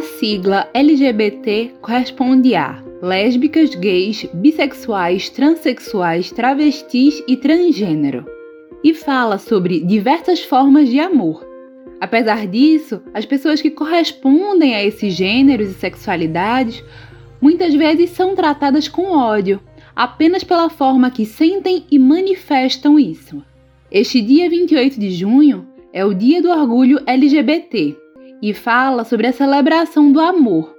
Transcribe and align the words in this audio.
A 0.00 0.02
sigla 0.02 0.66
LGBT 0.72 1.72
corresponde 1.82 2.54
a 2.54 2.82
lésbicas, 3.02 3.74
gays, 3.74 4.26
bissexuais, 4.32 5.28
transexuais, 5.28 6.30
travestis 6.30 7.22
e 7.28 7.36
transgênero, 7.36 8.24
e 8.82 8.94
fala 8.94 9.36
sobre 9.36 9.80
diversas 9.80 10.40
formas 10.40 10.88
de 10.88 10.98
amor. 10.98 11.46
Apesar 12.00 12.46
disso, 12.46 13.02
as 13.12 13.26
pessoas 13.26 13.60
que 13.60 13.70
correspondem 13.70 14.74
a 14.74 14.82
esses 14.82 15.12
gêneros 15.12 15.68
e 15.68 15.74
sexualidades 15.74 16.82
muitas 17.38 17.74
vezes 17.74 18.08
são 18.08 18.34
tratadas 18.34 18.88
com 18.88 19.10
ódio, 19.10 19.60
apenas 19.94 20.42
pela 20.42 20.70
forma 20.70 21.10
que 21.10 21.26
sentem 21.26 21.84
e 21.90 21.98
manifestam 21.98 22.98
isso. 22.98 23.44
Este 23.92 24.22
dia 24.22 24.48
28 24.48 24.98
de 24.98 25.10
junho 25.10 25.68
é 25.92 26.02
o 26.06 26.14
Dia 26.14 26.40
do 26.40 26.48
Orgulho 26.48 27.02
LGBT 27.06 28.00
e 28.42 28.54
fala 28.54 29.04
sobre 29.04 29.26
a 29.26 29.32
celebração 29.32 30.10
do 30.10 30.20
amor, 30.20 30.74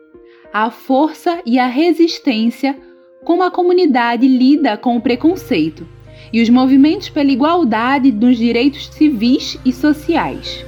a 0.53 0.71
força 0.71 1.39
e 1.45 1.59
a 1.59 1.67
resistência 1.67 2.77
como 3.23 3.43
a 3.43 3.51
comunidade 3.51 4.27
lida 4.27 4.75
com 4.77 4.97
o 4.97 5.01
preconceito 5.01 5.87
e 6.33 6.41
os 6.41 6.49
movimentos 6.49 7.09
pela 7.09 7.31
igualdade 7.31 8.11
dos 8.11 8.37
direitos 8.37 8.87
civis 8.87 9.59
e 9.65 9.71
sociais. 9.71 10.65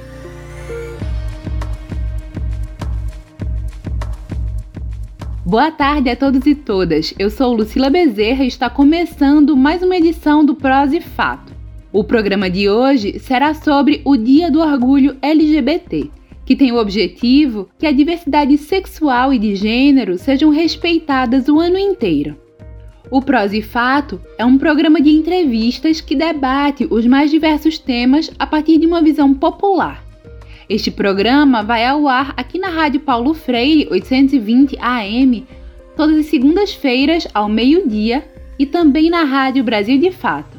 Boa 5.44 5.70
tarde 5.70 6.08
a 6.08 6.16
todos 6.16 6.46
e 6.46 6.54
todas. 6.54 7.12
Eu 7.18 7.28
sou 7.28 7.52
Lucila 7.54 7.90
Bezerra 7.90 8.44
e 8.44 8.48
está 8.48 8.70
começando 8.70 9.56
mais 9.56 9.82
uma 9.82 9.96
edição 9.96 10.44
do 10.44 10.54
Prós 10.54 10.92
e 10.92 11.00
Fato. 11.00 11.52
O 11.92 12.02
programa 12.02 12.48
de 12.48 12.68
hoje 12.68 13.18
será 13.18 13.52
sobre 13.54 14.00
o 14.04 14.16
Dia 14.16 14.50
do 14.50 14.60
Orgulho 14.60 15.16
LGBT, 15.22 16.10
que 16.44 16.56
tem 16.56 16.72
o 16.72 16.78
objetivo 16.78 17.68
que 17.78 17.86
a 17.86 17.92
diversidade 17.92 18.56
sexual 18.58 19.32
e 19.32 19.38
de 19.38 19.54
gênero 19.54 20.18
sejam 20.18 20.50
respeitadas 20.50 21.48
o 21.48 21.58
ano 21.58 21.78
inteiro. 21.78 22.36
O 23.10 23.20
Prós 23.20 23.52
e 23.52 23.62
Fato 23.62 24.20
é 24.38 24.44
um 24.44 24.58
programa 24.58 25.00
de 25.00 25.10
entrevistas 25.10 26.00
que 26.00 26.16
debate 26.16 26.86
os 26.90 27.06
mais 27.06 27.30
diversos 27.30 27.78
temas 27.78 28.30
a 28.38 28.46
partir 28.46 28.78
de 28.78 28.86
uma 28.86 29.02
visão 29.02 29.32
popular. 29.34 30.02
Este 30.68 30.90
programa 30.90 31.62
vai 31.62 31.84
ao 31.86 32.08
ar 32.08 32.32
aqui 32.36 32.58
na 32.58 32.68
Rádio 32.68 33.00
Paulo 33.00 33.34
Freire 33.34 33.88
820 33.90 34.78
AM, 34.80 35.46
todas 35.94 36.16
as 36.16 36.26
segundas-feiras 36.26 37.28
ao 37.34 37.48
meio-dia 37.48 38.26
e 38.58 38.64
também 38.64 39.10
na 39.10 39.24
Rádio 39.24 39.62
Brasil 39.62 39.98
de 39.98 40.10
Fato. 40.10 40.53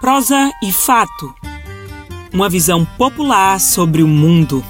Prosa 0.00 0.50
e 0.62 0.72
fato. 0.72 1.34
Uma 2.32 2.48
visão 2.48 2.86
popular 2.96 3.60
sobre 3.60 4.02
o 4.02 4.08
mundo. 4.08 4.64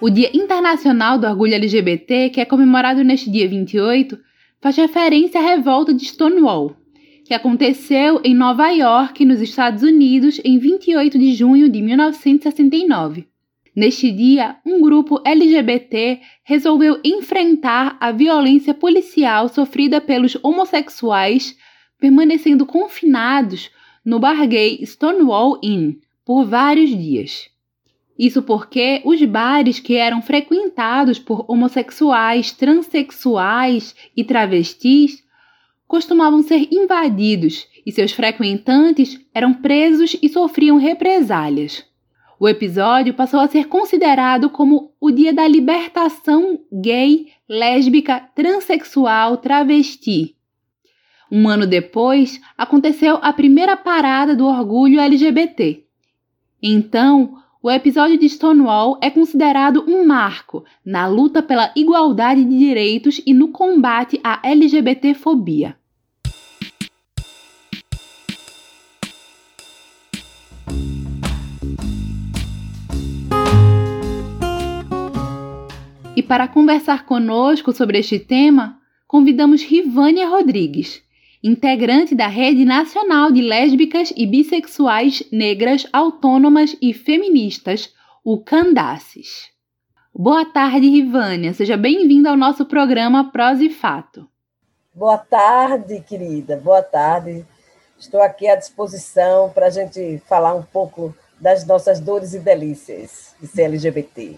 O 0.00 0.08
Dia 0.08 0.30
Internacional 0.32 1.18
do 1.18 1.26
Orgulho 1.26 1.54
LGBT, 1.54 2.30
que 2.30 2.40
é 2.40 2.44
comemorado 2.44 3.02
neste 3.02 3.30
dia 3.30 3.48
28, 3.48 4.18
faz 4.66 4.74
referência 4.78 5.38
à 5.38 5.44
revolta 5.44 5.94
de 5.94 6.04
Stonewall, 6.04 6.74
que 7.24 7.32
aconteceu 7.32 8.20
em 8.24 8.34
Nova 8.34 8.68
York, 8.70 9.24
nos 9.24 9.40
Estados 9.40 9.84
Unidos, 9.84 10.40
em 10.44 10.58
28 10.58 11.16
de 11.16 11.34
junho 11.34 11.68
de 11.68 11.80
1969. 11.80 13.28
Neste 13.76 14.10
dia, 14.10 14.56
um 14.66 14.80
grupo 14.80 15.20
LGBT 15.24 16.18
resolveu 16.42 16.98
enfrentar 17.04 17.96
a 18.00 18.10
violência 18.10 18.74
policial 18.74 19.48
sofrida 19.48 20.00
pelos 20.00 20.36
homossexuais, 20.42 21.56
permanecendo 22.00 22.66
confinados 22.66 23.70
no 24.04 24.18
bar 24.18 24.44
gay 24.48 24.84
Stonewall 24.84 25.60
Inn 25.62 25.92
por 26.24 26.44
vários 26.44 26.90
dias. 26.90 27.48
Isso 28.18 28.42
porque 28.42 29.02
os 29.04 29.22
bares 29.24 29.78
que 29.78 29.96
eram 29.96 30.22
frequentados 30.22 31.18
por 31.18 31.44
homossexuais, 31.48 32.50
transexuais 32.52 33.94
e 34.16 34.24
travestis 34.24 35.22
costumavam 35.86 36.42
ser 36.42 36.68
invadidos 36.72 37.68
e 37.84 37.92
seus 37.92 38.12
frequentantes 38.12 39.20
eram 39.34 39.54
presos 39.54 40.16
e 40.20 40.28
sofriam 40.28 40.76
represálias. 40.76 41.84
O 42.38 42.48
episódio 42.48 43.14
passou 43.14 43.40
a 43.40 43.48
ser 43.48 43.66
considerado 43.66 44.50
como 44.50 44.92
o 45.00 45.10
dia 45.10 45.32
da 45.32 45.46
libertação 45.46 46.58
gay, 46.72 47.28
lésbica, 47.48 48.20
transexual, 48.34 49.38
travesti. 49.38 50.36
Um 51.30 51.48
ano 51.48 51.66
depois, 51.66 52.40
aconteceu 52.56 53.18
a 53.22 53.32
primeira 53.32 53.76
parada 53.76 54.36
do 54.36 54.46
orgulho 54.46 55.00
LGBT. 55.00 55.82
Então, 56.62 57.38
o 57.66 57.70
episódio 57.70 58.16
de 58.16 58.28
Stonewall 58.28 58.96
é 59.02 59.10
considerado 59.10 59.84
um 59.88 60.06
marco 60.06 60.64
na 60.84 61.08
luta 61.08 61.42
pela 61.42 61.72
igualdade 61.74 62.44
de 62.44 62.56
direitos 62.56 63.20
e 63.26 63.34
no 63.34 63.48
combate 63.48 64.20
à 64.22 64.38
LGBTfobia. 64.48 65.76
E 76.14 76.22
para 76.22 76.46
conversar 76.46 77.04
conosco 77.04 77.72
sobre 77.72 77.98
este 77.98 78.20
tema, 78.20 78.78
convidamos 79.08 79.64
Rivânia 79.64 80.28
Rodrigues, 80.28 81.02
integrante 81.46 82.12
da 82.12 82.26
Rede 82.26 82.64
Nacional 82.64 83.30
de 83.30 83.40
Lésbicas 83.40 84.12
e 84.16 84.26
Bissexuais 84.26 85.22
Negras 85.30 85.86
Autônomas 85.92 86.76
e 86.82 86.92
Feministas, 86.92 87.94
o 88.24 88.38
Candaces. 88.38 89.48
Boa 90.12 90.44
tarde, 90.44 90.88
Rivânia. 90.88 91.54
Seja 91.54 91.76
bem-vinda 91.76 92.30
ao 92.30 92.36
nosso 92.36 92.66
programa 92.66 93.30
Prós 93.30 93.60
e 93.60 93.70
Fato. 93.70 94.26
Boa 94.92 95.18
tarde, 95.18 96.00
querida. 96.00 96.56
Boa 96.56 96.82
tarde. 96.82 97.46
Estou 97.96 98.20
aqui 98.20 98.48
à 98.48 98.56
disposição 98.56 99.50
para 99.50 99.66
a 99.66 99.70
gente 99.70 100.20
falar 100.26 100.54
um 100.54 100.62
pouco 100.62 101.14
das 101.40 101.64
nossas 101.64 102.00
dores 102.00 102.34
e 102.34 102.40
delícias 102.40 103.36
de 103.40 103.46
ser 103.46 103.64
LGBT. 103.64 104.36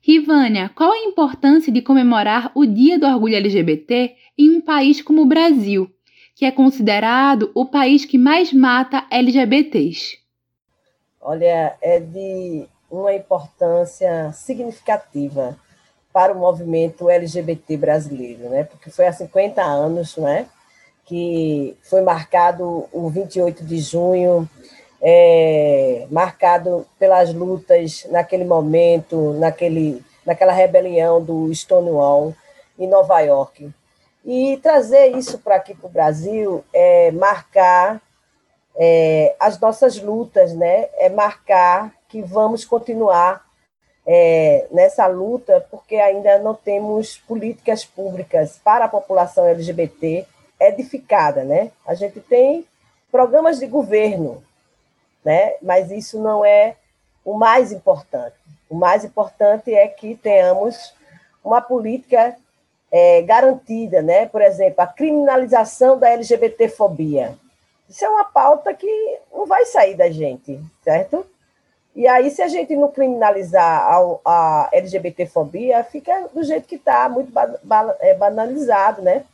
Rivânia, 0.00 0.70
qual 0.74 0.92
a 0.92 0.98
importância 0.98 1.72
de 1.72 1.82
comemorar 1.82 2.50
o 2.54 2.64
Dia 2.64 2.98
do 2.98 3.06
Orgulho 3.06 3.36
LGBT 3.36 4.14
em 4.38 4.56
um 4.56 4.60
país 4.60 5.02
como 5.02 5.22
o 5.22 5.26
Brasil, 5.26 5.90
que 6.34 6.44
é 6.44 6.50
considerado 6.50 7.50
o 7.54 7.66
país 7.66 8.04
que 8.04 8.18
mais 8.18 8.52
mata 8.52 9.06
LGBTs? 9.10 10.18
Olha, 11.20 11.76
é 11.80 12.00
de 12.00 12.66
uma 12.90 13.14
importância 13.14 14.32
significativa 14.32 15.56
para 16.12 16.32
o 16.32 16.38
movimento 16.38 17.08
LGBT 17.08 17.76
brasileiro, 17.76 18.48
né? 18.48 18.64
Porque 18.64 18.90
foi 18.90 19.06
há 19.06 19.12
50 19.12 19.62
anos, 19.62 20.16
né? 20.16 20.46
Que 21.04 21.76
foi 21.82 22.02
marcado 22.02 22.88
o 22.92 23.08
28 23.08 23.64
de 23.64 23.78
junho, 23.78 24.48
é, 25.02 26.06
marcado 26.10 26.86
pelas 26.98 27.32
lutas 27.32 28.06
naquele 28.10 28.44
momento, 28.44 29.32
naquele, 29.34 30.04
naquela 30.24 30.52
rebelião 30.52 31.22
do 31.22 31.52
Stonewall 31.52 32.34
em 32.78 32.88
Nova 32.88 33.20
York. 33.20 33.70
E 34.24 34.56
trazer 34.58 35.16
isso 35.16 35.38
para 35.38 35.56
aqui 35.56 35.74
para 35.74 35.86
o 35.86 35.90
Brasil 35.90 36.64
é 36.72 37.10
marcar 37.10 38.00
é, 38.76 39.36
as 39.38 39.58
nossas 39.60 40.00
lutas, 40.00 40.54
né? 40.54 40.88
é 40.94 41.08
marcar 41.08 41.94
que 42.08 42.22
vamos 42.22 42.64
continuar 42.64 43.44
é, 44.06 44.66
nessa 44.70 45.06
luta, 45.06 45.66
porque 45.70 45.96
ainda 45.96 46.38
não 46.38 46.54
temos 46.54 47.18
políticas 47.18 47.84
públicas 47.84 48.60
para 48.64 48.86
a 48.86 48.88
população 48.88 49.46
LGBT 49.46 50.26
edificada. 50.58 51.44
Né? 51.44 51.70
A 51.86 51.94
gente 51.94 52.18
tem 52.20 52.66
programas 53.12 53.58
de 53.58 53.66
governo, 53.66 54.42
né? 55.24 55.54
mas 55.60 55.90
isso 55.90 56.18
não 56.18 56.44
é 56.44 56.76
o 57.24 57.34
mais 57.34 57.72
importante. 57.72 58.36
O 58.68 58.74
mais 58.74 59.04
importante 59.04 59.72
é 59.72 59.86
que 59.86 60.16
tenhamos 60.16 60.94
uma 61.44 61.60
política 61.60 62.36
é, 62.96 63.22
garantida, 63.22 64.00
né? 64.00 64.24
Por 64.26 64.40
exemplo, 64.40 64.80
a 64.80 64.86
criminalização 64.86 65.98
da 65.98 66.10
LGBTfobia. 66.10 67.36
Isso 67.90 68.04
é 68.04 68.08
uma 68.08 68.22
pauta 68.24 68.72
que 68.72 69.18
não 69.32 69.46
vai 69.46 69.66
sair 69.66 69.96
da 69.96 70.08
gente, 70.08 70.60
certo? 70.80 71.26
E 71.92 72.06
aí, 72.06 72.30
se 72.30 72.40
a 72.40 72.46
gente 72.46 72.76
não 72.76 72.92
criminalizar 72.92 73.64
a, 73.64 74.20
a 74.24 74.68
LGBTfobia, 74.72 75.82
fica 75.82 76.28
do 76.32 76.44
jeito 76.44 76.68
que 76.68 76.76
está, 76.76 77.08
muito 77.08 77.32
é, 77.98 78.14
banalizado, 78.14 79.02
né? 79.02 79.24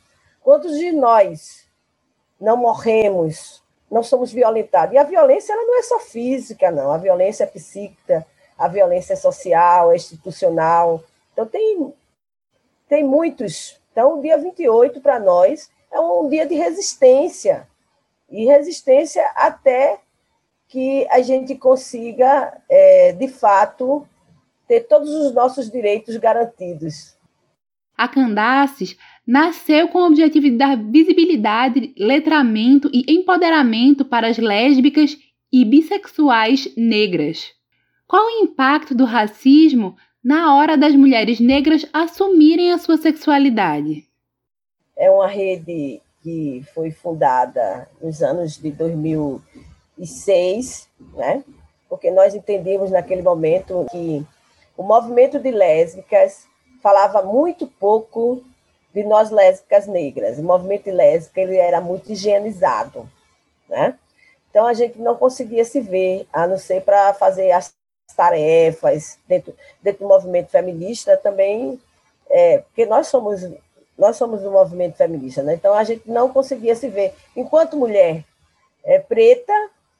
Quantos 0.41 0.75
de 0.79 0.91
nós 0.91 1.63
não 2.39 2.57
morremos, 2.57 3.61
não 3.91 4.01
somos 4.01 4.33
violentados? 4.33 4.95
E 4.95 4.97
a 4.97 5.03
violência 5.03 5.53
ela 5.53 5.65
não 5.65 5.77
é 5.77 5.83
só 5.83 5.99
física, 5.99 6.71
não. 6.71 6.91
A 6.91 6.97
violência 6.97 7.43
é 7.43 7.47
psíquica, 7.47 8.25
a 8.57 8.67
violência 8.67 9.15
social, 9.15 9.93
institucional. 9.93 11.03
Então, 11.31 11.45
tem, 11.45 11.93
tem 12.91 13.05
muitos. 13.05 13.79
Então, 13.89 14.19
o 14.19 14.21
dia 14.21 14.37
28, 14.37 14.99
para 14.99 15.17
nós, 15.17 15.71
é 15.89 15.97
um 15.97 16.27
dia 16.27 16.45
de 16.45 16.55
resistência. 16.55 17.65
E 18.29 18.43
resistência 18.43 19.25
até 19.33 20.01
que 20.67 21.07
a 21.09 21.21
gente 21.21 21.55
consiga, 21.55 22.53
é, 22.69 23.13
de 23.13 23.29
fato, 23.29 24.05
ter 24.67 24.81
todos 24.81 25.09
os 25.09 25.33
nossos 25.33 25.71
direitos 25.71 26.17
garantidos. 26.17 27.15
A 27.97 28.09
Candaces 28.09 28.97
nasceu 29.25 29.87
com 29.87 29.99
o 29.99 30.07
objetivo 30.07 30.49
de 30.49 30.57
dar 30.57 30.75
visibilidade, 30.75 31.93
letramento 31.97 32.89
e 32.91 33.05
empoderamento 33.07 34.03
para 34.03 34.27
as 34.27 34.37
lésbicas 34.37 35.17
e 35.51 35.63
bissexuais 35.63 36.67
negras. 36.75 37.53
Qual 38.05 38.25
o 38.25 38.43
impacto 38.43 38.93
do 38.93 39.05
racismo 39.05 39.95
na 40.23 40.55
hora 40.55 40.77
das 40.77 40.95
mulheres 40.95 41.39
negras 41.39 41.85
assumirem 41.91 42.71
a 42.71 42.77
sua 42.77 42.97
sexualidade? 42.97 44.05
É 44.97 45.09
uma 45.09 45.27
rede 45.27 46.01
que 46.21 46.63
foi 46.73 46.91
fundada 46.91 47.89
nos 48.01 48.21
anos 48.21 48.57
de 48.57 48.71
2006, 48.71 50.89
né? 51.15 51.43
porque 51.91 52.09
nós 52.09 52.33
entendemos 52.33 52.89
naquele 52.89 53.21
momento 53.21 53.85
que 53.91 54.25
o 54.77 54.81
movimento 54.81 55.37
de 55.37 55.51
lésbicas 55.51 56.47
falava 56.81 57.21
muito 57.21 57.67
pouco 57.67 58.41
de 58.93 59.03
nós 59.03 59.29
lésbicas 59.29 59.87
negras. 59.87 60.39
O 60.39 60.43
movimento 60.43 60.89
lésbico 60.89 61.41
ele 61.41 61.57
era 61.57 61.81
muito 61.81 62.09
higienizado, 62.09 63.09
né? 63.67 63.99
Então 64.49 64.67
a 64.67 64.73
gente 64.73 64.99
não 64.99 65.17
conseguia 65.17 65.65
se 65.65 65.81
ver, 65.81 66.25
a 66.31 66.47
não 66.47 66.57
ser 66.57 66.81
para 66.81 67.13
fazer 67.13 67.51
as 67.51 67.73
tarefas 68.13 69.17
dentro, 69.27 69.53
dentro 69.81 70.03
do 70.03 70.07
movimento 70.07 70.49
feminista 70.49 71.17
também, 71.17 71.79
é, 72.29 72.59
porque 72.59 72.85
nós 72.85 73.07
somos 73.07 73.41
nós 73.97 74.15
somos 74.15 74.41
do 74.41 74.49
movimento 74.49 74.97
feminista, 74.97 75.43
né? 75.43 75.53
Então 75.53 75.75
a 75.75 75.83
gente 75.83 76.09
não 76.09 76.29
conseguia 76.29 76.75
se 76.75 76.87
ver 76.87 77.13
enquanto 77.35 77.77
mulher 77.77 78.23
é, 78.83 78.97
preta, 78.97 79.53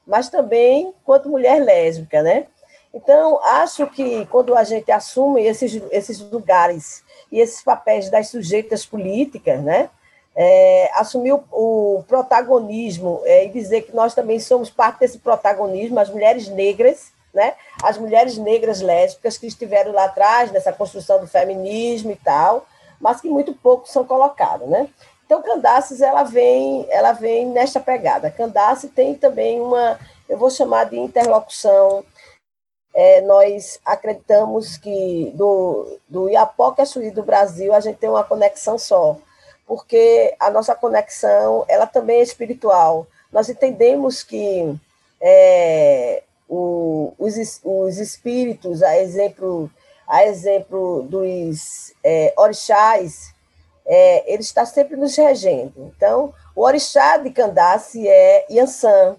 mas 0.04 0.28
também 0.28 0.92
enquanto 1.00 1.28
mulher 1.28 1.62
lésbica, 1.62 2.20
né? 2.20 2.46
Então 2.92 3.42
acho 3.44 3.86
que 3.86 4.26
quando 4.26 4.56
a 4.56 4.64
gente 4.64 4.90
assume 4.90 5.46
esses 5.46 5.80
esses 5.90 6.18
lugares 6.18 7.04
e 7.30 7.38
esses 7.38 7.62
papéis 7.62 8.10
das 8.10 8.28
sujeitas 8.28 8.84
políticas, 8.84 9.62
né? 9.62 9.88
É, 10.34 10.90
assumir 10.94 11.32
o, 11.32 11.44
o 11.52 12.04
protagonismo 12.08 13.20
é, 13.24 13.44
e 13.44 13.50
dizer 13.50 13.82
que 13.82 13.94
nós 13.94 14.14
também 14.14 14.40
somos 14.40 14.70
parte 14.70 15.00
desse 15.00 15.18
protagonismo, 15.18 16.00
as 16.00 16.08
mulheres 16.08 16.48
negras, 16.48 17.12
né? 17.32 17.54
As 17.82 17.96
mulheres 17.98 18.36
negras 18.36 18.80
lésbicas 18.80 19.38
que 19.38 19.46
estiveram 19.46 19.92
lá 19.92 20.04
atrás 20.04 20.50
nessa 20.52 20.72
construção 20.72 21.20
do 21.20 21.26
feminismo 21.26 22.10
e 22.10 22.16
tal, 22.16 22.66
mas 23.00 23.20
que 23.20 23.28
muito 23.28 23.54
pouco 23.54 23.88
são 23.88 24.04
colocados, 24.04 24.68
né? 24.68 24.88
Então, 25.24 25.42
Candaces, 25.42 26.02
ela 26.02 26.24
vem, 26.24 26.86
ela 26.90 27.12
vem 27.12 27.46
nesta 27.46 27.80
pegada. 27.80 28.30
Candace 28.30 28.88
tem 28.88 29.14
também 29.14 29.60
uma, 29.60 29.98
eu 30.28 30.36
vou 30.36 30.50
chamar 30.50 30.84
de 30.84 30.98
interlocução. 30.98 32.04
É, 32.94 33.22
nós 33.22 33.80
acreditamos 33.82 34.76
que 34.76 35.32
do, 35.34 35.98
do 36.06 36.28
Iapoca 36.28 36.84
Chuí 36.84 37.10
do 37.10 37.22
Brasil 37.22 37.72
a 37.72 37.80
gente 37.80 37.96
tem 37.96 38.10
uma 38.10 38.22
conexão 38.22 38.78
só, 38.78 39.16
porque 39.66 40.34
a 40.38 40.50
nossa 40.50 40.74
conexão 40.74 41.64
ela 41.66 41.86
também 41.86 42.20
é 42.20 42.22
espiritual. 42.22 43.06
Nós 43.32 43.48
entendemos 43.48 44.22
que 44.22 44.78
é, 45.18 46.22
o, 46.54 47.14
os, 47.18 47.60
os 47.64 47.96
espíritos, 47.96 48.82
a 48.82 48.98
exemplo, 48.98 49.70
a 50.06 50.26
exemplo 50.26 51.02
dos 51.04 51.94
é, 52.04 52.34
orixás, 52.36 53.32
é, 53.86 54.30
ele 54.30 54.42
está 54.42 54.66
sempre 54.66 54.94
nos 54.94 55.16
regendo. 55.16 55.90
Então, 55.96 56.34
o 56.54 56.62
orixá 56.62 57.16
de 57.16 57.30
Candace 57.30 58.06
é 58.06 58.44
Yansan, 58.50 59.16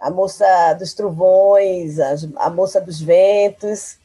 a 0.00 0.10
moça 0.10 0.72
dos 0.78 0.94
trovões, 0.94 2.00
a, 2.00 2.14
a 2.36 2.48
moça 2.48 2.80
dos 2.80 3.02
ventos, 3.02 3.98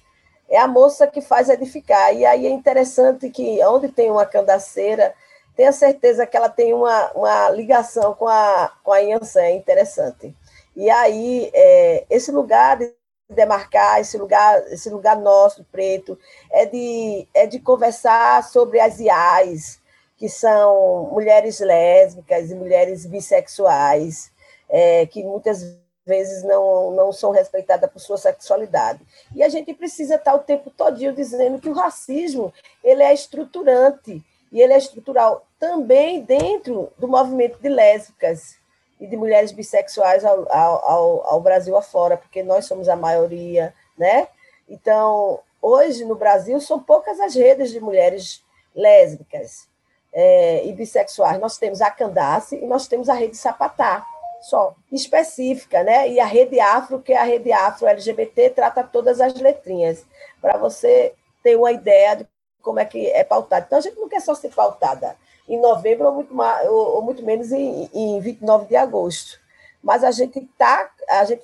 é 0.50 0.58
a 0.58 0.68
moça 0.68 1.08
que 1.08 1.22
faz 1.22 1.48
edificar. 1.48 2.14
E 2.14 2.26
aí 2.26 2.48
é 2.48 2.50
interessante 2.50 3.30
que 3.30 3.64
onde 3.64 3.88
tem 3.88 4.12
uma 4.12 4.26
candaceira, 4.26 5.14
tenha 5.56 5.72
certeza 5.72 6.28
que 6.28 6.36
ela 6.36 6.50
tem 6.50 6.74
uma, 6.74 7.12
uma 7.14 7.50
ligação 7.52 8.14
com 8.14 8.28
a, 8.28 8.74
com 8.84 8.92
a 8.92 8.98
Yansan, 8.98 9.40
é 9.40 9.56
interessante. 9.56 10.36
E 10.76 10.90
aí, 10.90 11.50
é, 11.54 12.06
esse 12.10 12.32
lugar 12.32 12.78
de 12.78 12.94
demarcar, 13.30 14.00
esse 14.00 14.18
lugar, 14.18 14.62
esse 14.72 14.90
lugar 14.90 15.18
nosso, 15.18 15.64
preto, 15.72 16.18
é 16.52 16.66
de, 16.66 17.28
é 17.34 17.48
de 17.48 17.60
conversar 17.60 18.44
sobre 18.44 18.80
as 18.80 19.00
IAs, 19.00 19.80
que 20.18 20.30
são 20.30 21.10
mulheres 21.12 21.60
lésbicas 21.60 22.52
e 22.52 22.56
mulheres 22.56 23.06
bissexuais, 23.06 24.32
é, 24.70 25.06
que 25.06 25.24
muitas 25.24 25.78
vezes 26.06 26.44
não, 26.44 26.92
não 26.92 27.12
são 27.12 27.32
respeitadas 27.32 27.90
por 27.90 28.00
sua 28.00 28.18
sexualidade. 28.18 29.02
E 29.34 29.44
a 29.44 29.50
gente 29.50 29.74
precisa 29.74 30.16
estar 30.16 30.36
o 30.36 30.40
tempo 30.40 30.70
todinho 30.70 31.14
dizendo 31.14 31.60
que 31.60 31.70
o 31.70 31.74
racismo 31.74 32.54
ele 32.84 33.02
é 33.02 33.14
estruturante, 33.14 34.24
e 34.52 34.62
ele 34.62 34.74
é 34.74 34.78
estrutural 34.78 35.46
também 35.60 36.22
dentro 36.22 36.92
do 36.98 37.08
movimento 37.08 37.60
de 37.60 37.68
lésbicas, 37.68 38.58
e 39.00 39.08
de 39.08 39.18
mulheres 39.18 39.52
bissexuais 39.52 40.24
ao, 40.24 40.48
ao, 40.52 41.28
ao, 41.28 41.42
Brasil 41.42 41.76
afora, 41.76 42.18
porque 42.18 42.42
nós 42.42 42.66
somos 42.66 42.88
a 42.88 42.96
maioria, 42.96 43.74
né? 43.98 44.28
Então, 44.70 45.40
hoje 45.62 46.06
no 46.06 46.16
Brasil 46.16 46.60
são 46.62 46.80
poucas 46.80 47.20
as 47.20 47.36
redes 47.36 47.72
de 47.72 47.80
mulheres 47.80 48.44
lésbicas 48.74 49.68
é, 50.14 50.66
e 50.66 50.72
bissexuais. 50.74 51.40
Nós 51.40 51.58
temos 51.58 51.82
a 51.82 51.92
Candace 51.92 52.56
e 52.56 52.66
nós 52.66 52.88
temos 52.88 53.10
a 53.10 53.14
rede 53.14 53.36
Sapatá, 53.36 54.06
só, 54.42 54.76
específica, 54.92 55.84
né? 55.84 56.10
E 56.10 56.20
a 56.20 56.26
rede 56.26 56.60
Afro, 56.60 57.02
que 57.02 57.14
é 57.14 57.18
a 57.18 57.24
rede 57.24 57.52
Afro 57.52 57.88
LGBT, 57.88 58.52
trata 58.52 58.84
todas 58.84 59.20
as 59.20 59.34
letrinhas, 59.36 60.06
para 60.42 60.58
você 60.58 61.14
ter 61.44 61.56
uma 61.56 61.72
ideia 61.72 62.16
de 62.16 62.28
como 62.66 62.80
é 62.80 62.86
que 62.86 63.08
é 63.12 63.24
pautada. 63.24 63.66
Então, 63.66 63.78
a 63.78 63.82
gente 63.82 63.98
não 63.98 64.10
quer 64.10 64.20
só 64.20 64.34
ser 64.34 64.50
pautada 64.50 65.16
em 65.48 65.62
novembro 65.62 66.08
ou 66.08 66.14
muito, 66.16 66.36
ou, 66.68 66.96
ou 66.96 67.02
muito 67.04 67.24
menos 67.24 67.52
em, 67.52 67.88
em 67.94 68.20
29 68.20 68.66
de 68.66 68.76
agosto. 68.76 69.40
Mas 69.82 70.04
a 70.04 70.10
gente 70.10 70.40
está 70.40 70.90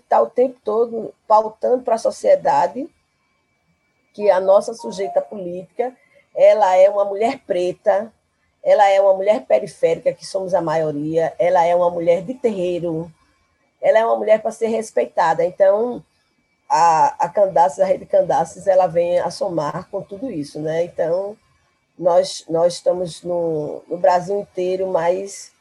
tá 0.10 0.22
o 0.22 0.30
tempo 0.30 0.60
todo 0.64 1.14
pautando 1.28 1.84
para 1.84 1.96
a 1.96 2.00
sociedade 2.00 2.90
que 4.14 4.30
a 4.32 4.40
nossa 4.40 4.74
sujeita 4.74 5.22
política 5.22 5.96
ela 6.36 6.76
é 6.76 6.90
uma 6.90 7.06
mulher 7.06 7.40
preta, 7.46 8.12
ela 8.64 8.88
é 8.90 9.00
uma 9.00 9.14
mulher 9.14 9.46
periférica, 9.46 10.14
que 10.14 10.26
somos 10.26 10.54
a 10.54 10.62
maioria, 10.62 11.34
ela 11.38 11.64
é 11.66 11.76
uma 11.76 11.90
mulher 11.90 12.24
de 12.24 12.34
terreiro, 12.34 13.12
ela 13.82 14.00
é 14.00 14.06
uma 14.06 14.16
mulher 14.16 14.42
para 14.42 14.52
ser 14.52 14.68
respeitada. 14.68 15.44
Então, 15.46 16.04
a, 16.74 17.26
a 17.26 17.28
Candaces, 17.28 17.80
a 17.82 17.86
rede 17.86 18.06
Candaces, 18.06 18.66
ela 18.66 18.88
vem 18.88 19.20
a 19.20 19.30
somar 19.30 19.90
com 19.92 20.02
tudo 20.02 20.32
isso, 20.32 20.58
né? 20.58 20.86
Então, 20.86 21.36
nós, 22.00 22.46
nós 22.50 22.76
estamos 22.76 23.22
no, 23.24 23.84
no 23.90 23.98
Brasil 23.98 24.40
inteiro, 24.40 24.88
mas 24.88 25.52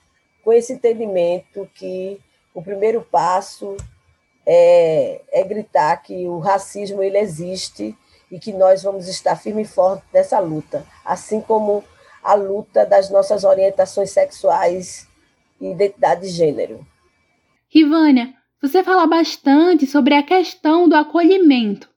com 0.45 0.53
esse 0.53 0.73
entendimento 0.73 1.69
que 1.75 2.21
o 2.55 2.63
primeiro 2.63 3.03
passo 3.03 3.77
é, 4.47 5.21
é 5.33 5.43
gritar 5.43 5.97
que 5.97 6.29
o 6.29 6.39
racismo 6.39 7.03
ele 7.03 7.19
existe 7.19 7.99
e 8.31 8.39
que 8.39 8.53
nós 8.53 8.85
vamos 8.85 9.09
estar 9.09 9.35
firme 9.35 9.63
e 9.63 9.67
forte 9.67 10.05
nessa 10.13 10.39
luta, 10.39 10.87
assim 11.05 11.41
como 11.41 11.83
a 12.23 12.35
luta 12.35 12.87
das 12.87 13.11
nossas 13.11 13.43
orientações 13.43 14.13
sexuais 14.13 15.09
e 15.61 15.73
identidade 15.73 16.21
de 16.21 16.29
gênero. 16.29 16.87
Rivânia, 17.69 18.33
você 18.61 18.83
fala 18.83 19.07
bastante 19.07 19.87
sobre 19.87 20.15
a 20.15 20.23
questão 20.23 20.89
do 20.89 20.95
acolhimento. 20.95 21.89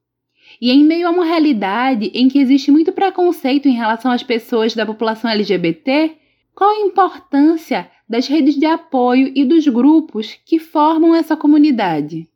E 0.62 0.72
em 0.72 0.84
meio 0.84 1.08
a 1.08 1.12
uma 1.12 1.25
realidade 1.25 2.12
em 2.13 2.29
que 2.29 2.39
existe 2.39 2.72
muito 2.72 2.91
preconceito 2.93 3.67
em 3.67 3.74
relação 3.74 4.12
às 4.12 4.24
pessoas 4.24 4.74
da 4.74 4.86
população 4.86 5.29
LGBT, 5.29 6.15
qual 6.55 6.70
a 6.70 6.79
importância 6.79 7.89
das 8.08 8.27
redes 8.27 8.55
de 8.55 8.65
apoio 8.65 9.32
e 9.36 9.43
dos 9.43 9.67
grupos 9.67 10.39
que 10.46 10.60
formam 10.60 11.15
essa 11.15 11.36
comunidade? 11.36 12.29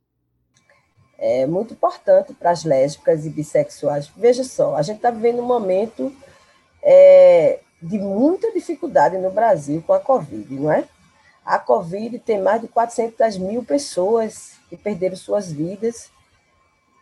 É 1.17 1.46
muito 1.46 1.74
importante 1.74 2.34
para 2.34 2.51
as 2.51 2.63
lésbicas 2.63 3.25
e 3.25 3.29
bissexuais. 3.29 4.12
Veja 4.15 4.43
só, 4.43 4.75
a 4.75 4.81
gente 4.81 4.98
está 4.98 5.10
vivendo 5.10 5.39
um 5.39 5.46
momento 5.46 6.13
é, 6.84 7.60
de 7.81 7.98
muita 7.98 8.51
dificuldade 8.51 9.17
no 9.17 9.31
Brasil 9.31 9.84
com 9.86 9.93
a 9.93 10.00
Covid, 10.00 10.53
não 10.55 10.72
é? 10.72 10.84
A 11.48 11.58
Covid 11.58 12.20
tem 12.20 12.39
mais 12.39 12.62
de 12.62 12.68
400 12.68 13.38
mil 13.38 13.63
pessoas 13.63 14.51
que 14.70 14.77
perderam 14.77 15.16
suas 15.16 15.51
vidas 15.51 16.12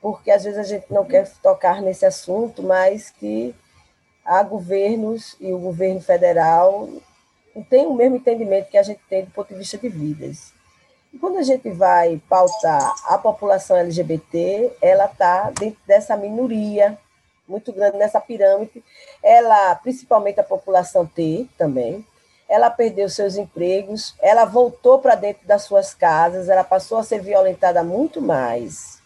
porque 0.05 0.29
às 0.29 0.43
vezes 0.43 0.59
a 0.59 0.63
gente 0.63 0.85
não 0.93 1.03
quer 1.03 1.27
tocar 1.41 1.81
nesse 1.81 2.05
assunto, 2.05 2.61
mas 2.61 3.09
que 3.09 3.55
há 4.23 4.43
governos 4.43 5.35
e 5.39 5.51
o 5.51 5.57
governo 5.57 5.99
federal 5.99 6.87
não 7.55 7.63
tem 7.63 7.87
o 7.87 7.93
mesmo 7.95 8.17
entendimento 8.17 8.69
que 8.69 8.77
a 8.77 8.83
gente 8.83 9.01
tem 9.09 9.25
do 9.25 9.31
ponto 9.31 9.47
de 9.47 9.55
vista 9.55 9.79
de 9.79 9.89
vidas. 9.89 10.53
E 11.11 11.17
quando 11.17 11.39
a 11.39 11.41
gente 11.41 11.71
vai 11.71 12.21
pautar 12.29 12.93
a 13.05 13.17
população 13.17 13.77
LGBT, 13.77 14.73
ela 14.79 15.05
está 15.05 15.49
dentro 15.49 15.79
dessa 15.87 16.15
minoria 16.15 16.95
muito 17.47 17.73
grande 17.73 17.97
nessa 17.97 18.21
pirâmide. 18.21 18.83
Ela, 19.23 19.73
principalmente 19.73 20.39
a 20.39 20.43
população 20.43 21.07
T 21.07 21.47
também, 21.57 22.05
ela 22.47 22.69
perdeu 22.69 23.09
seus 23.09 23.35
empregos, 23.35 24.15
ela 24.21 24.45
voltou 24.45 24.99
para 24.99 25.15
dentro 25.15 25.45
das 25.47 25.63
suas 25.63 25.93
casas, 25.93 26.49
ela 26.49 26.63
passou 26.63 26.97
a 26.97 27.03
ser 27.03 27.21
violentada 27.21 27.83
muito 27.83 28.21
mais. 28.21 29.01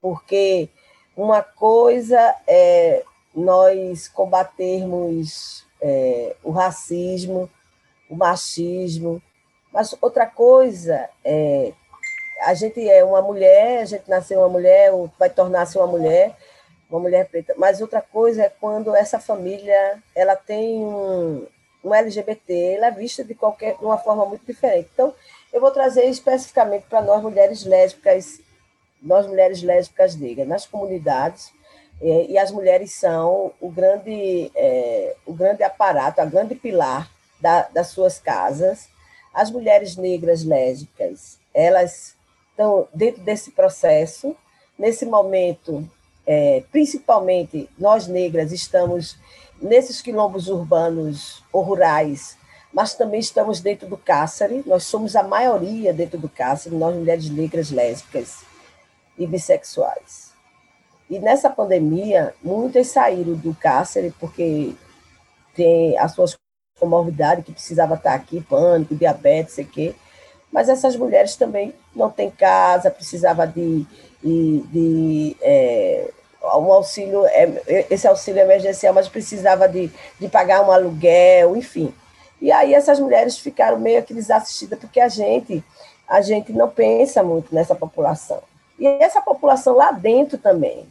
Porque 0.00 0.68
uma 1.16 1.42
coisa 1.42 2.34
é 2.46 3.02
nós 3.34 4.08
combatermos 4.08 5.66
é, 5.80 6.34
o 6.42 6.50
racismo, 6.50 7.48
o 8.08 8.16
machismo, 8.16 9.22
mas 9.72 9.94
outra 10.00 10.26
coisa 10.26 11.08
é 11.24 11.72
a 12.40 12.54
gente 12.54 12.88
é 12.88 13.04
uma 13.04 13.20
mulher, 13.20 13.82
a 13.82 13.84
gente 13.84 14.08
nasceu 14.08 14.40
uma 14.40 14.48
mulher, 14.48 14.92
ou 14.92 15.10
vai 15.18 15.28
tornar-se 15.28 15.76
uma 15.76 15.86
mulher, 15.86 16.34
uma 16.88 16.98
mulher 16.98 17.28
preta. 17.28 17.54
Mas 17.56 17.80
outra 17.80 18.00
coisa 18.00 18.44
é 18.44 18.48
quando 18.48 18.96
essa 18.96 19.20
família 19.20 20.02
ela 20.14 20.34
tem 20.34 20.82
um, 20.82 21.46
um 21.82 21.94
LGBT, 21.94 22.74
ela 22.76 22.86
é 22.86 22.90
vista 22.90 23.24
de 23.24 23.34
qualquer 23.34 23.76
de 23.76 23.84
uma 23.84 23.98
forma 23.98 24.26
muito 24.26 24.44
diferente. 24.44 24.88
Então, 24.92 25.14
eu 25.52 25.60
vou 25.60 25.70
trazer 25.70 26.04
especificamente 26.04 26.86
para 26.88 27.02
nós 27.02 27.22
mulheres 27.22 27.64
lésbicas, 27.64 28.40
nós 29.02 29.26
mulheres 29.26 29.62
lésbicas 29.62 30.14
negras, 30.14 30.46
nas 30.46 30.66
comunidades, 30.66 31.52
é, 32.00 32.26
e 32.26 32.38
as 32.38 32.50
mulheres 32.50 32.92
são 32.94 33.52
o 33.60 33.70
grande, 33.70 34.50
é, 34.54 35.14
o 35.26 35.34
grande 35.34 35.62
aparato, 35.62 36.20
a 36.20 36.24
grande 36.24 36.54
pilar 36.54 37.10
da, 37.40 37.68
das 37.68 37.88
suas 37.88 38.18
casas. 38.18 38.88
As 39.32 39.50
mulheres 39.50 39.96
negras 39.96 40.42
lésbicas, 40.44 41.38
elas 41.54 42.16
estão 42.50 42.88
dentro 42.92 43.22
desse 43.22 43.50
processo. 43.52 44.34
Nesse 44.78 45.04
momento, 45.04 45.86
é, 46.26 46.62
principalmente 46.72 47.68
nós 47.78 48.06
negras 48.06 48.50
estamos 48.50 49.16
nesses 49.60 50.00
quilombos 50.00 50.48
urbanos 50.48 51.42
ou 51.52 51.62
rurais, 51.62 52.36
mas 52.72 52.94
também 52.94 53.20
estamos 53.20 53.60
dentro 53.60 53.88
do 53.88 53.96
cárcere, 53.96 54.62
nós 54.66 54.84
somos 54.84 55.16
a 55.16 55.22
maioria 55.22 55.92
dentro 55.92 56.18
do 56.18 56.28
cárcere, 56.28 56.74
nós 56.76 56.94
mulheres 56.94 57.28
negras, 57.28 57.70
lésbicas 57.70 58.44
e 59.18 59.26
bissexuais. 59.26 60.30
E 61.08 61.18
nessa 61.18 61.50
pandemia, 61.50 62.34
muitas 62.42 62.86
saíram 62.86 63.34
do 63.34 63.54
cárcere 63.54 64.14
porque 64.20 64.72
tem 65.54 65.98
as 65.98 66.12
suas 66.12 66.36
comorbidades 66.78 67.44
que 67.44 67.52
precisava 67.52 67.94
estar 67.94 68.14
aqui, 68.14 68.40
pânico, 68.40 68.94
diabetes, 68.94 69.54
sei 69.54 69.64
quê. 69.64 69.94
Mas 70.52 70.68
essas 70.68 70.96
mulheres 70.96 71.36
também 71.36 71.74
não 71.94 72.10
têm 72.10 72.30
casa, 72.30 72.90
precisava 72.90 73.46
de, 73.46 73.84
de, 74.22 74.60
de 74.68 75.36
é, 75.40 76.12
um 76.42 76.72
auxílio, 76.72 77.26
é, 77.26 77.86
esse 77.90 78.06
auxílio 78.06 78.40
emergencial, 78.40 78.94
mas 78.94 79.08
precisava 79.08 79.68
de, 79.68 79.90
de 80.18 80.28
pagar 80.28 80.66
um 80.66 80.72
aluguel, 80.72 81.56
enfim. 81.56 81.94
E 82.40 82.50
aí 82.50 82.72
essas 82.74 82.98
mulheres 82.98 83.38
ficaram 83.38 83.78
meio 83.78 84.02
que 84.02 84.14
desassistidas, 84.14 84.78
porque 84.78 85.00
a 85.00 85.08
gente, 85.08 85.62
a 86.08 86.22
gente 86.22 86.52
não 86.52 86.68
pensa 86.68 87.22
muito 87.22 87.54
nessa 87.54 87.74
população. 87.74 88.42
E 88.78 88.86
essa 88.86 89.20
população 89.20 89.76
lá 89.76 89.92
dentro 89.92 90.38
também 90.38 90.86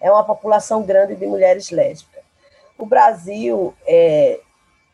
é 0.00 0.10
uma 0.10 0.24
população 0.24 0.82
grande 0.82 1.16
de 1.16 1.26
mulheres 1.26 1.70
lésbicas. 1.70 2.22
O 2.76 2.84
Brasil 2.84 3.74
é, 3.86 4.38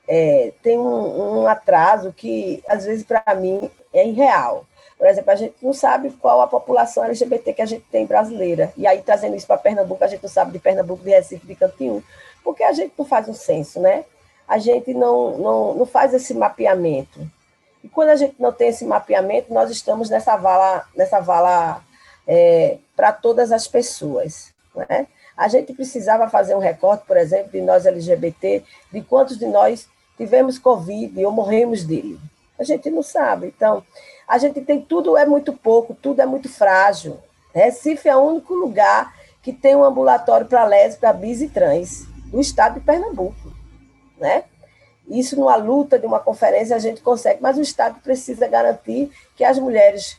é, 0.08 0.52
tem 0.62 0.78
um, 0.78 1.42
um 1.42 1.46
atraso 1.46 2.12
que, 2.12 2.62
às 2.68 2.84
vezes, 2.84 3.04
para 3.04 3.34
mim, 3.34 3.70
é 3.92 4.06
irreal. 4.06 4.64
Por 5.04 5.10
exemplo, 5.10 5.32
a 5.32 5.36
gente 5.36 5.54
não 5.60 5.74
sabe 5.74 6.10
qual 6.12 6.40
a 6.40 6.46
população 6.46 7.04
LGBT 7.04 7.52
que 7.52 7.60
a 7.60 7.66
gente 7.66 7.84
tem 7.92 8.06
brasileira. 8.06 8.72
E 8.74 8.86
aí, 8.86 9.02
trazendo 9.02 9.36
isso 9.36 9.46
para 9.46 9.58
Pernambuco, 9.58 10.02
a 10.02 10.06
gente 10.06 10.22
não 10.22 10.30
sabe 10.30 10.52
de 10.52 10.58
Pernambuco, 10.58 11.04
de 11.04 11.10
Recife, 11.10 11.46
de 11.46 11.54
Cantinho, 11.54 12.02
porque 12.42 12.62
a 12.62 12.72
gente 12.72 12.94
não 12.96 13.04
faz 13.04 13.28
um 13.28 13.34
censo, 13.34 13.80
né? 13.80 14.06
A 14.48 14.56
gente 14.56 14.94
não, 14.94 15.36
não, 15.36 15.74
não 15.74 15.84
faz 15.84 16.14
esse 16.14 16.32
mapeamento. 16.32 17.20
E 17.82 17.88
quando 17.90 18.08
a 18.08 18.16
gente 18.16 18.36
não 18.38 18.50
tem 18.50 18.68
esse 18.68 18.86
mapeamento, 18.86 19.52
nós 19.52 19.70
estamos 19.70 20.08
nessa 20.08 20.38
vala, 20.38 20.86
nessa 20.96 21.20
vala 21.20 21.84
é, 22.26 22.78
para 22.96 23.12
todas 23.12 23.52
as 23.52 23.68
pessoas. 23.68 24.54
Né? 24.74 25.06
A 25.36 25.48
gente 25.48 25.74
precisava 25.74 26.30
fazer 26.30 26.54
um 26.54 26.60
recorte, 26.60 27.04
por 27.04 27.18
exemplo, 27.18 27.52
de 27.52 27.60
nós 27.60 27.84
LGBT, 27.84 28.64
de 28.90 29.02
quantos 29.02 29.38
de 29.38 29.44
nós 29.44 29.86
tivemos 30.16 30.58
Covid 30.58 31.22
ou 31.26 31.30
morremos 31.30 31.84
dele. 31.84 32.18
A 32.58 32.64
gente 32.64 32.88
não 32.88 33.02
sabe. 33.02 33.48
Então, 33.48 33.84
a 34.26 34.38
gente 34.38 34.60
tem 34.60 34.80
tudo 34.80 35.16
é 35.16 35.26
muito 35.26 35.52
pouco, 35.52 35.94
tudo 35.94 36.20
é 36.20 36.26
muito 36.26 36.48
frágil. 36.48 37.18
Recife 37.54 38.08
é 38.08 38.16
o 38.16 38.22
único 38.22 38.54
lugar 38.54 39.14
que 39.42 39.52
tem 39.52 39.76
um 39.76 39.84
ambulatório 39.84 40.46
para 40.46 40.64
lésbica, 40.64 41.12
bis 41.12 41.40
e 41.40 41.48
trans, 41.48 42.06
do 42.30 42.40
estado 42.40 42.74
de 42.74 42.80
Pernambuco. 42.80 43.52
Né? 44.18 44.44
Isso 45.08 45.36
numa 45.36 45.56
luta 45.56 45.98
de 45.98 46.06
uma 46.06 46.18
conferência 46.18 46.74
a 46.74 46.78
gente 46.78 47.02
consegue, 47.02 47.42
mas 47.42 47.58
o 47.58 47.62
Estado 47.62 48.00
precisa 48.00 48.48
garantir 48.48 49.10
que 49.36 49.44
as 49.44 49.58
mulheres 49.58 50.18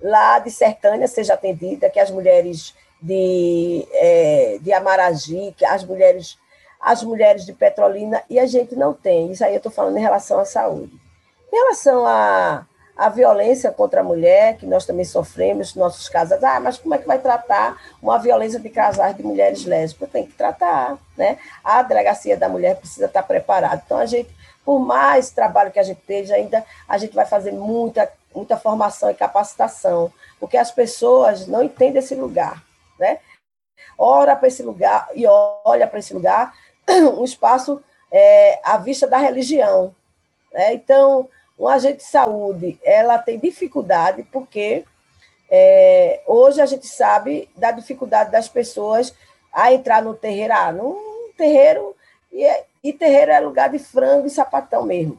lá 0.00 0.38
de 0.38 0.50
Sertânia 0.50 1.08
sejam 1.08 1.34
atendidas, 1.34 1.92
que 1.92 1.98
as 1.98 2.10
mulheres 2.10 2.74
de, 3.00 3.86
é, 3.92 4.58
de 4.60 4.72
Amaragi, 4.72 5.52
que 5.56 5.64
as 5.64 5.84
mulheres, 5.84 6.38
as 6.80 7.02
mulheres 7.02 7.44
de 7.44 7.52
Petrolina, 7.52 8.22
e 8.30 8.38
a 8.38 8.46
gente 8.46 8.76
não 8.76 8.92
tem. 8.92 9.32
Isso 9.32 9.44
aí 9.44 9.52
eu 9.52 9.58
estou 9.58 9.72
falando 9.72 9.96
em 9.96 10.02
relação 10.02 10.38
à 10.38 10.44
saúde. 10.44 10.92
Em 11.52 11.56
relação 11.56 12.06
à, 12.06 12.66
à 12.96 13.08
violência 13.08 13.72
contra 13.72 14.00
a 14.00 14.04
mulher, 14.04 14.56
que 14.56 14.66
nós 14.66 14.86
também 14.86 15.04
sofremos, 15.04 15.74
nossos 15.74 16.08
casos, 16.08 16.42
ah, 16.42 16.60
mas 16.60 16.78
como 16.78 16.94
é 16.94 16.98
que 16.98 17.06
vai 17.06 17.18
tratar 17.18 17.80
uma 18.00 18.18
violência 18.18 18.60
de 18.60 18.68
casais 18.70 19.16
de 19.16 19.22
mulheres 19.22 19.64
lésbicas? 19.64 20.10
Tem 20.10 20.26
que 20.26 20.32
tratar, 20.32 20.96
né? 21.16 21.38
A 21.62 21.82
delegacia 21.82 22.36
da 22.36 22.48
mulher 22.48 22.76
precisa 22.76 23.06
estar 23.06 23.22
preparada. 23.22 23.82
Então, 23.84 23.98
a 23.98 24.06
gente, 24.06 24.30
por 24.64 24.78
mais 24.78 25.30
trabalho 25.30 25.72
que 25.72 25.78
a 25.78 25.82
gente 25.82 26.00
esteja, 26.00 26.36
ainda 26.36 26.64
a 26.88 26.96
gente 26.96 27.14
vai 27.14 27.26
fazer 27.26 27.52
muita, 27.52 28.10
muita 28.34 28.56
formação 28.56 29.10
e 29.10 29.14
capacitação, 29.14 30.12
porque 30.38 30.56
as 30.56 30.70
pessoas 30.70 31.46
não 31.46 31.62
entendem 31.64 31.98
esse 31.98 32.14
lugar, 32.14 32.62
né? 32.98 33.18
Ora 33.98 34.36
para 34.36 34.48
esse 34.48 34.62
lugar 34.62 35.08
e 35.14 35.26
olha 35.26 35.86
para 35.86 35.98
esse 35.98 36.14
lugar, 36.14 36.54
um 36.88 37.24
espaço 37.24 37.82
é, 38.10 38.60
à 38.62 38.76
vista 38.76 39.06
da 39.06 39.18
religião. 39.18 39.94
Né? 40.52 40.74
Então, 40.74 41.28
um 41.58 41.68
agente 41.68 41.98
de 41.98 42.04
saúde, 42.04 42.78
ela 42.82 43.18
tem 43.18 43.38
dificuldade 43.38 44.24
porque 44.32 44.84
é, 45.50 46.22
hoje 46.26 46.60
a 46.60 46.66
gente 46.66 46.86
sabe 46.86 47.48
da 47.56 47.70
dificuldade 47.70 48.30
das 48.30 48.48
pessoas 48.48 49.14
a 49.52 49.72
entrar 49.72 50.02
no 50.02 50.14
terreiro, 50.14 50.52
ah, 50.52 50.72
num 50.72 51.30
terreiro, 51.36 51.94
e, 52.32 52.42
é, 52.42 52.64
e 52.82 52.92
terreiro 52.92 53.30
é 53.30 53.40
lugar 53.40 53.70
de 53.70 53.78
frango 53.78 54.26
e 54.26 54.30
sapatão 54.30 54.84
mesmo. 54.84 55.16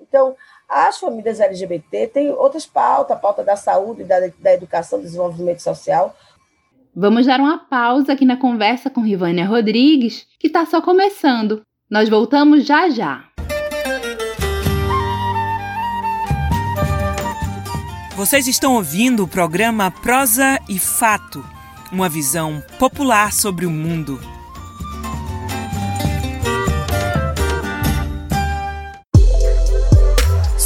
Então, 0.00 0.34
as 0.68 0.98
famílias 0.98 1.40
LGBT 1.40 2.08
têm 2.08 2.30
outras 2.30 2.66
pautas, 2.66 3.16
a 3.16 3.20
pauta 3.20 3.44
da 3.44 3.54
saúde, 3.54 4.02
da, 4.02 4.16
da 4.38 4.52
educação, 4.52 4.98
do 4.98 5.04
desenvolvimento 5.04 5.62
social. 5.62 6.16
Vamos 6.94 7.26
dar 7.26 7.38
uma 7.38 7.58
pausa 7.58 8.14
aqui 8.14 8.24
na 8.24 8.36
conversa 8.36 8.90
com 8.90 9.00
Rivânia 9.00 9.46
Rodrigues, 9.46 10.26
que 10.38 10.48
está 10.48 10.66
só 10.66 10.82
começando. 10.82 11.62
Nós 11.88 12.08
voltamos 12.08 12.64
já 12.64 12.88
já. 12.88 13.35
Vocês 18.16 18.48
estão 18.48 18.76
ouvindo 18.76 19.24
o 19.24 19.28
programa 19.28 19.90
Prosa 19.90 20.58
e 20.66 20.78
Fato, 20.78 21.44
uma 21.92 22.08
visão 22.08 22.64
popular 22.78 23.30
sobre 23.30 23.66
o 23.66 23.70
mundo. 23.70 24.18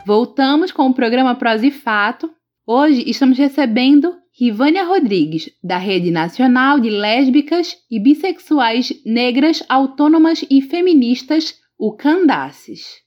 Voltamos 0.09 0.73
com 0.73 0.87
o 0.87 0.95
programa 0.95 1.35
Prosa 1.35 1.67
e 1.67 1.71
Fato. 1.71 2.31
Hoje 2.67 3.05
estamos 3.07 3.37
recebendo 3.37 4.17
Rivânia 4.33 4.83
Rodrigues, 4.83 5.50
da 5.62 5.77
Rede 5.77 6.11
Nacional 6.11 6.81
de 6.81 6.88
Lésbicas 6.88 7.77
e 7.91 8.00
Bissexuais 8.00 8.91
Negras 9.05 9.62
Autônomas 9.69 10.43
e 10.50 10.62
Feministas, 10.62 11.57
o 11.79 11.93
Candaces. 11.93 13.03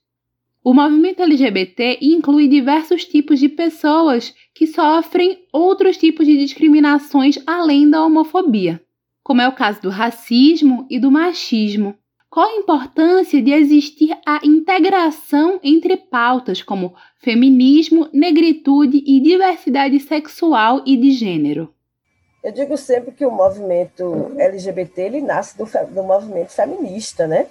O 0.63 0.75
movimento 0.75 1.23
LGBT 1.23 1.97
inclui 2.03 2.47
diversos 2.47 3.03
tipos 3.03 3.39
de 3.39 3.49
pessoas 3.49 4.31
que 4.53 4.67
sofrem 4.67 5.39
outros 5.51 5.97
tipos 5.97 6.27
de 6.27 6.37
discriminações 6.37 7.39
além 7.47 7.89
da 7.89 8.05
homofobia, 8.05 8.79
como 9.23 9.41
é 9.41 9.47
o 9.47 9.55
caso 9.55 9.81
do 9.81 9.89
racismo 9.89 10.85
e 10.87 10.99
do 10.99 11.09
machismo. 11.09 11.95
Qual 12.31 12.47
a 12.47 12.55
importância 12.55 13.41
de 13.41 13.51
existir 13.51 14.17
a 14.25 14.39
integração 14.41 15.59
entre 15.61 15.97
pautas 15.97 16.61
como 16.63 16.95
feminismo, 17.17 18.07
negritude 18.13 19.03
e 19.05 19.19
diversidade 19.19 19.99
sexual 19.99 20.81
e 20.85 20.95
de 20.95 21.11
gênero? 21.11 21.73
Eu 22.41 22.53
digo 22.53 22.77
sempre 22.77 23.11
que 23.11 23.25
o 23.25 23.31
movimento 23.31 24.31
LGBT 24.37 25.01
ele 25.01 25.19
nasce 25.19 25.57
do, 25.57 25.65
do 25.93 26.03
movimento 26.03 26.53
feminista, 26.53 27.27
né? 27.27 27.47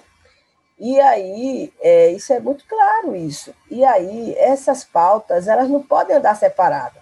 E 0.79 0.99
aí, 0.99 1.71
é, 1.79 2.11
isso 2.13 2.33
é 2.33 2.39
muito 2.39 2.65
claro 2.67 3.15
isso. 3.15 3.53
E 3.69 3.85
aí, 3.85 4.33
essas 4.35 4.83
pautas, 4.83 5.47
elas 5.47 5.69
não 5.69 5.83
podem 5.83 6.15
andar 6.15 6.35
separadas. 6.35 7.00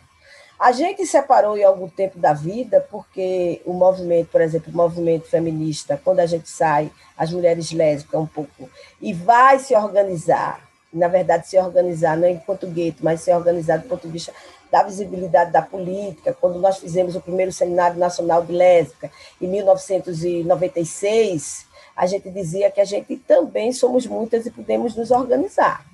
A 0.60 0.74
gente 0.74 1.06
separou 1.06 1.58
em 1.58 1.64
algum 1.64 1.88
tempo 1.88 2.20
da 2.20 2.34
vida, 2.34 2.86
porque 2.92 3.62
o 3.66 3.72
movimento, 3.72 4.28
por 4.28 4.42
exemplo, 4.42 4.74
o 4.74 4.76
movimento 4.76 5.26
feminista, 5.26 5.98
quando 6.04 6.20
a 6.20 6.26
gente 6.26 6.50
sai, 6.50 6.92
as 7.18 7.32
mulheres 7.32 7.72
lésbicas 7.72 8.20
um 8.20 8.26
pouco, 8.26 8.70
e 9.02 9.14
vai 9.14 9.58
se 9.60 9.74
organizar, 9.74 10.68
na 10.92 11.08
verdade, 11.08 11.48
se 11.48 11.58
organizar 11.58 12.18
não 12.18 12.28
enquanto 12.28 12.68
gueto, 12.68 12.98
mas 13.02 13.22
se 13.22 13.34
organizar 13.34 13.78
do 13.78 13.88
ponto 13.88 14.06
de 14.06 14.12
vista 14.12 14.34
da 14.70 14.84
visibilidade 14.84 15.52
da 15.52 15.62
política, 15.62 16.36
quando 16.40 16.60
nós 16.60 16.78
fizemos 16.78 17.16
o 17.16 17.22
primeiro 17.22 17.54
Seminário 17.54 17.98
Nacional 17.98 18.46
de 18.46 18.52
Lésbica, 18.52 19.10
em 19.42 19.48
1996, 19.48 21.68
a 21.96 22.06
gente 22.06 22.30
dizia 22.30 22.70
que 22.70 22.82
a 22.82 22.86
gente 22.86 23.16
também 23.16 23.72
somos 23.72 24.06
muitas 24.06 24.46
e 24.46 24.52
podemos 24.52 24.94
nos 24.94 25.10
organizar. 25.10 25.86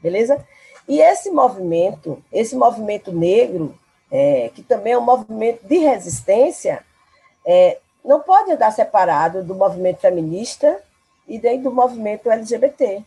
Beleza? 0.00 0.38
E 0.88 1.00
esse 1.00 1.30
movimento, 1.30 2.22
esse 2.32 2.56
movimento 2.56 3.12
negro, 3.12 3.74
é, 4.10 4.50
que 4.54 4.62
também 4.62 4.92
é 4.92 4.98
um 4.98 5.02
movimento 5.02 5.66
de 5.66 5.78
resistência, 5.78 6.84
é, 7.46 7.78
não 8.04 8.20
pode 8.20 8.50
andar 8.52 8.70
separado 8.72 9.42
do 9.44 9.54
movimento 9.54 10.00
feminista 10.00 10.80
e 11.28 11.38
nem 11.38 11.62
do 11.62 11.70
movimento 11.70 12.30
LGBT. 12.30 13.02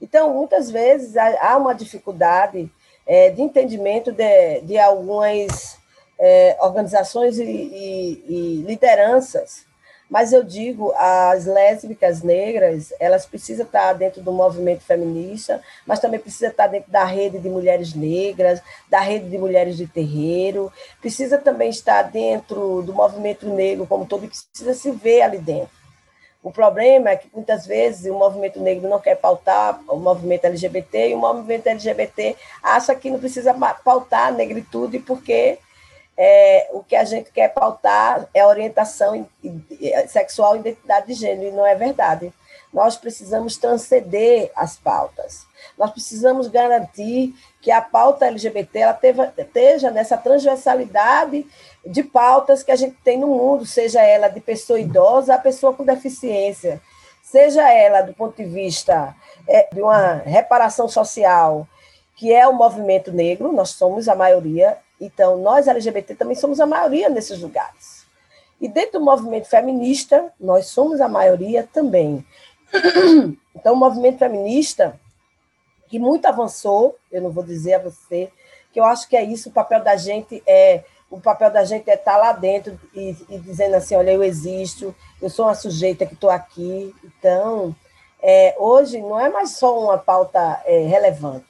Então, 0.00 0.32
muitas 0.34 0.70
vezes, 0.70 1.16
há 1.16 1.56
uma 1.56 1.74
dificuldade 1.74 2.70
é, 3.06 3.30
de 3.30 3.42
entendimento 3.42 4.12
de, 4.12 4.60
de 4.62 4.78
algumas 4.78 5.78
é, 6.18 6.56
organizações 6.60 7.38
e, 7.38 7.44
e, 7.44 8.24
e 8.28 8.62
lideranças 8.66 9.69
mas 10.10 10.32
eu 10.32 10.42
digo, 10.42 10.92
as 10.96 11.46
lésbicas 11.46 12.20
negras, 12.20 12.92
elas 12.98 13.24
precisam 13.24 13.64
estar 13.64 13.92
dentro 13.92 14.20
do 14.20 14.32
movimento 14.32 14.80
feminista, 14.80 15.62
mas 15.86 16.00
também 16.00 16.18
precisam 16.18 16.50
estar 16.50 16.66
dentro 16.66 16.90
da 16.90 17.04
rede 17.04 17.38
de 17.38 17.48
mulheres 17.48 17.94
negras, 17.94 18.60
da 18.88 18.98
rede 18.98 19.30
de 19.30 19.38
mulheres 19.38 19.76
de 19.76 19.86
terreiro, 19.86 20.72
precisa 21.00 21.38
também 21.38 21.70
estar 21.70 22.02
dentro 22.02 22.82
do 22.82 22.92
movimento 22.92 23.48
negro 23.48 23.86
como 23.86 24.04
todo, 24.04 24.26
precisa 24.26 24.74
se 24.74 24.90
ver 24.90 25.22
ali 25.22 25.38
dentro. 25.38 25.80
O 26.42 26.50
problema 26.50 27.10
é 27.10 27.16
que 27.16 27.28
muitas 27.32 27.66
vezes 27.66 28.10
o 28.10 28.14
movimento 28.14 28.58
negro 28.60 28.88
não 28.88 28.98
quer 28.98 29.14
pautar 29.14 29.78
o 29.86 29.96
movimento 29.96 30.46
LGBT 30.46 31.10
e 31.10 31.14
o 31.14 31.18
movimento 31.18 31.68
LGBT 31.68 32.34
acha 32.62 32.94
que 32.94 33.10
não 33.10 33.18
precisa 33.20 33.54
pautar 33.84 34.28
a 34.28 34.30
negritude 34.32 34.98
porque 35.00 35.58
é, 36.22 36.68
o 36.72 36.84
que 36.84 36.94
a 36.94 37.02
gente 37.02 37.32
quer 37.32 37.48
pautar 37.48 38.28
é 38.34 38.44
orientação 38.44 39.26
sexual 40.06 40.54
e 40.54 40.58
identidade 40.58 41.06
de 41.06 41.14
gênero, 41.14 41.48
e 41.48 41.50
não 41.50 41.66
é 41.66 41.74
verdade. 41.74 42.30
Nós 42.70 42.94
precisamos 42.94 43.56
transcender 43.56 44.52
as 44.54 44.76
pautas. 44.76 45.46
Nós 45.78 45.90
precisamos 45.90 46.46
garantir 46.46 47.34
que 47.62 47.70
a 47.70 47.80
pauta 47.80 48.26
LGBT 48.26 48.80
ela 48.80 49.00
esteja 49.34 49.90
nessa 49.90 50.14
transversalidade 50.18 51.46
de 51.86 52.02
pautas 52.02 52.62
que 52.62 52.70
a 52.70 52.76
gente 52.76 52.98
tem 53.02 53.18
no 53.18 53.28
mundo, 53.28 53.64
seja 53.64 54.02
ela 54.02 54.28
de 54.28 54.42
pessoa 54.42 54.78
idosa 54.78 55.34
a 55.34 55.38
pessoa 55.38 55.72
com 55.72 55.86
deficiência, 55.86 56.82
seja 57.22 57.66
ela 57.72 58.02
do 58.02 58.12
ponto 58.12 58.36
de 58.36 58.44
vista 58.44 59.16
é, 59.48 59.66
de 59.72 59.80
uma 59.80 60.16
reparação 60.16 60.86
social, 60.86 61.66
que 62.14 62.30
é 62.30 62.46
o 62.46 62.52
movimento 62.52 63.10
negro, 63.10 63.50
nós 63.50 63.70
somos 63.70 64.06
a 64.06 64.14
maioria, 64.14 64.76
então, 65.00 65.38
nós 65.38 65.66
LGBT 65.66 66.14
também 66.14 66.36
somos 66.36 66.60
a 66.60 66.66
maioria 66.66 67.08
nesses 67.08 67.40
lugares. 67.40 68.06
E 68.60 68.68
dentro 68.68 68.98
do 68.98 69.04
movimento 69.04 69.48
feminista, 69.48 70.30
nós 70.38 70.66
somos 70.66 71.00
a 71.00 71.08
maioria 71.08 71.68
também. 71.72 72.24
Então, 73.52 73.74
o 73.74 73.76
movimento 73.76 74.18
feminista, 74.18 74.98
que 75.88 75.98
muito 75.98 76.24
avançou, 76.24 76.96
eu 77.10 77.20
não 77.20 77.30
vou 77.30 77.42
dizer 77.42 77.74
a 77.74 77.78
você, 77.80 78.30
que 78.72 78.78
eu 78.78 78.84
acho 78.84 79.08
que 79.08 79.16
é 79.16 79.24
isso, 79.24 79.48
o 79.48 79.52
papel 79.52 79.82
da 79.82 79.96
gente 79.96 80.40
é 80.46 80.84
o 81.10 81.20
papel 81.20 81.50
da 81.50 81.64
gente 81.64 81.90
é 81.90 81.94
estar 81.94 82.16
lá 82.16 82.32
dentro 82.32 82.78
e, 82.94 83.16
e 83.28 83.38
dizendo 83.38 83.74
assim, 83.74 83.96
olha, 83.96 84.12
eu 84.12 84.22
existo, 84.22 84.94
eu 85.20 85.28
sou 85.28 85.46
uma 85.46 85.54
sujeita 85.54 86.06
que 86.06 86.14
estou 86.14 86.30
aqui. 86.30 86.94
Então, 87.02 87.74
é, 88.22 88.54
hoje 88.56 89.00
não 89.00 89.18
é 89.18 89.28
mais 89.28 89.56
só 89.56 89.76
uma 89.78 89.98
pauta 89.98 90.62
é, 90.64 90.86
relevante. 90.86 91.48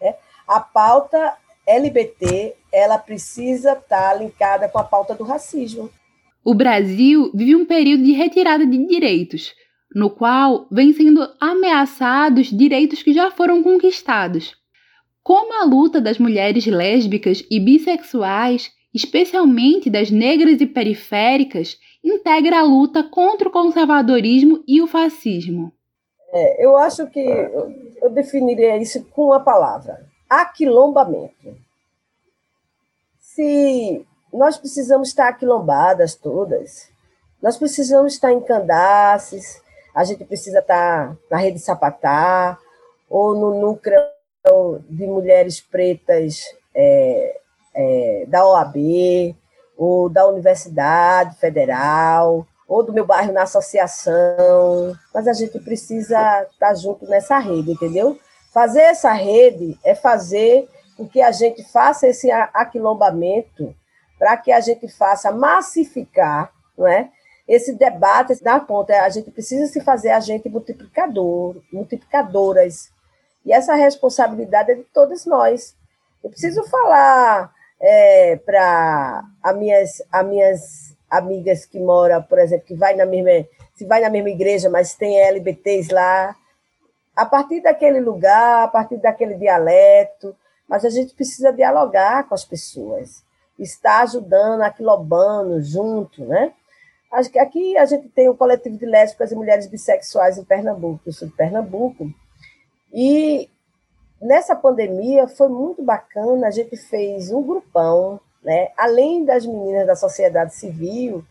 Né? 0.00 0.14
A 0.46 0.60
pauta 0.60 1.34
LBT 1.66 2.54
ela 2.74 2.98
precisa 2.98 3.72
estar 3.72 4.10
tá 4.10 4.14
linkada 4.14 4.68
com 4.68 4.78
a 4.78 4.84
pauta 4.84 5.14
do 5.14 5.22
racismo. 5.22 5.88
O 6.44 6.52
Brasil 6.52 7.30
vive 7.32 7.54
um 7.54 7.64
período 7.64 8.02
de 8.02 8.12
retirada 8.12 8.66
de 8.66 8.86
direitos, 8.86 9.54
no 9.94 10.10
qual 10.10 10.66
vem 10.70 10.92
sendo 10.92 11.26
ameaçados 11.40 12.48
direitos 12.48 13.02
que 13.02 13.12
já 13.12 13.30
foram 13.30 13.62
conquistados. 13.62 14.54
Como 15.22 15.54
a 15.54 15.64
luta 15.64 16.00
das 16.00 16.18
mulheres 16.18 16.66
lésbicas 16.66 17.44
e 17.48 17.60
bissexuais, 17.60 18.70
especialmente 18.92 19.88
das 19.88 20.10
negras 20.10 20.60
e 20.60 20.66
periféricas, 20.66 21.78
integra 22.04 22.58
a 22.58 22.62
luta 22.62 23.04
contra 23.04 23.48
o 23.48 23.52
conservadorismo 23.52 24.62
e 24.66 24.82
o 24.82 24.86
fascismo? 24.86 25.72
É, 26.32 26.66
eu 26.66 26.76
acho 26.76 27.06
que 27.06 27.20
eu 28.02 28.10
definiria 28.10 28.76
isso 28.76 29.02
com 29.12 29.26
uma 29.26 29.40
palavra: 29.40 30.04
aquilombamento. 30.28 31.63
Se 33.34 34.06
nós 34.32 34.56
precisamos 34.56 35.08
estar 35.08 35.28
aquilombadas 35.28 36.14
todas, 36.14 36.88
nós 37.42 37.56
precisamos 37.56 38.14
estar 38.14 38.32
em 38.32 38.40
Candaces, 38.40 39.60
a 39.92 40.04
gente 40.04 40.24
precisa 40.24 40.60
estar 40.60 41.16
na 41.28 41.36
Rede 41.36 41.58
Sapatar, 41.58 42.60
ou 43.10 43.34
no 43.34 43.60
núcleo 43.60 44.00
de 44.88 45.04
mulheres 45.08 45.60
pretas 45.60 46.44
é, 46.72 47.40
é, 47.74 48.24
da 48.28 48.46
OAB, 48.46 49.34
ou 49.76 50.08
da 50.08 50.28
Universidade 50.28 51.36
Federal, 51.40 52.46
ou 52.68 52.84
do 52.84 52.92
meu 52.92 53.04
bairro 53.04 53.32
na 53.32 53.42
associação, 53.42 54.96
mas 55.12 55.26
a 55.26 55.32
gente 55.32 55.58
precisa 55.58 56.46
estar 56.52 56.72
junto 56.76 57.04
nessa 57.06 57.38
rede, 57.38 57.72
entendeu? 57.72 58.16
Fazer 58.52 58.82
essa 58.82 59.12
rede 59.12 59.76
é 59.82 59.92
fazer 59.92 60.68
com 60.96 61.08
que 61.08 61.20
a 61.20 61.32
gente 61.32 61.62
faça 61.64 62.06
esse 62.06 62.30
aquilombamento, 62.30 63.74
para 64.18 64.36
que 64.36 64.52
a 64.52 64.60
gente 64.60 64.88
faça 64.88 65.32
massificar 65.32 66.52
não 66.76 66.86
é? 66.86 67.10
esse 67.46 67.74
debate 67.74 68.42
da 68.42 68.60
conta. 68.60 69.02
A 69.02 69.08
gente 69.08 69.30
precisa 69.30 69.66
se 69.66 69.80
fazer 69.80 70.10
agente 70.10 70.48
multiplicador, 70.48 71.56
multiplicadoras. 71.72 72.90
E 73.44 73.52
essa 73.52 73.74
responsabilidade 73.74 74.72
é 74.72 74.74
de 74.74 74.84
todos 74.84 75.26
nós. 75.26 75.76
Eu 76.22 76.30
preciso 76.30 76.64
falar 76.64 77.52
é, 77.80 78.36
para 78.36 79.24
as 79.42 79.56
minhas, 79.56 80.02
as 80.10 80.26
minhas 80.26 80.96
amigas 81.10 81.66
que 81.66 81.78
moram, 81.78 82.22
por 82.22 82.38
exemplo, 82.38 82.66
que 82.66 82.74
vai 82.74 82.94
na 82.94 83.04
mesma, 83.04 83.46
se 83.74 83.84
vai 83.84 84.00
na 84.00 84.08
mesma 84.08 84.30
igreja, 84.30 84.70
mas 84.70 84.94
tem 84.94 85.20
LBTs 85.20 85.92
lá, 85.92 86.34
a 87.14 87.26
partir 87.26 87.60
daquele 87.60 88.00
lugar, 88.00 88.64
a 88.64 88.68
partir 88.68 88.96
daquele 88.96 89.34
dialeto, 89.34 90.34
mas 90.68 90.84
a 90.84 90.90
gente 90.90 91.14
precisa 91.14 91.52
dialogar 91.52 92.28
com 92.28 92.34
as 92.34 92.44
pessoas, 92.44 93.24
estar 93.58 94.02
ajudando, 94.02 94.62
aquilobando, 94.62 95.62
junto, 95.62 96.24
né? 96.24 96.52
Aqui 97.12 97.76
a 97.76 97.84
gente 97.84 98.08
tem 98.08 98.28
o 98.28 98.34
coletivo 98.34 98.76
de 98.76 98.86
lésbicas 98.86 99.30
e 99.30 99.36
mulheres 99.36 99.68
bissexuais 99.68 100.36
em 100.36 100.44
Pernambuco, 100.44 101.00
eu 101.06 101.12
sou 101.12 101.28
de 101.28 101.34
Pernambuco, 101.34 102.10
e 102.92 103.48
nessa 104.20 104.56
pandemia 104.56 105.28
foi 105.28 105.48
muito 105.48 105.82
bacana, 105.82 106.48
a 106.48 106.50
gente 106.50 106.76
fez 106.76 107.30
um 107.30 107.42
grupão, 107.42 108.18
né? 108.42 108.70
além 108.76 109.24
das 109.24 109.46
meninas 109.46 109.86
da 109.86 109.94
sociedade 109.94 110.54
civil, 110.56 111.24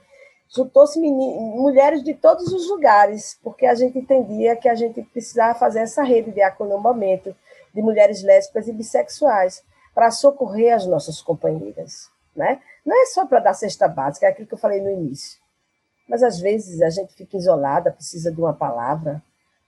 juntou-se 0.55 0.99
mulheres 0.99 2.03
de 2.03 2.13
todos 2.13 2.51
os 2.53 2.69
lugares, 2.69 3.37
porque 3.43 3.65
a 3.65 3.75
gente 3.75 3.97
entendia 3.97 4.55
que 4.55 4.69
a 4.69 4.75
gente 4.75 5.01
precisava 5.01 5.57
fazer 5.57 5.79
essa 5.79 6.03
rede 6.03 6.31
de 6.31 6.41
acolhimento 6.41 7.35
de 7.73 7.81
mulheres 7.81 8.21
lésbicas 8.21 8.67
e 8.67 8.73
bissexuais 8.73 9.63
para 9.93 10.11
socorrer 10.11 10.73
as 10.73 10.85
nossas 10.85 11.21
companheiras. 11.21 12.09
Né? 12.35 12.61
Não 12.85 12.99
é 13.01 13.05
só 13.07 13.25
para 13.25 13.39
dar 13.39 13.53
cesta 13.53 13.87
básica, 13.87 14.25
é 14.25 14.29
aquilo 14.29 14.47
que 14.47 14.53
eu 14.53 14.59
falei 14.59 14.81
no 14.81 14.89
início. 14.89 15.39
Mas 16.07 16.21
às 16.23 16.39
vezes 16.39 16.81
a 16.81 16.89
gente 16.89 17.13
fica 17.13 17.37
isolada, 17.37 17.91
precisa 17.91 18.31
de 18.31 18.39
uma 18.39 18.53
palavra, 18.53 19.21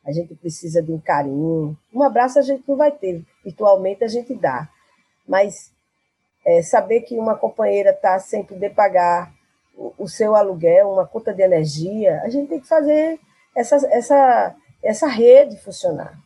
a 0.06 0.12
gente 0.12 0.36
precisa 0.36 0.82
de 0.82 0.92
um 0.92 1.00
carinho. 1.00 1.78
Um 1.94 2.04
abraço 2.04 2.38
a 2.38 2.42
gente 2.42 2.64
não 2.68 2.76
vai 2.76 2.92
ter, 2.92 3.26
virtualmente 3.44 4.04
a 4.04 4.08
gente 4.08 4.36
dá. 4.36 4.70
Mas 5.28 5.72
é, 6.46 6.62
saber 6.62 7.02
que 7.02 7.18
uma 7.18 7.36
companheira 7.36 7.92
está 7.92 8.20
sem 8.20 8.44
poder 8.44 8.74
pagar 8.76 9.34
o, 9.76 9.94
o, 9.98 10.08
seu 10.08 10.36
aluguel, 10.36 10.92
uma 10.92 11.08
conta 11.08 11.34
de 11.34 11.42
energia, 11.42 12.22
a 12.24 12.30
gente 12.30 12.50
tem 12.50 12.60
que 12.60 12.68
fazer 12.68 13.20
essa, 13.56 13.76
essa, 13.92 14.56
essa 14.84 15.08
rede 15.08 15.58
funcionar. 15.58 16.20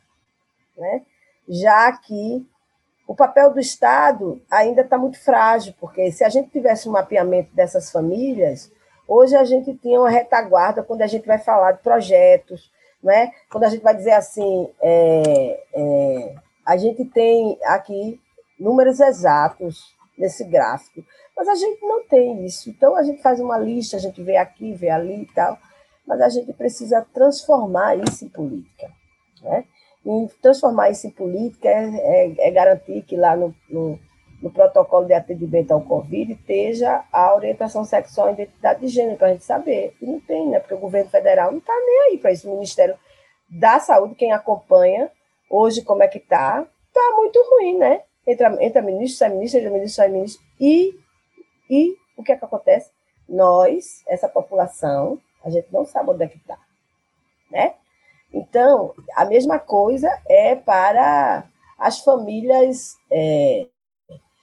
Né? 0.78 1.06
Já 1.50 1.92
que 1.94 2.46
o 3.08 3.16
papel 3.16 3.52
do 3.52 3.60
Estado 3.60 4.40
ainda 4.52 4.82
está 4.82 4.96
muito 4.96 5.20
frágil, 5.20 5.74
porque 5.80 6.12
se 6.12 6.24
a 6.24 6.30
gente 6.30 6.52
tivesse 6.52 6.88
um 6.88 6.92
mapeamento 6.92 7.54
dessas 7.56 7.92
famílias, 7.92 8.72
hoje 9.08 9.36
a 9.36 9.44
gente 9.44 9.74
tinha 9.78 10.00
uma 10.00 10.12
retaguarda 10.12 10.84
quando 10.84 11.02
a 11.02 11.08
gente 11.08 11.26
vai 11.26 11.40
falar 11.40 11.72
de 11.72 11.82
projetos, 11.82 12.72
né? 13.02 13.32
quando 13.50 13.64
a 13.64 13.70
gente 13.70 13.82
vai 13.82 13.96
dizer 13.96 14.12
assim, 14.12 14.70
é, 14.80 15.64
é, 15.74 16.36
a 16.64 16.78
gente 16.78 17.04
tem 17.06 17.58
aqui 17.64 18.22
números 18.60 19.00
exatos 19.00 19.96
nesse 20.16 20.44
gráfico, 20.44 21.04
mas 21.36 21.48
a 21.48 21.56
gente 21.56 21.82
não 21.82 22.06
tem 22.06 22.46
isso. 22.46 22.70
Então 22.70 22.96
a 22.96 23.02
gente 23.02 23.24
faz 23.24 23.40
uma 23.40 23.58
lista, 23.58 23.98
a 23.98 24.00
gente 24.00 24.22
vê 24.22 24.38
aqui, 24.38 24.74
vê 24.74 24.92
ali 24.92 25.24
e 25.24 25.34
tal, 25.34 25.58
mas 26.06 26.22
a 26.22 26.30
gente 26.30 26.54
precisa 26.54 27.04
transformar 27.12 27.98
isso 27.98 28.24
em 28.24 28.30
política. 28.30 28.92
Né? 29.42 29.66
Transformar 30.42 30.90
isso 30.90 31.08
em 31.08 31.12
política 31.12 31.68
é, 31.68 32.26
é, 32.28 32.48
é 32.48 32.52
garantir 32.52 33.04
que 33.04 33.16
lá 33.16 33.36
no, 33.36 33.54
no, 33.70 34.00
no, 34.42 34.50
protocolo 34.50 35.06
de 35.06 35.14
atendimento 35.14 35.72
ao 35.72 35.82
Covid 35.82 36.34
esteja 36.34 37.04
a 37.12 37.36
orientação 37.36 37.84
sexual 37.84 38.30
e 38.30 38.34
identidade 38.34 38.80
de 38.80 38.88
gênero, 38.88 39.18
para 39.18 39.28
a 39.28 39.32
gente 39.34 39.44
saber. 39.44 39.94
E 40.02 40.06
não 40.06 40.20
tem, 40.22 40.48
né? 40.48 40.60
Porque 40.60 40.74
o 40.74 40.80
governo 40.80 41.10
federal 41.10 41.52
não 41.52 41.60
está 41.60 41.74
nem 41.74 42.12
aí 42.12 42.18
para 42.18 42.32
isso. 42.32 42.50
O 42.50 42.54
Ministério 42.54 42.96
da 43.50 43.80
Saúde, 43.80 44.16
quem 44.16 44.32
acompanha 44.32 45.12
hoje 45.50 45.82
como 45.82 46.04
é 46.04 46.08
que 46.08 46.20
está, 46.20 46.66
está 46.88 47.16
muito 47.16 47.42
ruim, 47.52 47.78
né? 47.78 48.04
Entra, 48.26 48.64
entra 48.64 48.82
ministro, 48.82 49.18
sai 49.18 49.30
ministro, 49.30 49.60
entra 49.60 49.72
ministro, 49.72 49.96
sai 49.96 50.10
ministro. 50.10 50.42
E, 50.60 50.94
e 51.70 51.96
o 52.16 52.24
que 52.24 52.32
é 52.32 52.38
que 52.38 52.46
acontece? 52.46 52.92
Nós, 53.28 54.04
essa 54.08 54.30
população, 54.30 55.20
a 55.44 55.50
gente 55.50 55.72
não 55.72 55.86
sabe 55.86 56.12
onde 56.12 56.24
é 56.24 56.28
que 56.28 56.38
está, 56.38 56.58
né? 57.50 57.74
Então, 58.34 58.94
a 59.16 59.26
mesma 59.26 59.60
coisa 59.60 60.10
é 60.28 60.56
para 60.56 61.46
as 61.78 62.00
famílias, 62.00 62.96
é, 63.12 63.68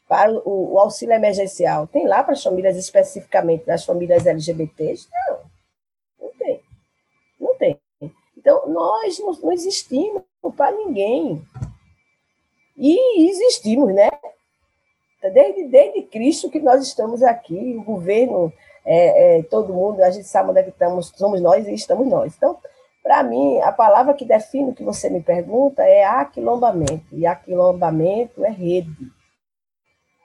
para 0.09 0.33
o, 0.33 0.75
o, 0.75 0.79
auxílio 0.79 1.15
emergencial. 1.15 1.87
Tem 1.87 2.07
lá 2.07 2.23
para 2.23 2.33
as 2.33 2.43
famílias 2.43 2.77
especificamente, 2.77 3.65
das 3.65 3.85
famílias 3.85 4.27
LGBTs? 4.27 5.09
Não, 5.13 5.39
não 6.21 6.33
tem. 6.39 6.61
Não 7.41 7.59
tem. 7.59 7.81
Então, 8.37 8.69
nós 8.69 9.19
não, 9.19 9.33
não 9.33 9.53
existimos 9.53 10.23
para 10.57 10.73
ninguém. 10.73 11.43
E 12.77 13.31
existimos, 13.31 13.95
né? 13.95 14.11
Desde, 15.33 15.65
desde 15.69 16.03
Cristo 16.03 16.51
que 16.51 16.61
nós 16.61 16.83
estamos 16.83 17.23
aqui, 17.23 17.77
o 17.77 17.83
governo, 17.83 18.53
é, 18.85 19.39
é, 19.39 19.43
todo 19.43 19.73
mundo, 19.73 20.01
a 20.03 20.11
gente 20.11 20.29
sabe 20.29 20.51
onde 20.51 20.61
é 20.61 20.63
que 20.63 20.71
estamos, 20.71 21.13
somos 21.17 21.41
nós 21.41 21.67
e 21.67 21.75
estamos 21.75 22.07
nós. 22.07 22.37
Então, 22.37 22.57
para 23.07 23.23
mim, 23.23 23.61
a 23.61 23.71
palavra 23.71 24.15
que 24.15 24.25
define 24.25 24.71
o 24.71 24.75
que 24.75 24.83
você 24.83 25.09
me 25.09 25.23
pergunta 25.23 25.81
é 25.81 26.05
aquilombamento. 26.05 27.07
E 27.13 27.25
aquilombamento 27.25 28.45
é 28.45 28.51
rede. 28.51 28.91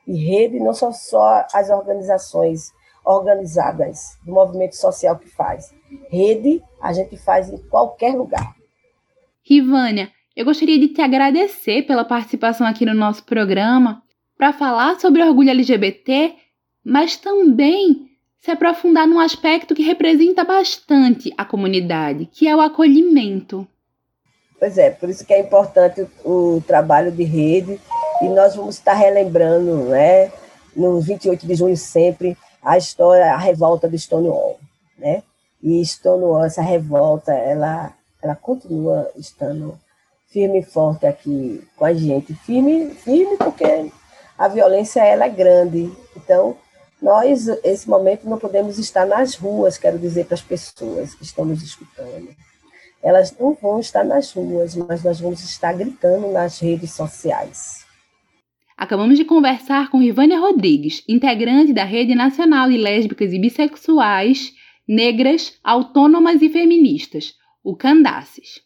E 0.08 0.18
rede 0.18 0.60
não 0.60 0.74
são 0.74 0.92
só 0.92 1.46
as 1.54 1.70
organizações 1.70 2.72
organizadas 3.06 4.18
do 4.26 4.34
movimento 4.34 4.76
social 4.76 5.20
que 5.20 5.30
faz. 5.30 5.72
Rede 6.10 6.60
a 6.82 6.92
gente 6.92 7.16
faz 7.18 7.54
em 7.54 7.58
qualquer 7.70 8.16
lugar. 8.16 8.56
Rivânia, 9.48 10.10
eu 10.36 10.44
gostaria 10.44 10.80
de 10.80 10.88
te 10.88 11.02
agradecer 11.02 11.84
pela 11.84 12.04
participação 12.04 12.66
aqui 12.66 12.84
no 12.84 12.96
nosso 12.96 13.24
programa 13.26 14.02
para 14.36 14.54
falar 14.54 15.00
sobre 15.00 15.22
orgulho 15.22 15.52
LGBT, 15.52 16.34
mas 16.84 17.16
também 17.16 18.11
se 18.42 18.50
aprofundar 18.50 19.08
num 19.08 19.20
aspecto 19.20 19.76
que 19.76 19.84
representa 19.84 20.44
bastante 20.44 21.32
a 21.38 21.46
comunidade, 21.46 22.26
que 22.26 22.48
é 22.48 22.56
o 22.56 22.60
acolhimento. 22.60 23.68
Pois 24.60 24.78
é, 24.78 24.90
por 24.90 25.10
isso 25.10 25.26
que 25.26 25.34
é 25.34 25.40
importante 25.40 26.08
o, 26.24 26.56
o 26.58 26.62
trabalho 26.62 27.12
de 27.12 27.24
rede, 27.24 27.80
e 28.22 28.30
nós 28.30 28.56
vamos 28.56 28.76
estar 28.76 28.94
relembrando, 28.94 29.86
né, 29.86 30.32
no 30.76 31.00
28 31.00 31.46
de 31.46 31.56
junho 31.56 31.78
sempre, 31.78 32.36
a 32.64 32.78
história, 32.78 33.34
a 33.34 33.38
revolta 33.38 33.88
do 33.88 33.98
Stonewall, 33.98 34.60
né? 34.98 35.24
E 35.62 35.84
Stonewall, 35.86 36.44
essa 36.44 36.62
revolta, 36.62 37.34
ela, 37.34 37.94
ela 38.22 38.36
continua 38.36 39.10
estando 39.16 39.78
firme 40.28 40.60
e 40.60 40.64
forte 40.64 41.06
aqui 41.06 41.64
com 41.76 41.86
a 41.86 41.94
gente. 41.94 42.34
Firme, 42.34 42.92
firme 42.92 43.38
porque 43.38 43.92
a 44.38 44.48
violência 44.48 45.04
ela 45.04 45.26
é 45.26 45.30
grande. 45.30 45.92
Então, 46.16 46.56
nós, 47.02 47.48
esse 47.64 47.90
momento, 47.90 48.30
não 48.30 48.38
podemos 48.38 48.78
estar 48.78 49.06
nas 49.06 49.36
ruas, 49.36 49.78
quero 49.78 49.98
dizer 49.98 50.26
para 50.26 50.36
as 50.36 50.42
pessoas 50.42 51.16
que 51.16 51.24
estão 51.24 51.44
nos 51.44 51.64
escutando. 51.64 52.30
Elas 53.02 53.36
não 53.40 53.58
vão 53.60 53.80
estar 53.80 54.04
nas 54.04 54.32
ruas, 54.32 54.76
mas 54.76 55.04
nós 55.04 55.20
vamos 55.20 55.44
estar 55.44 55.74
gritando 55.74 56.32
nas 56.32 56.60
redes 56.60 56.92
sociais. 56.92 57.84
Acabamos 58.78 59.18
de 59.18 59.26
conversar 59.26 59.90
com 59.90 60.02
Ivânia 60.02 60.40
Rodrigues, 60.40 61.04
integrante 61.08 61.74
da 61.74 61.84
Rede 61.84 62.14
Nacional 62.14 62.70
de 62.70 62.78
Lésbicas 62.78 63.34
e 63.34 63.40
Bissexuais, 63.40 64.54
Negras, 64.88 65.54
Autônomas 65.64 66.42
e 66.42 66.50
Feministas, 66.50 67.34
o 67.64 67.76
Candaces. 67.76 68.62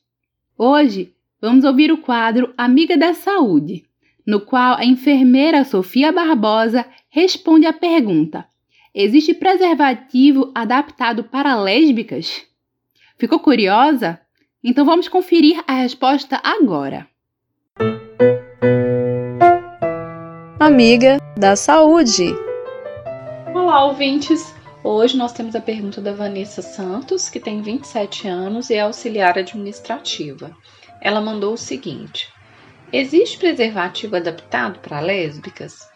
Hoje, 0.57 1.13
vamos 1.41 1.63
ouvir 1.63 1.91
o 1.91 1.97
quadro 1.97 2.53
Amiga 2.57 2.97
da 2.97 3.13
Saúde, 3.13 3.85
no 4.25 4.41
qual 4.41 4.77
a 4.77 4.85
enfermeira 4.85 5.63
Sofia 5.63 6.11
Barbosa 6.11 6.85
responde 7.15 7.65
à 7.65 7.71
pergunta: 7.71 8.45
Existe 8.93 9.33
preservativo 9.33 10.51
adaptado 10.53 11.23
para 11.23 11.55
lésbicas? 11.55 12.45
Ficou 13.17 13.39
curiosa? 13.39 14.19
Então 14.61 14.83
vamos 14.83 15.07
conferir 15.07 15.63
a 15.65 15.75
resposta 15.75 16.41
agora. 16.43 17.07
Amiga 20.59 21.17
da 21.37 21.55
Saúde. 21.55 22.35
Olá, 23.53 23.85
ouvintes! 23.85 24.53
Hoje 24.83 25.15
nós 25.15 25.31
temos 25.31 25.55
a 25.55 25.61
pergunta 25.61 26.01
da 26.01 26.11
Vanessa 26.11 26.61
Santos, 26.61 27.29
que 27.29 27.39
tem 27.39 27.61
27 27.61 28.27
anos 28.27 28.69
e 28.69 28.73
é 28.73 28.81
auxiliar 28.81 29.37
administrativa. 29.39 30.51
Ela 30.99 31.21
mandou 31.21 31.53
o 31.53 31.57
seguinte: 31.57 32.27
Existe 32.91 33.37
preservativo 33.37 34.17
adaptado 34.17 34.79
para 34.79 34.99
lésbicas? 34.99 35.94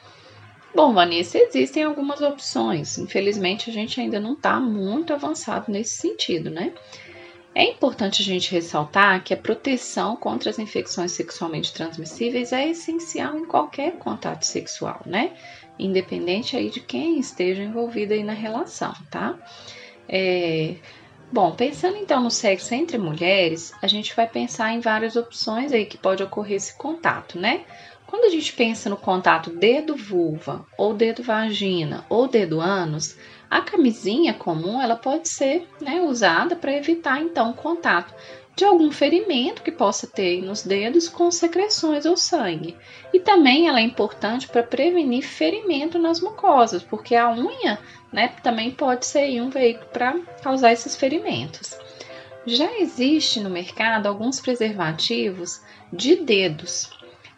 Bom, 0.73 0.93
Vanessa, 0.93 1.37
existem 1.37 1.83
algumas 1.83 2.21
opções. 2.21 2.97
Infelizmente, 2.97 3.69
a 3.69 3.73
gente 3.73 3.99
ainda 3.99 4.19
não 4.19 4.33
está 4.33 4.59
muito 4.59 5.13
avançado 5.13 5.71
nesse 5.71 5.95
sentido, 5.97 6.49
né? 6.49 6.73
É 7.55 7.63
importante 7.63 8.21
a 8.21 8.25
gente 8.25 8.51
ressaltar 8.51 9.23
que 9.23 9.33
a 9.33 9.37
proteção 9.37 10.15
contra 10.15 10.49
as 10.49 10.59
infecções 10.59 11.11
sexualmente 11.11 11.73
transmissíveis 11.73 12.53
é 12.53 12.69
essencial 12.69 13.37
em 13.37 13.45
qualquer 13.45 13.93
contato 13.97 14.43
sexual, 14.43 15.01
né? 15.05 15.31
Independente 15.77 16.55
aí 16.55 16.69
de 16.69 16.79
quem 16.79 17.19
esteja 17.19 17.63
envolvido 17.63 18.13
aí 18.13 18.23
na 18.23 18.33
relação, 18.33 18.93
tá? 19.09 19.37
É... 20.07 20.75
Bom, 21.31 21.51
pensando 21.51 21.97
então 21.97 22.23
no 22.23 22.31
sexo 22.31 22.73
entre 22.73 22.97
mulheres, 22.97 23.73
a 23.81 23.87
gente 23.87 24.15
vai 24.15 24.27
pensar 24.27 24.73
em 24.73 24.79
várias 24.79 25.15
opções 25.15 25.71
aí 25.71 25.85
que 25.85 25.97
pode 25.97 26.23
ocorrer 26.23 26.57
esse 26.57 26.75
contato, 26.75 27.37
né? 27.39 27.65
Quando 28.09 28.25
a 28.25 28.29
gente 28.29 28.53
pensa 28.53 28.89
no 28.89 28.97
contato 28.97 29.51
dedo-vulva, 29.51 30.65
ou 30.75 30.95
dedo-vagina, 30.95 32.07
ou 32.09 32.27
dedo-ânus, 32.27 33.15
a 33.47 33.61
camisinha 33.61 34.33
comum 34.33 34.81
ela 34.81 34.95
pode 34.95 35.29
ser 35.29 35.67
né, 35.79 36.01
usada 36.01 36.55
para 36.55 36.75
evitar 36.75 37.21
então 37.21 37.51
o 37.51 37.53
contato 37.53 38.11
de 38.55 38.65
algum 38.65 38.91
ferimento 38.91 39.61
que 39.61 39.71
possa 39.71 40.07
ter 40.07 40.41
nos 40.41 40.63
dedos 40.63 41.07
com 41.07 41.29
secreções 41.29 42.03
ou 42.07 42.17
sangue. 42.17 42.75
E 43.13 43.19
também 43.19 43.67
ela 43.67 43.79
é 43.79 43.83
importante 43.83 44.47
para 44.47 44.63
prevenir 44.63 45.21
ferimento 45.21 45.99
nas 45.99 46.19
mucosas, 46.19 46.81
porque 46.81 47.13
a 47.13 47.29
unha 47.29 47.77
né, 48.11 48.29
também 48.41 48.71
pode 48.71 49.05
ser 49.05 49.39
um 49.39 49.51
veículo 49.51 49.85
para 49.93 50.19
causar 50.41 50.71
esses 50.71 50.95
ferimentos. 50.95 51.77
Já 52.43 52.79
existe 52.79 53.39
no 53.39 53.51
mercado 53.51 54.07
alguns 54.07 54.39
preservativos 54.39 55.61
de 55.93 56.15
dedos, 56.15 56.89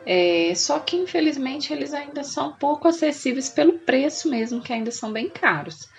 é, 0.06 0.54
só 0.56 0.80
que 0.80 0.96
infelizmente 0.96 1.72
eles 1.72 1.94
ainda 1.94 2.24
são 2.24 2.54
pouco 2.54 2.88
acessíveis 2.88 3.50
pelo 3.50 3.74
preço 3.80 4.30
mesmo, 4.30 4.62
que 4.62 4.74
ainda 4.74 4.92
são 4.92 5.12
bem 5.12 5.30
caros. 5.30 5.90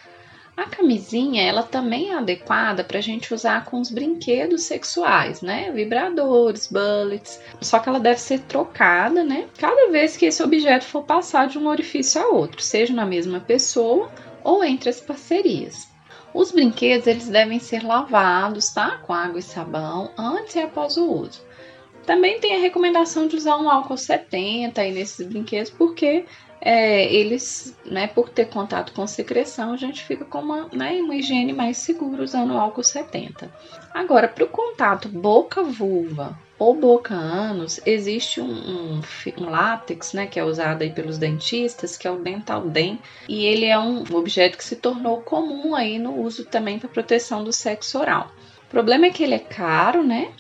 A 0.55 0.65
camisinha, 0.65 1.43
ela 1.43 1.63
também 1.63 2.11
é 2.11 2.15
adequada 2.15 2.85
para 2.85 2.99
a 2.99 3.03
gente 3.03 3.33
usar 3.33 3.65
com 3.65 3.81
os 3.81 3.91
brinquedos 3.91 4.65
sexuais, 4.65 5.41
né? 5.41 5.71
Vibradores, 5.73 6.67
bullets. 6.67 7.41
Só 7.63 7.79
que 7.79 7.89
ela 7.89 7.99
deve 7.99 8.21
ser 8.21 8.41
trocada, 8.41 9.25
né? 9.25 9.49
Cada 9.57 9.91
vez 9.91 10.15
que 10.15 10.27
esse 10.27 10.43
objeto 10.43 10.85
for 10.85 11.05
passar 11.05 11.49
de 11.49 11.59
um 11.59 11.67
orifício 11.69 12.21
a 12.21 12.29
outro, 12.29 12.61
seja 12.61 12.93
na 12.93 13.07
mesma 13.07 13.41
pessoa 13.41 14.11
ou 14.45 14.63
entre 14.63 14.91
as 14.91 15.01
parcerias. 15.01 15.89
Os 16.35 16.51
brinquedos 16.53 17.07
eles 17.07 17.29
devem 17.29 17.59
ser 17.59 17.83
lavados, 17.83 18.71
tá? 18.71 18.99
Com 18.99 19.15
água 19.15 19.39
e 19.39 19.43
sabão 19.43 20.11
antes 20.19 20.55
e 20.55 20.61
após 20.61 20.99
o 20.99 21.11
uso. 21.11 21.41
Também 22.07 22.41
tem 22.41 22.57
a 22.57 22.61
recomendação 22.61 23.27
de 23.27 23.37
usar 23.37 23.57
um 23.59 23.71
álcool 23.71 23.97
70 23.97 24.81
aí 24.81 24.93
nesses 24.93 25.27
brinquedos, 25.27 25.71
porque 25.71 26.25
é, 26.65 27.13
eles, 27.13 27.77
né, 27.85 28.07
por 28.07 28.29
ter 28.29 28.47
contato 28.47 28.93
com 28.93 29.05
secreção, 29.05 29.73
a 29.73 29.77
gente 29.77 30.05
fica 30.05 30.25
com 30.25 30.39
uma, 30.39 30.69
né, 30.73 30.93
uma 31.03 31.17
higiene 31.17 31.53
mais 31.53 31.79
segura 31.79 32.23
usando 32.23 32.55
o 32.55 32.59
álcool 32.59 32.85
70. 32.85 33.51
Agora, 33.93 34.29
para 34.29 34.45
o 34.45 34.49
contato 34.49 35.09
boca-vulva 35.09 36.39
ou 36.57 36.77
boca-ânus, 36.77 37.81
existe 37.85 38.41
um, 38.41 38.53
um, 38.53 39.01
um, 39.39 39.51
látex, 39.51 40.13
né, 40.13 40.29
que 40.29 40.39
é 40.39 40.45
usado 40.45 40.83
aí 40.83 40.91
pelos 40.91 41.19
dentistas, 41.19 41.97
que 41.97 42.07
é 42.07 42.11
o 42.13 42.21
Dental 42.21 42.69
Dent, 42.69 43.01
e 43.29 43.45
ele 43.45 43.65
é 43.65 43.77
um 43.77 44.05
objeto 44.13 44.57
que 44.57 44.65
se 44.65 44.77
tornou 44.77 45.21
comum 45.21 45.75
aí 45.75 45.99
no 45.99 46.21
uso 46.21 46.45
também 46.45 46.79
para 46.79 46.89
proteção 46.89 47.43
do 47.43 47.53
sexo 47.53 47.99
oral. 47.99 48.31
O 48.69 48.71
problema 48.71 49.07
é 49.07 49.11
que 49.11 49.25
ele 49.25 49.35
é 49.35 49.41
caro, 49.41 50.05
né? 50.05 50.33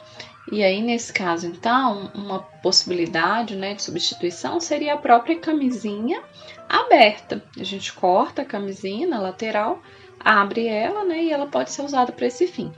E 0.51 0.63
aí, 0.63 0.83
nesse 0.83 1.13
caso, 1.13 1.47
então, 1.47 2.11
uma 2.15 2.41
possibilidade 2.41 3.55
né, 3.55 3.75
de 3.75 3.83
substituição 3.83 4.59
seria 4.59 4.95
a 4.95 4.99
própria 4.99 5.39
camisinha 5.39 6.21
aberta. 6.69 7.43
A 7.59 7.65
gente 7.65 7.93
corta 7.93 8.43
a 8.43 8.45
camisinha 8.47 9.07
na 9.07 9.21
lateral, 9.21 9.81
abre 10.19 10.67
ela, 10.67 11.05
né, 11.05 11.23
e 11.25 11.33
ela 11.33 11.47
pode 11.47 11.71
ser 11.71 11.83
usada 11.83 12.11
para 12.11 12.27
esse 12.27 12.47
fim. 12.47 12.73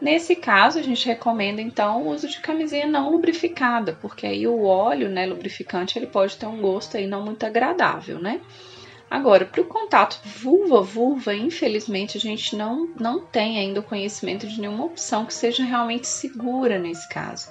Nesse 0.00 0.36
caso, 0.36 0.78
a 0.78 0.82
gente 0.82 1.06
recomenda 1.06 1.60
então 1.60 2.02
o 2.02 2.10
uso 2.10 2.28
de 2.28 2.38
camisinha 2.40 2.86
não 2.86 3.10
lubrificada, 3.10 3.98
porque 4.00 4.26
aí 4.26 4.46
o 4.46 4.62
óleo, 4.62 5.08
né, 5.08 5.26
lubrificante, 5.26 5.98
ele 5.98 6.06
pode 6.06 6.36
ter 6.36 6.46
um 6.46 6.60
gosto 6.60 6.96
aí 6.96 7.06
não 7.06 7.24
muito 7.24 7.44
agradável, 7.44 8.20
né? 8.20 8.40
Agora, 9.10 9.46
para 9.46 9.62
o 9.62 9.66
contato 9.66 10.20
vulva-vulva, 10.24 11.34
infelizmente 11.34 12.18
a 12.18 12.20
gente 12.20 12.54
não, 12.54 12.88
não 13.00 13.20
tem 13.20 13.58
ainda 13.58 13.80
o 13.80 13.82
conhecimento 13.82 14.46
de 14.46 14.60
nenhuma 14.60 14.84
opção 14.84 15.24
que 15.24 15.32
seja 15.32 15.64
realmente 15.64 16.06
segura 16.06 16.78
nesse 16.78 17.08
caso. 17.08 17.50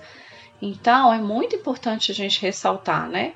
Então, 0.62 1.12
é 1.12 1.17
muito 1.17 1.56
importante 1.56 2.12
a 2.12 2.15
gente 2.15 2.41
ressaltar, 2.41 3.10
né, 3.10 3.34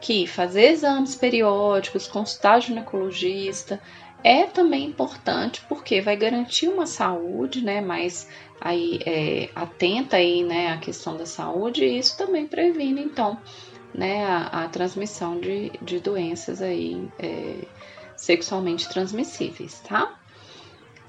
que 0.00 0.26
fazer 0.26 0.70
exames 0.70 1.14
periódicos, 1.14 2.06
consultar 2.06 2.60
ginecologista 2.60 3.80
é 4.22 4.44
também 4.44 4.86
importante 4.86 5.62
porque 5.68 6.00
vai 6.00 6.16
garantir 6.16 6.68
uma 6.68 6.86
saúde, 6.86 7.62
né, 7.62 7.80
mais 7.80 8.28
aí 8.60 9.00
é, 9.04 9.50
atenta 9.54 10.16
aí, 10.16 10.42
né, 10.42 10.72
à 10.72 10.78
questão 10.78 11.16
da 11.16 11.26
saúde 11.26 11.84
e 11.84 11.98
isso 11.98 12.16
também 12.16 12.46
previne, 12.46 13.02
então, 13.02 13.38
né, 13.94 14.26
a, 14.26 14.64
a 14.64 14.68
transmissão 14.68 15.38
de, 15.38 15.70
de 15.80 16.00
doenças 16.00 16.60
aí 16.60 17.08
é, 17.18 17.58
sexualmente 18.16 18.88
transmissíveis, 18.88 19.80
tá? 19.80 20.18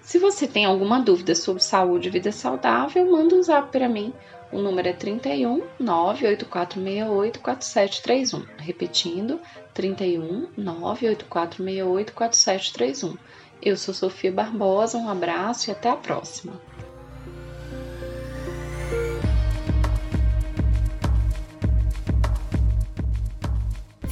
Se 0.02 0.20
você 0.20 0.48
tem 0.48 0.66
alguma 0.66 1.00
dúvida 1.00 1.34
sobre 1.34 1.64
saúde 1.64 2.08
e 2.08 2.12
vida 2.12 2.32
saudável, 2.32 3.12
manda 3.12 3.34
um 3.34 3.42
zap 3.42 3.72
para 3.72 3.90
mim. 3.90 4.14
O 4.52 4.60
número 4.60 4.88
é 4.88 4.94
31 4.94 5.64
98468 5.80 7.40
4731. 7.40 8.46
Repetindo, 8.58 9.40
31 9.74 10.50
98468 10.56 12.14
4731. 12.14 13.18
Eu 13.64 13.76
sou 13.76 13.96
Sofia 13.96 14.32
Barbosa, 14.32 15.00
um 15.00 15.10
abraço 15.10 15.72
e 15.72 15.74
até 15.74 15.90
a 15.90 15.96
próxima. 15.96 16.54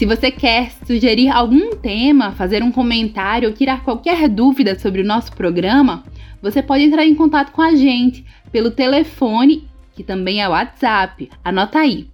Se 0.04 0.06
você 0.06 0.30
quer 0.30 0.70
sugerir 0.86 1.30
algum 1.30 1.78
tema, 1.78 2.34
fazer 2.34 2.62
um 2.62 2.74
comentário 2.74 3.48
ou 3.48 3.56
tirar 3.56 3.86
qualquer 3.86 4.28
dúvida 4.28 4.78
sobre 4.78 5.00
o 5.00 5.06
nosso 5.06 5.32
programa, 5.32 6.04
você 6.42 6.62
pode 6.62 6.84
entrar 6.84 7.06
em 7.06 7.16
contato 7.16 7.54
com 7.54 7.62
a 7.62 7.74
gente 7.74 8.26
pelo 8.52 8.70
telefone, 8.70 9.66
que 9.96 10.04
também 10.04 10.44
é 10.44 10.50
WhatsApp. 10.50 11.30
Anota 11.42 11.80
aí. 11.80 12.10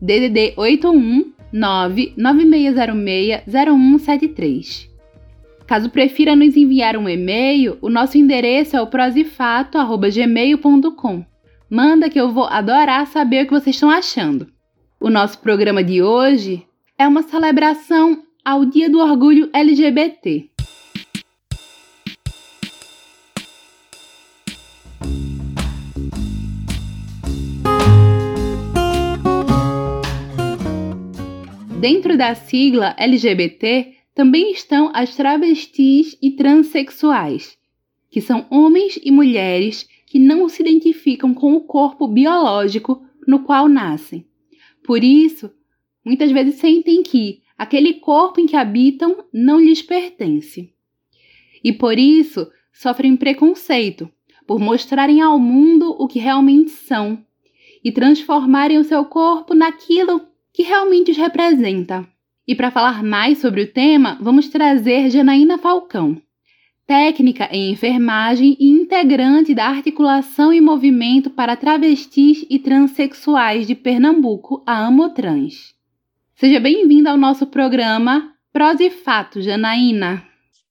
DDD 0.00 0.54
81 0.56 1.34
99606 1.52 3.42
0173. 3.46 4.88
Caso 5.66 5.90
prefira 5.90 6.34
nos 6.34 6.56
enviar 6.56 6.96
um 6.96 7.06
e-mail, 7.06 7.76
o 7.82 7.90
nosso 7.90 8.16
endereço 8.16 8.74
é 8.74 8.80
o 8.80 8.86
prosifato@gmail.com. 8.86 11.26
Manda 11.68 12.08
que 12.08 12.18
eu 12.18 12.32
vou 12.32 12.44
adorar 12.44 13.06
saber 13.06 13.42
o 13.42 13.46
que 13.48 13.52
vocês 13.52 13.76
estão 13.76 13.90
achando. 13.90 14.48
O 14.98 15.10
nosso 15.10 15.38
programa 15.40 15.84
de 15.84 16.02
hoje 16.02 16.66
é 16.98 17.06
uma 17.08 17.22
celebração 17.22 18.22
ao 18.44 18.64
Dia 18.64 18.88
do 18.88 18.98
Orgulho 18.98 19.48
LGBT. 19.52 20.50
Dentro 31.80 32.16
da 32.16 32.34
sigla 32.34 32.94
LGBT 32.96 33.94
também 34.14 34.52
estão 34.52 34.92
as 34.94 35.16
travestis 35.16 36.16
e 36.22 36.30
transexuais, 36.30 37.58
que 38.08 38.20
são 38.20 38.46
homens 38.50 39.00
e 39.02 39.10
mulheres 39.10 39.88
que 40.06 40.18
não 40.18 40.48
se 40.48 40.62
identificam 40.62 41.34
com 41.34 41.54
o 41.54 41.62
corpo 41.62 42.06
biológico 42.06 43.02
no 43.26 43.40
qual 43.42 43.68
nascem. 43.68 44.24
Por 44.84 45.02
isso, 45.02 45.50
muitas 46.04 46.30
vezes 46.30 46.56
sentem 46.56 47.02
que 47.02 47.42
aquele 47.56 47.94
corpo 47.94 48.40
em 48.40 48.46
que 48.46 48.56
habitam 48.56 49.24
não 49.32 49.60
lhes 49.60 49.82
pertence. 49.82 50.72
E 51.62 51.72
por 51.72 51.98
isso 51.98 52.50
sofrem 52.72 53.16
preconceito, 53.16 54.10
por 54.46 54.58
mostrarem 54.58 55.20
ao 55.20 55.38
mundo 55.38 55.94
o 55.98 56.08
que 56.08 56.18
realmente 56.18 56.70
são 56.70 57.24
e 57.84 57.92
transformarem 57.92 58.78
o 58.78 58.84
seu 58.84 59.04
corpo 59.04 59.54
naquilo 59.54 60.26
que 60.52 60.62
realmente 60.62 61.10
os 61.10 61.16
representa. 61.16 62.06
E 62.46 62.54
para 62.54 62.70
falar 62.70 63.02
mais 63.02 63.38
sobre 63.38 63.62
o 63.62 63.72
tema, 63.72 64.18
vamos 64.20 64.48
trazer 64.48 65.10
Janaína 65.10 65.58
Falcão, 65.58 66.20
técnica 66.86 67.48
em 67.52 67.70
enfermagem 67.70 68.56
e 68.58 68.68
integrante 68.68 69.54
da 69.54 69.66
Articulação 69.66 70.52
e 70.52 70.60
Movimento 70.60 71.30
para 71.30 71.56
Travestis 71.56 72.44
e 72.50 72.58
Transsexuais 72.58 73.66
de 73.66 73.74
Pernambuco, 73.74 74.62
a 74.66 74.86
Amotrans. 74.86 75.74
Seja 76.42 76.58
bem-vinda 76.58 77.08
ao 77.08 77.16
nosso 77.16 77.46
programa 77.46 78.34
Pros 78.52 78.80
e 78.80 78.90
Fatos, 78.90 79.44
Janaína. 79.44 80.26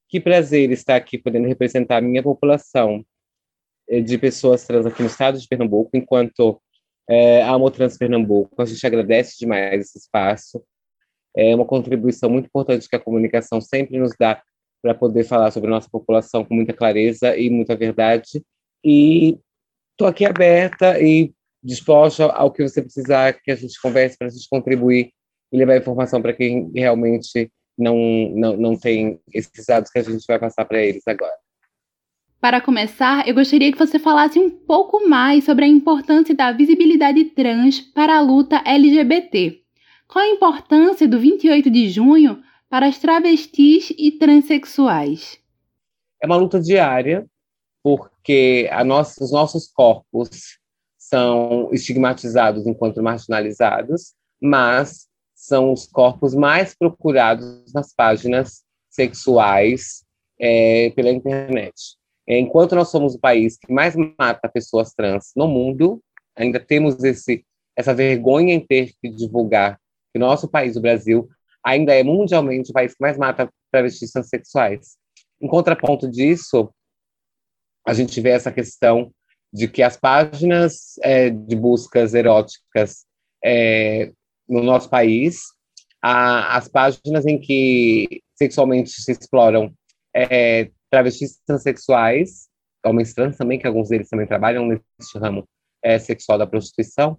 Que 0.09 0.19
prazer 0.19 0.69
estar 0.69 0.97
aqui 0.97 1.17
podendo 1.17 1.47
representar 1.47 1.99
a 1.99 2.01
minha 2.01 2.21
população 2.21 3.05
eh, 3.87 4.01
de 4.01 4.17
pessoas 4.17 4.67
trans 4.67 4.85
aqui 4.85 5.01
no 5.01 5.07
estado 5.07 5.39
de 5.39 5.47
Pernambuco, 5.47 5.91
enquanto 5.93 6.61
é, 7.09 7.41
a 7.43 7.51
Amotrans 7.51 7.97
Pernambuco. 7.97 8.61
A 8.61 8.65
gente 8.65 8.85
agradece 8.85 9.39
demais 9.39 9.85
esse 9.85 9.97
espaço. 9.97 10.61
É 11.33 11.55
uma 11.55 11.63
contribuição 11.63 12.29
muito 12.29 12.47
importante 12.47 12.89
que 12.89 12.95
a 12.97 12.99
comunicação 12.99 13.61
sempre 13.61 13.97
nos 13.97 14.11
dá 14.19 14.43
para 14.81 14.93
poder 14.93 15.23
falar 15.23 15.51
sobre 15.51 15.69
a 15.69 15.71
nossa 15.71 15.89
população 15.89 16.43
com 16.43 16.53
muita 16.53 16.73
clareza 16.73 17.37
e 17.37 17.49
muita 17.49 17.77
verdade. 17.77 18.43
E 18.83 19.39
estou 19.93 20.09
aqui 20.09 20.25
aberta 20.25 20.99
e 20.99 21.33
disposta 21.63 22.25
ao 22.25 22.51
que 22.51 22.61
você 22.61 22.81
precisar 22.81 23.39
que 23.41 23.51
a 23.51 23.55
gente 23.55 23.79
converse 23.79 24.17
para 24.17 24.27
a 24.27 24.31
gente 24.31 24.49
contribuir 24.49 25.13
e 25.51 25.57
levar 25.57 25.77
informação 25.77 26.21
para 26.21 26.33
quem 26.33 26.71
realmente 26.73 27.51
não, 27.77 27.95
não, 28.35 28.57
não 28.57 28.77
tem 28.77 29.19
esses 29.33 29.65
dados 29.65 29.91
que 29.91 29.99
a 29.99 30.03
gente 30.03 30.25
vai 30.27 30.39
passar 30.39 30.65
para 30.65 30.81
eles 30.81 31.03
agora. 31.07 31.33
Para 32.39 32.59
começar, 32.59 33.27
eu 33.27 33.35
gostaria 33.35 33.71
que 33.71 33.77
você 33.77 33.99
falasse 33.99 34.39
um 34.39 34.49
pouco 34.49 35.07
mais 35.07 35.43
sobre 35.43 35.65
a 35.65 35.67
importância 35.67 36.33
da 36.33 36.51
visibilidade 36.51 37.25
trans 37.25 37.79
para 37.79 38.17
a 38.17 38.21
luta 38.21 38.61
LGBT. 38.65 39.61
Qual 40.07 40.25
a 40.25 40.27
importância 40.27 41.07
do 41.07 41.19
28 41.19 41.69
de 41.69 41.89
junho 41.89 42.41
para 42.67 42.87
as 42.87 42.97
travestis 42.97 43.93
e 43.95 44.11
transexuais? 44.11 45.39
É 46.21 46.25
uma 46.25 46.35
luta 46.35 46.59
diária, 46.59 47.27
porque 47.83 48.67
nossa, 48.85 49.23
os 49.23 49.31
nossos 49.31 49.71
corpos 49.71 50.57
são 50.97 51.69
estigmatizados 51.71 52.65
enquanto 52.65 53.03
marginalizados, 53.03 54.13
mas 54.41 55.10
são 55.41 55.73
os 55.73 55.87
corpos 55.87 56.35
mais 56.35 56.75
procurados 56.75 57.73
nas 57.73 57.91
páginas 57.95 58.61
sexuais 58.91 60.05
é, 60.39 60.91
pela 60.91 61.09
internet. 61.09 61.97
Enquanto 62.27 62.75
nós 62.75 62.89
somos 62.89 63.15
o 63.15 63.19
país 63.19 63.57
que 63.57 63.73
mais 63.73 63.95
mata 63.95 64.47
pessoas 64.47 64.93
trans 64.93 65.31
no 65.35 65.47
mundo, 65.47 65.99
ainda 66.35 66.59
temos 66.59 67.03
esse, 67.03 67.43
essa 67.75 67.91
vergonha 67.91 68.53
em 68.53 68.59
ter 68.59 68.93
que 69.01 69.09
divulgar 69.09 69.79
que 70.13 70.19
nosso 70.19 70.47
país, 70.47 70.75
o 70.75 70.81
Brasil, 70.81 71.27
ainda 71.65 71.91
é 71.95 72.03
mundialmente 72.03 72.69
o 72.69 72.73
país 72.73 72.93
que 72.93 73.01
mais 73.01 73.17
mata 73.17 73.51
travestis 73.71 74.11
transexuais. 74.11 74.95
Em 75.41 75.47
contraponto 75.47 76.07
disso, 76.07 76.71
a 77.83 77.95
gente 77.95 78.21
vê 78.21 78.29
essa 78.29 78.51
questão 78.51 79.11
de 79.51 79.67
que 79.67 79.81
as 79.81 79.97
páginas 79.97 80.99
é, 81.01 81.31
de 81.31 81.55
buscas 81.55 82.13
eróticas 82.13 83.05
é, 83.43 84.11
no 84.51 84.61
nosso 84.61 84.89
país, 84.89 85.43
a, 86.01 86.57
as 86.57 86.67
páginas 86.67 87.25
em 87.25 87.39
que 87.39 88.21
sexualmente 88.35 88.89
se 88.89 89.11
exploram 89.11 89.73
é, 90.13 90.69
travestis 90.89 91.39
transexuais, 91.45 92.49
homens 92.85 93.13
trans 93.13 93.37
também, 93.37 93.57
que 93.57 93.65
alguns 93.65 93.89
deles 93.89 94.09
também 94.09 94.27
trabalham 94.27 94.67
nesse 94.67 95.17
ramo 95.17 95.47
é, 95.81 95.97
sexual 95.97 96.37
da 96.37 96.45
prostituição, 96.45 97.17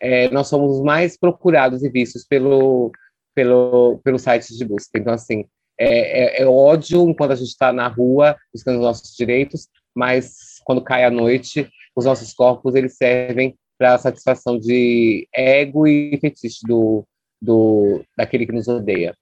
é, 0.00 0.28
nós 0.30 0.48
somos 0.48 0.78
os 0.78 0.82
mais 0.82 1.16
procurados 1.16 1.82
e 1.84 1.88
vistos 1.88 2.24
pelo, 2.26 2.90
pelo, 3.34 4.00
pelos 4.02 4.22
sites 4.22 4.56
de 4.56 4.64
busca. 4.64 4.98
Então, 4.98 5.12
assim, 5.14 5.44
é, 5.78 6.40
é, 6.40 6.42
é 6.42 6.46
ódio 6.46 7.08
enquanto 7.08 7.32
a 7.32 7.36
gente 7.36 7.48
está 7.48 7.72
na 7.72 7.86
rua 7.86 8.36
buscando 8.52 8.76
os 8.76 8.82
nossos 8.82 9.14
direitos, 9.14 9.68
mas 9.94 10.60
quando 10.64 10.82
cai 10.82 11.04
a 11.04 11.10
noite, 11.10 11.70
os 11.94 12.04
nossos 12.04 12.32
corpos 12.32 12.74
eles 12.74 12.96
servem 12.96 13.56
para 13.78 13.94
a 13.94 13.98
satisfação 13.98 14.58
de 14.58 15.28
ego 15.34 15.86
e 15.86 16.16
fetiche 16.20 16.60
do, 16.66 17.04
do, 17.40 18.02
daquele 18.16 18.46
que 18.46 18.52
nos 18.52 18.68
odeia. 18.68 19.14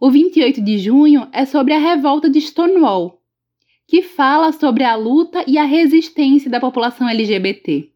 O 0.00 0.10
28 0.10 0.62
de 0.62 0.78
junho 0.78 1.26
é 1.32 1.44
sobre 1.44 1.74
a 1.74 1.78
revolta 1.78 2.30
de 2.30 2.40
Stonewall, 2.40 3.20
que 3.86 4.02
fala 4.02 4.52
sobre 4.52 4.84
a 4.84 4.94
luta 4.94 5.42
e 5.46 5.58
a 5.58 5.64
resistência 5.64 6.50
da 6.50 6.60
população 6.60 7.08
LGBT. 7.08 7.90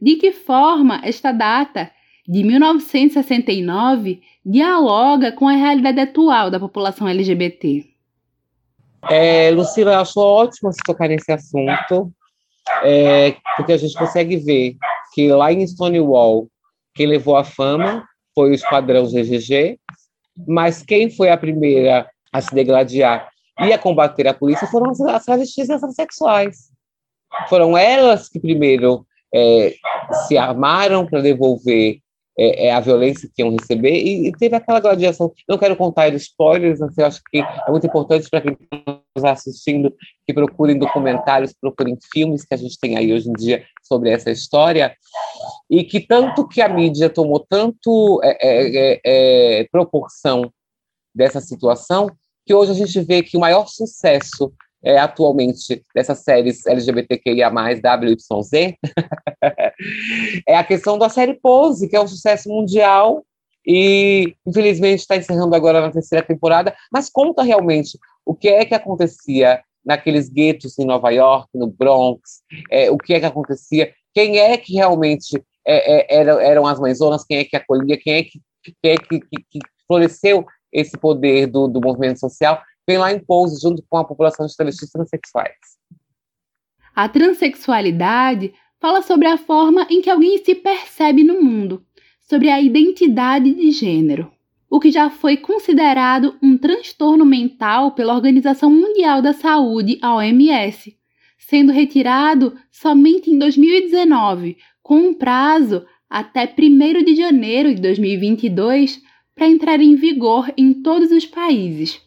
De 0.00 0.16
que 0.16 0.32
forma 0.32 1.00
esta 1.04 1.30
data, 1.30 1.90
de 2.26 2.42
1969, 2.42 4.20
dialoga 4.44 5.30
com 5.30 5.46
a 5.46 5.52
realidade 5.52 6.00
atual 6.00 6.50
da 6.50 6.58
população 6.58 7.08
LGBT? 7.08 7.84
É, 9.08 9.50
Lucila, 9.52 9.92
eu 9.92 10.00
acho 10.00 10.18
ótimo 10.18 10.72
se 10.72 10.80
tocar 10.84 11.08
nesse 11.08 11.30
assunto, 11.30 12.12
é, 12.82 13.36
porque 13.56 13.72
a 13.72 13.76
gente 13.76 13.96
consegue 13.96 14.36
ver 14.36 14.76
que 15.12 15.28
lá 15.32 15.52
em 15.52 15.66
Stonewall, 15.66 16.48
quem 16.94 17.06
levou 17.06 17.36
a 17.36 17.44
fama 17.44 18.06
foi 18.34 18.50
o 18.50 18.54
Esquadrão 18.54 19.06
GGG, 19.06 19.78
mas 20.46 20.82
quem 20.82 21.10
foi 21.10 21.30
a 21.30 21.36
primeira 21.36 22.08
a 22.32 22.40
se 22.40 22.54
degladiar 22.54 23.30
e 23.60 23.72
a 23.72 23.78
combater 23.78 24.28
a 24.28 24.34
polícia 24.34 24.66
foram 24.66 24.90
as, 24.90 25.24
travestis 25.24 25.66
transexuais. 25.66 26.70
Foram 27.48 27.76
elas 27.76 28.28
que 28.28 28.38
primeiro 28.38 29.06
é, 29.34 29.74
se 30.26 30.36
armaram 30.36 31.06
para 31.06 31.22
devolver 31.22 32.00
é, 32.38 32.66
é, 32.66 32.72
a 32.72 32.80
violência 32.80 33.28
que 33.34 33.42
iam 33.42 33.50
receber 33.50 33.92
e, 33.92 34.28
e, 34.28 34.32
teve 34.32 34.54
aquela 34.54 34.80
gladiação. 34.80 35.32
Não 35.48 35.56
quero 35.56 35.76
contar 35.76 36.08
spoilers, 36.14 36.80
mas 36.80 36.96
eu 36.98 37.06
acho 37.06 37.22
que 37.30 37.38
é 37.38 37.70
muito 37.70 37.86
importante 37.86 38.28
para 38.28 38.42
quem 38.42 38.56
está 39.16 39.32
assistindo 39.32 39.94
que 40.26 40.34
procurem 40.34 40.78
documentários, 40.78 41.54
procurem 41.58 41.96
filmes 42.12 42.44
que 42.44 42.54
a 42.54 42.58
gente 42.58 42.78
tem 42.78 42.96
aí 42.96 43.12
hoje 43.12 43.30
em 43.30 43.32
dia 43.32 43.64
sobre 43.82 44.10
essa 44.10 44.30
história 44.30 44.94
e 45.70 45.82
que 45.82 46.00
tanto 46.00 46.46
que 46.46 46.60
a 46.60 46.68
mídia 46.68 47.08
tomou 47.08 47.40
tanto 47.40 48.20
é, 48.22 48.36
é, 48.40 49.00
é, 49.04 49.60
é 49.60 49.68
proporção 49.70 50.52
dessa 51.14 51.40
situação 51.40 52.10
que 52.44 52.54
hoje 52.54 52.70
a 52.70 52.74
gente 52.74 53.00
vê 53.00 53.22
que 53.22 53.36
o 53.36 53.40
maior 53.40 53.66
sucesso 53.66 54.52
é, 54.86 54.98
atualmente 54.98 55.82
dessas 55.92 56.20
séries 56.20 56.64
LGBTQIA+, 56.64 57.50
WYZ, 57.50 58.52
é 60.46 60.56
a 60.56 60.62
questão 60.62 60.96
da 60.96 61.08
série 61.08 61.34
Pose, 61.34 61.88
que 61.88 61.96
é 61.96 62.00
um 62.00 62.06
sucesso 62.06 62.48
mundial 62.48 63.26
e, 63.66 64.36
infelizmente, 64.46 65.00
está 65.00 65.16
encerrando 65.16 65.56
agora 65.56 65.80
na 65.80 65.90
terceira 65.90 66.24
temporada, 66.24 66.72
mas 66.92 67.10
conta 67.10 67.42
realmente 67.42 67.98
o 68.24 68.32
que 68.32 68.48
é 68.48 68.64
que 68.64 68.76
acontecia 68.76 69.60
naqueles 69.84 70.28
guetos 70.28 70.78
em 70.78 70.84
Nova 70.84 71.10
York, 71.10 71.48
no 71.52 71.66
Bronx, 71.66 72.42
é, 72.70 72.88
o 72.88 72.96
que 72.96 73.12
é 73.14 73.18
que 73.18 73.26
acontecia, 73.26 73.92
quem 74.14 74.38
é 74.38 74.56
que 74.56 74.74
realmente 74.74 75.42
é, 75.66 76.14
é, 76.14 76.20
eram, 76.20 76.38
eram 76.38 76.64
as 76.64 76.78
mãezonas, 76.78 77.24
quem 77.24 77.38
é 77.38 77.44
que 77.44 77.56
acolhia, 77.56 77.98
quem 77.98 78.14
é 78.14 78.22
que, 78.22 78.40
quem 78.80 78.92
é 78.92 78.96
que, 78.96 79.18
que, 79.18 79.44
que 79.50 79.58
floresceu 79.84 80.46
esse 80.72 80.96
poder 80.96 81.48
do, 81.48 81.66
do 81.66 81.80
movimento 81.80 82.20
social, 82.20 82.62
vem 82.86 82.98
lá 82.98 83.12
impôs 83.12 83.60
junto 83.60 83.82
com 83.88 83.96
a 83.96 84.04
população 84.04 84.46
de 84.46 84.56
travestis 84.56 84.90
transexuais. 84.90 85.56
A 86.94 87.08
transexualidade 87.08 88.54
fala 88.80 89.02
sobre 89.02 89.26
a 89.26 89.36
forma 89.36 89.86
em 89.90 90.00
que 90.00 90.08
alguém 90.08 90.38
se 90.44 90.54
percebe 90.54 91.24
no 91.24 91.42
mundo, 91.42 91.84
sobre 92.20 92.48
a 92.48 92.60
identidade 92.60 93.52
de 93.54 93.70
gênero, 93.70 94.32
o 94.68 94.80
que 94.80 94.90
já 94.90 95.10
foi 95.10 95.36
considerado 95.36 96.36
um 96.42 96.56
transtorno 96.56 97.24
mental 97.24 97.92
pela 97.92 98.14
Organização 98.14 98.70
Mundial 98.70 99.20
da 99.20 99.32
Saúde, 99.32 99.98
a 100.02 100.14
OMS, 100.14 100.96
sendo 101.38 101.72
retirado 101.72 102.56
somente 102.70 103.30
em 103.30 103.38
2019, 103.38 104.56
com 104.82 104.98
um 104.98 105.14
prazo 105.14 105.84
até 106.08 106.44
1 106.46 107.04
de 107.04 107.14
janeiro 107.14 107.74
de 107.74 107.80
2022 107.80 109.02
para 109.34 109.48
entrar 109.48 109.80
em 109.80 109.94
vigor 109.96 110.52
em 110.56 110.72
todos 110.82 111.10
os 111.10 111.26
países. 111.26 112.05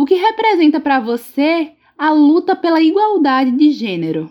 O 0.00 0.06
que 0.06 0.14
representa 0.14 0.80
para 0.80 0.98
você 0.98 1.72
a 1.98 2.10
luta 2.10 2.56
pela 2.56 2.80
igualdade 2.80 3.50
de 3.50 3.70
gênero? 3.70 4.30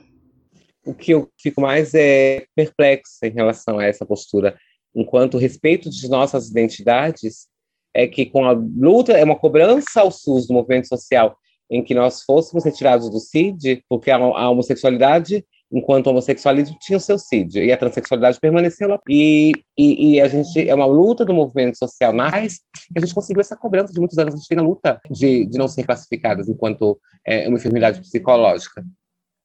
O 0.84 0.96
que 0.96 1.12
eu 1.12 1.30
fico 1.40 1.62
mais 1.62 1.94
é 1.94 2.48
perplexo 2.56 3.20
em 3.22 3.30
relação 3.30 3.78
a 3.78 3.86
essa 3.86 4.04
postura, 4.04 4.58
enquanto 4.96 5.38
respeito 5.38 5.88
de 5.88 6.10
nossas 6.10 6.50
identidades 6.50 7.46
é 7.94 8.08
que 8.08 8.26
com 8.26 8.46
a 8.46 8.52
luta 8.52 9.12
é 9.12 9.24
uma 9.24 9.36
cobrança 9.36 10.02
ao 10.02 10.10
SUS 10.10 10.48
do 10.48 10.56
movimento 10.56 10.88
social 10.88 11.38
em 11.70 11.84
que 11.84 11.94
nós 11.94 12.24
fôssemos 12.24 12.66
retirados 12.66 13.08
do 13.08 13.20
CID, 13.20 13.84
porque 13.88 14.10
a, 14.10 14.18
a 14.18 14.50
homossexualidade 14.50 15.46
enquanto 15.72 16.08
o 16.08 16.10
homossexualismo 16.10 16.78
tinha 16.80 16.98
o 16.98 17.02
seu 17.02 17.18
CID 17.18 17.60
e 17.60 17.72
a 17.72 17.78
transexualidade 17.78 18.40
permaneceu 18.40 18.88
lá. 18.88 19.00
E, 19.08 19.52
e, 19.78 20.16
e, 20.16 20.22
a 20.22 20.28
gente 20.28 20.68
é 20.68 20.74
uma 20.74 20.86
luta 20.86 21.24
do 21.24 21.34
movimento 21.34 21.78
social, 21.78 22.12
mas 22.12 22.60
a 22.96 23.00
gente 23.00 23.14
conseguiu 23.14 23.42
essa 23.42 23.56
cobrança 23.56 23.94
de 23.94 24.00
muitos 24.00 24.18
anos. 24.18 24.34
A 24.34 24.38
gente 24.38 24.48
tem 24.48 24.58
a 24.58 24.64
luta 24.64 25.00
de, 25.10 25.46
de 25.46 25.58
não 25.58 25.68
ser 25.68 25.84
classificadas 25.84 26.50
enquanto 26.50 27.00
é, 27.26 27.48
uma 27.48 27.58
enfermidade 27.58 28.02
psicológica. 28.02 28.84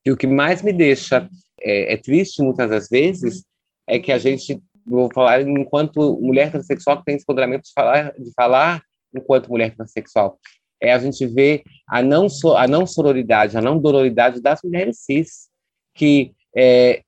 E 0.05 0.11
o 0.11 0.17
que 0.17 0.27
mais 0.27 0.63
me 0.63 0.73
deixa 0.73 1.29
é, 1.61 1.95
é 1.95 1.97
triste 1.97 2.43
muitas 2.43 2.71
das 2.71 2.89
vezes 2.89 3.45
é 3.87 3.99
que 3.99 4.13
a 4.13 4.19
gente, 4.19 4.63
vou 4.87 5.11
falar 5.13 5.43
enquanto 5.43 6.19
mulher 6.21 6.51
transexual 6.51 6.99
que 6.99 7.05
tem 7.05 7.17
esse 7.17 7.25
empoderamento 7.25 7.65
de 7.65 7.73
falar, 7.75 8.13
de 8.19 8.31
falar 8.35 8.83
enquanto 9.15 9.49
mulher 9.49 9.75
transexual, 9.75 10.39
é 10.81 10.93
a 10.93 10.99
gente 10.99 11.27
ver 11.27 11.63
a 11.89 12.03
não, 12.03 12.29
so, 12.29 12.55
a 12.57 12.67
não 12.67 12.87
sororidade, 12.87 13.57
a 13.57 13.61
não 13.61 13.79
dororidade 13.79 14.41
das 14.41 14.61
mulheres 14.63 14.99
cis 14.99 15.49
que 15.95 16.33
é, 16.57 17.03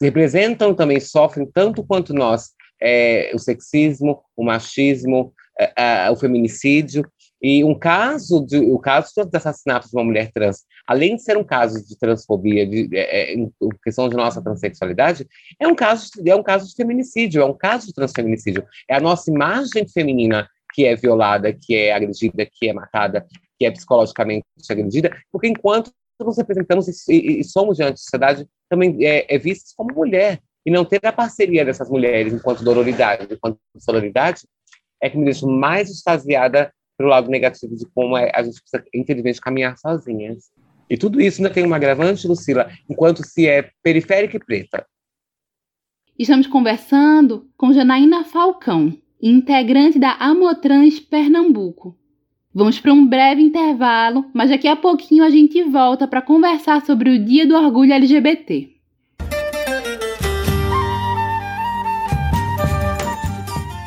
representam 0.00 0.74
também, 0.74 0.98
sofrem 1.00 1.46
tanto 1.52 1.84
quanto 1.84 2.14
nós 2.14 2.50
é, 2.80 3.30
o 3.34 3.38
sexismo, 3.38 4.22
o 4.36 4.44
machismo, 4.44 5.32
é, 5.76 6.10
o 6.10 6.16
feminicídio. 6.16 7.04
E 7.42 7.64
um 7.64 7.74
caso 7.74 8.44
de, 8.44 8.58
o 8.58 8.78
caso 8.78 9.12
de 9.14 9.36
assassinato 9.36 9.88
de 9.88 9.96
uma 9.96 10.04
mulher 10.04 10.30
trans, 10.32 10.64
além 10.86 11.16
de 11.16 11.22
ser 11.22 11.38
um 11.38 11.44
caso 11.44 11.82
de 11.86 11.98
transfobia, 11.98 12.66
de, 12.66 12.88
é, 12.92 13.32
é, 13.32 13.36
questão 13.82 14.08
de 14.08 14.16
nossa 14.16 14.42
transexualidade, 14.42 15.26
é 15.58 15.66
um 15.66 15.74
caso 15.74 16.10
é 16.26 16.34
um 16.34 16.42
caso 16.42 16.68
de 16.68 16.74
feminicídio, 16.74 17.40
é 17.40 17.44
um 17.44 17.56
caso 17.56 17.86
de 17.86 17.94
transfeminicídio. 17.94 18.66
É 18.88 18.96
a 18.96 19.00
nossa 19.00 19.30
imagem 19.30 19.88
feminina 19.88 20.46
que 20.74 20.84
é 20.84 20.94
violada, 20.94 21.52
que 21.52 21.74
é 21.74 21.92
agredida, 21.92 22.46
que 22.46 22.68
é 22.68 22.72
matada, 22.72 23.26
que 23.58 23.66
é 23.66 23.70
psicologicamente 23.70 24.44
agredida, 24.70 25.10
porque 25.32 25.48
enquanto 25.48 25.90
nos 26.24 26.36
representamos 26.36 27.08
e, 27.08 27.40
e, 27.40 27.44
somos 27.44 27.76
diante 27.76 27.92
da 27.92 27.96
sociedade 27.96 28.46
também 28.68 28.96
é, 29.04 29.34
é 29.34 29.38
vistos 29.38 29.72
como 29.74 29.94
mulher. 29.94 30.40
E 30.64 30.70
não 30.70 30.84
ter 30.84 31.00
a 31.06 31.12
parceria 31.12 31.64
dessas 31.64 31.88
mulheres 31.88 32.34
enquanto 32.34 32.62
dororidade, 32.62 33.32
enquanto 33.32 33.58
sororidade, 33.78 34.42
é 35.02 35.08
que 35.08 35.16
me 35.16 35.24
deixa 35.24 35.46
mais 35.46 35.88
extasiada 35.88 36.70
pelo 36.98 37.08
lado 37.08 37.30
negativo 37.30 37.74
de 37.74 37.86
como 37.94 38.14
é, 38.16 38.30
a 38.34 38.42
gente 38.42 38.60
precisa, 38.60 38.84
infelizmente, 38.92 39.40
caminhar 39.40 39.78
sozinhas. 39.78 40.50
E 40.88 40.98
tudo 40.98 41.20
isso 41.20 41.40
ainda 41.40 41.54
tem 41.54 41.64
uma 41.64 41.76
agravante, 41.76 42.28
Lucila, 42.28 42.70
enquanto 42.88 43.24
se 43.24 43.48
é 43.48 43.70
periférica 43.82 44.36
e 44.36 44.40
preta. 44.40 44.86
Estamos 46.18 46.46
conversando 46.46 47.48
com 47.56 47.72
Janaína 47.72 48.24
Falcão, 48.24 48.94
integrante 49.22 49.98
da 49.98 50.12
Amotrans 50.16 51.00
Pernambuco, 51.00 51.96
Vamos 52.52 52.80
para 52.80 52.92
um 52.92 53.06
breve 53.06 53.40
intervalo, 53.40 54.24
mas 54.34 54.50
daqui 54.50 54.66
a 54.66 54.74
pouquinho 54.74 55.22
a 55.22 55.30
gente 55.30 55.62
volta 55.62 56.08
para 56.08 56.20
conversar 56.20 56.84
sobre 56.84 57.08
o 57.08 57.24
Dia 57.24 57.46
do 57.46 57.54
Orgulho 57.54 57.92
LGBT. 57.92 58.68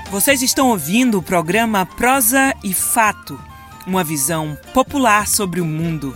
Vocês 0.10 0.42
estão 0.42 0.70
ouvindo 0.70 1.18
o 1.18 1.22
programa 1.22 1.86
Prosa 1.86 2.56
e 2.64 2.74
Fato, 2.74 3.38
uma 3.86 4.02
visão 4.02 4.58
popular 4.74 5.28
sobre 5.28 5.60
o 5.60 5.66
mundo. 5.66 6.16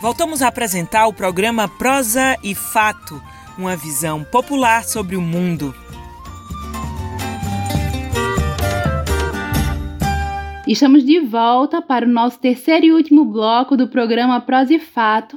Voltamos 0.01 0.41
a 0.41 0.49
apresentar 0.49 1.07
o 1.07 1.13
programa 1.13 1.69
Prosa 1.69 2.39
e 2.43 2.55
Fato, 2.55 3.23
uma 3.59 3.77
visão 3.77 4.25
popular 4.25 4.85
sobre 4.85 5.17
o 5.17 5.21
mundo. 5.21 5.75
Estamos 10.67 11.05
de 11.05 11.19
volta 11.19 11.83
para 11.83 12.07
o 12.07 12.09
nosso 12.09 12.39
terceiro 12.39 12.87
e 12.87 12.93
último 12.93 13.25
bloco 13.25 13.77
do 13.77 13.89
programa 13.89 14.41
Prosa 14.41 14.75
e 14.75 14.79
Fato, 14.79 15.37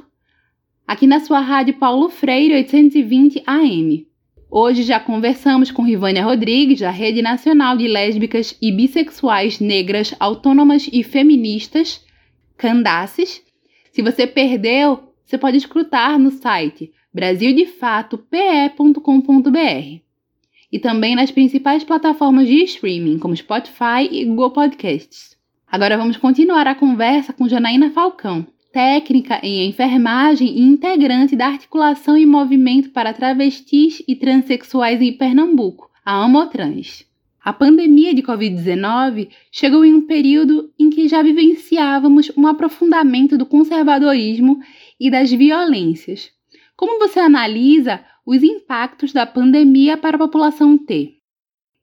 aqui 0.86 1.04
na 1.04 1.18
sua 1.18 1.40
rádio 1.40 1.74
Paulo 1.74 2.08
Freire 2.08 2.54
820 2.54 3.42
AM. 3.44 4.06
Hoje 4.48 4.84
já 4.84 5.00
conversamos 5.00 5.72
com 5.72 5.82
Rivânia 5.82 6.24
Rodrigues, 6.24 6.78
da 6.78 6.90
Rede 6.90 7.22
Nacional 7.22 7.76
de 7.76 7.88
Lésbicas 7.88 8.56
e 8.62 8.70
Bissexuais 8.70 9.58
Negras 9.58 10.14
Autônomas 10.20 10.88
e 10.92 11.02
Feministas, 11.02 12.06
Candaces. 12.56 13.42
Se 13.90 14.02
você 14.02 14.28
perdeu, 14.28 15.12
você 15.24 15.36
pode 15.36 15.56
escutar 15.56 16.20
no 16.20 16.30
site 16.30 16.92
brasildefatope.com.br 17.12 20.05
e 20.76 20.78
também 20.78 21.16
nas 21.16 21.30
principais 21.30 21.82
plataformas 21.82 22.46
de 22.46 22.62
streaming, 22.64 23.18
como 23.18 23.34
Spotify 23.34 24.06
e 24.10 24.26
Google 24.26 24.50
Podcasts. 24.50 25.34
Agora 25.66 25.96
vamos 25.96 26.18
continuar 26.18 26.66
a 26.66 26.74
conversa 26.74 27.32
com 27.32 27.48
Janaína 27.48 27.90
Falcão, 27.92 28.46
técnica 28.70 29.40
em 29.42 29.70
enfermagem 29.70 30.48
e 30.48 30.60
integrante 30.60 31.34
da 31.34 31.46
Articulação 31.46 32.14
e 32.14 32.26
Movimento 32.26 32.90
para 32.90 33.14
Travestis 33.14 34.02
e 34.06 34.14
Transsexuais 34.14 35.00
em 35.00 35.14
Pernambuco, 35.14 35.90
a 36.04 36.22
Amotrans. 36.22 37.06
A 37.42 37.54
pandemia 37.54 38.12
de 38.12 38.22
Covid-19 38.22 39.28
chegou 39.50 39.82
em 39.82 39.94
um 39.94 40.02
período 40.02 40.70
em 40.78 40.90
que 40.90 41.08
já 41.08 41.22
vivenciávamos 41.22 42.30
um 42.36 42.46
aprofundamento 42.46 43.38
do 43.38 43.46
conservadorismo 43.46 44.58
e 45.00 45.10
das 45.10 45.32
violências. 45.32 46.35
Como 46.76 46.98
você 46.98 47.18
analisa 47.18 48.04
os 48.24 48.42
impactos 48.42 49.12
da 49.12 49.26
pandemia 49.26 49.96
para 49.96 50.16
a 50.16 50.18
população 50.18 50.76
T? 50.76 51.16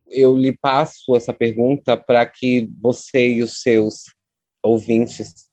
Eu 0.07 0.37
lhe 0.37 0.55
passo 0.55 1.15
essa 1.15 1.33
pergunta 1.33 1.97
para 1.97 2.23
que 2.25 2.69
você 2.79 3.35
e 3.35 3.41
os 3.41 3.61
seus 3.61 4.03
ouvintes 4.61 5.49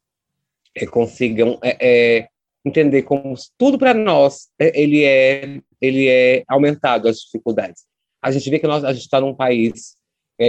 é, 0.77 0.87
consigam 0.87 1.59
é, 1.63 1.77
é, 1.81 2.29
entender 2.65 3.03
como 3.03 3.35
tudo 3.57 3.79
para 3.79 3.95
nós 3.95 4.49
ele 4.59 5.05
é 5.05 5.61
ele 5.81 6.09
é 6.09 6.45
aumentado 6.47 7.09
as 7.09 7.21
dificuldades. 7.21 7.87
A 8.21 8.31
gente 8.31 8.51
vê 8.51 8.59
que 8.59 8.67
nós, 8.67 8.85
a 8.85 8.93
gente 8.93 9.05
está 9.05 9.19
num 9.19 9.35
país 9.35 9.97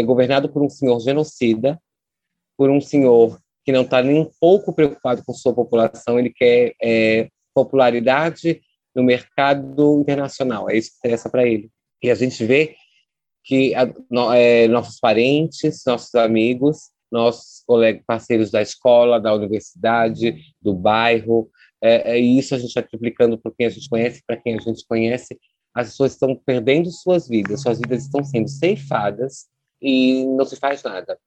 governado 0.05 0.49
por 0.49 0.61
um 0.61 0.69
senhor 0.69 0.99
genocida, 0.99 1.81
por 2.57 2.69
um 2.69 2.81
senhor 2.81 3.39
que 3.63 3.71
não 3.71 3.83
está 3.83 4.01
nem 4.01 4.19
um 4.19 4.29
pouco 4.39 4.73
preocupado 4.73 5.23
com 5.25 5.33
sua 5.33 5.53
população, 5.53 6.19
ele 6.19 6.29
quer 6.29 6.75
popularidade 7.53 8.61
no 8.95 9.03
mercado 9.03 9.99
internacional. 9.99 10.69
É 10.69 10.77
isso 10.77 10.91
que 10.91 10.97
interessa 10.97 11.29
para 11.29 11.45
ele. 11.45 11.69
E 12.01 12.09
a 12.09 12.15
gente 12.15 12.43
vê 12.45 12.75
que 13.43 13.73
a, 13.75 13.91
no, 14.09 14.33
é, 14.33 14.67
nossos 14.67 14.99
parentes, 14.99 15.83
nossos 15.85 16.13
amigos, 16.15 16.89
nossos 17.11 17.63
colegas, 17.65 18.03
parceiros 18.05 18.51
da 18.51 18.61
escola, 18.61 19.19
da 19.19 19.33
universidade, 19.33 20.35
do 20.61 20.73
bairro, 20.73 21.49
é, 21.81 22.13
é 22.13 22.19
isso 22.19 22.53
a 22.53 22.57
gente 22.57 22.69
está 22.69 22.81
triplicando 22.81 23.37
por 23.37 23.53
quem 23.55 23.65
a 23.65 23.69
gente 23.69 23.89
conhece, 23.89 24.23
para 24.25 24.37
quem 24.37 24.55
a 24.55 24.61
gente 24.61 24.85
conhece, 24.87 25.39
as 25.73 25.89
pessoas 25.89 26.13
estão 26.13 26.35
perdendo 26.35 26.91
suas 26.91 27.27
vidas, 27.27 27.61
suas 27.61 27.79
vidas 27.79 28.03
estão 28.03 28.23
sendo 28.23 28.49
ceifadas 28.49 29.47
e 29.81 30.25
não 30.25 30.45
se 30.45 30.55
faz 30.57 30.83
nada 30.83 31.17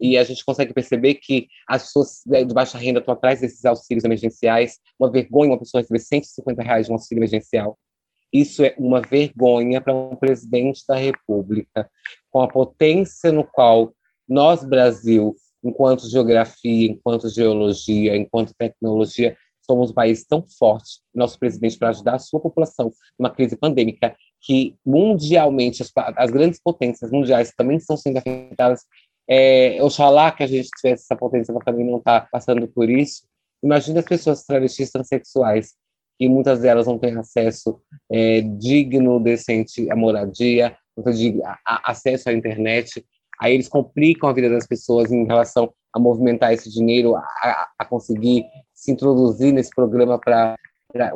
e 0.00 0.16
a 0.16 0.24
gente 0.24 0.44
consegue 0.44 0.72
perceber 0.72 1.14
que 1.14 1.46
as 1.68 1.84
pessoas 1.84 2.22
né, 2.26 2.42
de 2.42 2.54
baixa 2.54 2.78
renda 2.78 3.00
estão 3.00 3.12
atrás 3.12 3.40
desses 3.40 3.64
auxílios 3.64 4.04
emergenciais. 4.04 4.78
Uma 4.98 5.10
vergonha 5.10 5.50
uma 5.50 5.58
pessoa 5.58 5.82
receber 5.82 5.98
150 5.98 6.62
reais 6.62 6.86
de 6.86 6.92
um 6.92 6.94
auxílio 6.94 7.20
emergencial. 7.20 7.78
Isso 8.32 8.64
é 8.64 8.74
uma 8.78 9.00
vergonha 9.00 9.80
para 9.80 9.94
um 9.94 10.16
presidente 10.16 10.84
da 10.88 10.96
República, 10.96 11.90
com 12.30 12.40
a 12.40 12.48
potência 12.48 13.32
no 13.32 13.44
qual 13.44 13.92
nós, 14.28 14.64
Brasil, 14.64 15.34
enquanto 15.62 16.08
geografia, 16.08 16.90
enquanto 16.90 17.28
geologia, 17.28 18.16
enquanto 18.16 18.54
tecnologia, 18.56 19.36
somos 19.62 19.90
um 19.90 19.94
país 19.94 20.24
tão 20.24 20.44
forte, 20.58 21.00
nosso 21.14 21.38
presidente, 21.38 21.78
para 21.78 21.90
ajudar 21.90 22.14
a 22.14 22.18
sua 22.18 22.40
população 22.40 22.92
numa 23.18 23.30
crise 23.30 23.56
pandêmica, 23.56 24.16
que 24.40 24.76
mundialmente 24.84 25.82
as, 25.82 25.92
as 26.16 26.30
grandes 26.30 26.60
potências 26.62 27.10
mundiais 27.10 27.52
também 27.56 27.76
estão 27.76 27.96
sendo 27.96 28.18
afetadas 28.18 28.84
é, 29.28 29.78
oxalá 29.82 30.30
que 30.32 30.42
a 30.42 30.46
gente 30.46 30.68
tivesse 30.70 31.04
essa 31.04 31.16
potência 31.16 31.52
para 31.52 31.64
também 31.64 31.86
não 31.86 31.98
estar 31.98 32.22
tá 32.22 32.28
passando 32.30 32.66
por 32.68 32.88
isso. 32.88 33.22
Imagina 33.62 34.00
as 34.00 34.06
pessoas 34.06 34.44
travestis 34.44 34.90
transexuais, 34.90 35.74
que 36.18 36.28
muitas 36.28 36.60
delas 36.60 36.86
não 36.86 36.98
têm 36.98 37.16
acesso 37.16 37.80
é, 38.10 38.40
digno, 38.40 39.20
decente 39.20 39.90
à 39.90 39.96
moradia, 39.96 40.76
a, 41.66 41.90
acesso 41.90 42.28
à 42.28 42.32
internet. 42.32 43.04
Aí 43.40 43.54
eles 43.54 43.68
complicam 43.68 44.28
a 44.28 44.32
vida 44.32 44.50
das 44.50 44.66
pessoas 44.66 45.10
em 45.12 45.24
relação 45.26 45.72
a 45.92 45.98
movimentar 45.98 46.52
esse 46.52 46.70
dinheiro, 46.70 47.16
a, 47.16 47.68
a 47.78 47.84
conseguir 47.84 48.44
se 48.74 48.90
introduzir 48.90 49.52
nesse 49.52 49.70
programa 49.70 50.18
para 50.18 50.56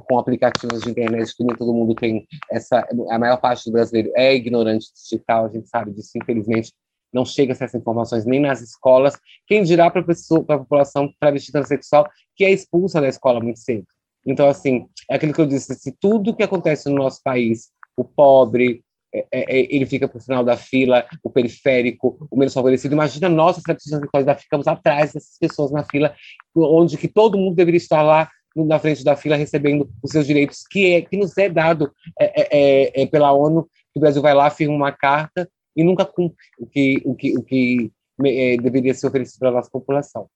com 0.07 0.19
aplicativos 0.19 0.83
de 0.83 0.91
internet 0.91 1.35
que 1.35 1.43
nem 1.43 1.57
todo 1.57 1.75
mundo 1.75 1.97
tem 1.97 2.27
essa 2.49 2.87
a 3.11 3.19
maior 3.19 3.39
parte 3.39 3.65
do 3.65 3.73
brasileiro 3.73 4.13
é 4.15 4.33
ignorante 4.33 4.87
digital 4.95 5.47
a 5.47 5.49
gente 5.49 5.69
sabe 5.69 5.91
disso 5.91 6.13
infelizmente 6.15 6.73
não 7.15 7.25
chega 7.25 7.53
essas 7.53 7.75
informações 7.75 8.27
nem 8.27 8.41
nas 8.41 8.61
escolas, 8.61 9.15
quem 9.47 9.63
dirá 9.63 9.91
para 9.91 10.03
a 10.03 10.59
população 10.59 11.11
travesti 11.21 11.53
transexual 11.53 12.11
que 12.37 12.45
é 12.45 12.51
expulsa 12.51 13.01
da 13.01 13.09
escola 13.09 13.41
muito 13.41 13.61
cedo. 13.61 13.87
Então, 14.27 14.49
assim, 14.49 14.87
é 15.11 15.15
aquilo 15.15 15.33
que 15.33 15.41
eu 15.41 15.47
disse, 15.47 15.75
se 15.75 15.93
tudo 15.93 16.35
que 16.35 16.43
acontece 16.43 16.89
no 16.89 16.97
nosso 16.97 17.23
país, 17.23 17.69
o 17.97 18.03
pobre, 18.03 18.83
é, 19.15 19.27
é, 19.33 19.59
é 19.59 19.75
ele 19.75 19.87
fica 19.87 20.09
para 20.09 20.19
o 20.19 20.21
final 20.21 20.43
da 20.43 20.57
fila, 20.57 21.07
o 21.23 21.31
periférico, 21.31 22.27
o 22.31 22.37
menos 22.37 22.55
favorecido. 22.55 22.95
Imagina 22.95 23.29
nós, 23.29 23.63
travestis 23.63 23.91
transexuais, 23.91 24.43
ficamos 24.43 24.67
atrás 24.67 25.13
dessas 25.13 25.39
pessoas 25.39 25.71
na 25.71 25.85
fila, 25.85 26.15
onde 26.57 26.97
que 26.97 27.07
todo 27.07 27.39
mundo 27.39 27.55
deveria 27.55 27.79
estar 27.79 28.03
lá 28.03 28.29
na 28.57 28.79
frente 28.79 29.05
da 29.05 29.17
fila 29.17 29.37
recebendo 29.37 29.91
os 30.03 30.11
seus 30.11 30.27
direitos, 30.27 30.63
que, 30.69 30.95
é, 30.95 31.03
que 31.03 31.17
nos 31.17 31.37
é 31.37 31.49
dado 31.49 31.93
é, 32.19 32.93
é, 32.93 33.03
é 33.03 33.07
pela 33.07 33.33
ONU, 33.33 33.69
que 33.93 33.99
o 33.99 34.01
Brasil 34.01 34.23
vai 34.23 34.35
lá, 34.35 34.49
firma 34.51 34.75
uma 34.75 34.93
carta 34.93 35.49
e 35.77 35.83
nunca 35.85 36.05
cumpre 36.05 36.37
o 36.59 36.67
que, 36.67 37.03
o 37.05 37.15
que, 37.15 37.39
o 37.39 37.43
que 37.43 37.91
é, 38.25 38.57
deveria 38.57 38.95
ser 38.95 39.07
oferecido 39.07 39.39
para 39.41 39.49
a 39.49 39.53
nossa 39.53 39.71
população. 39.71 40.27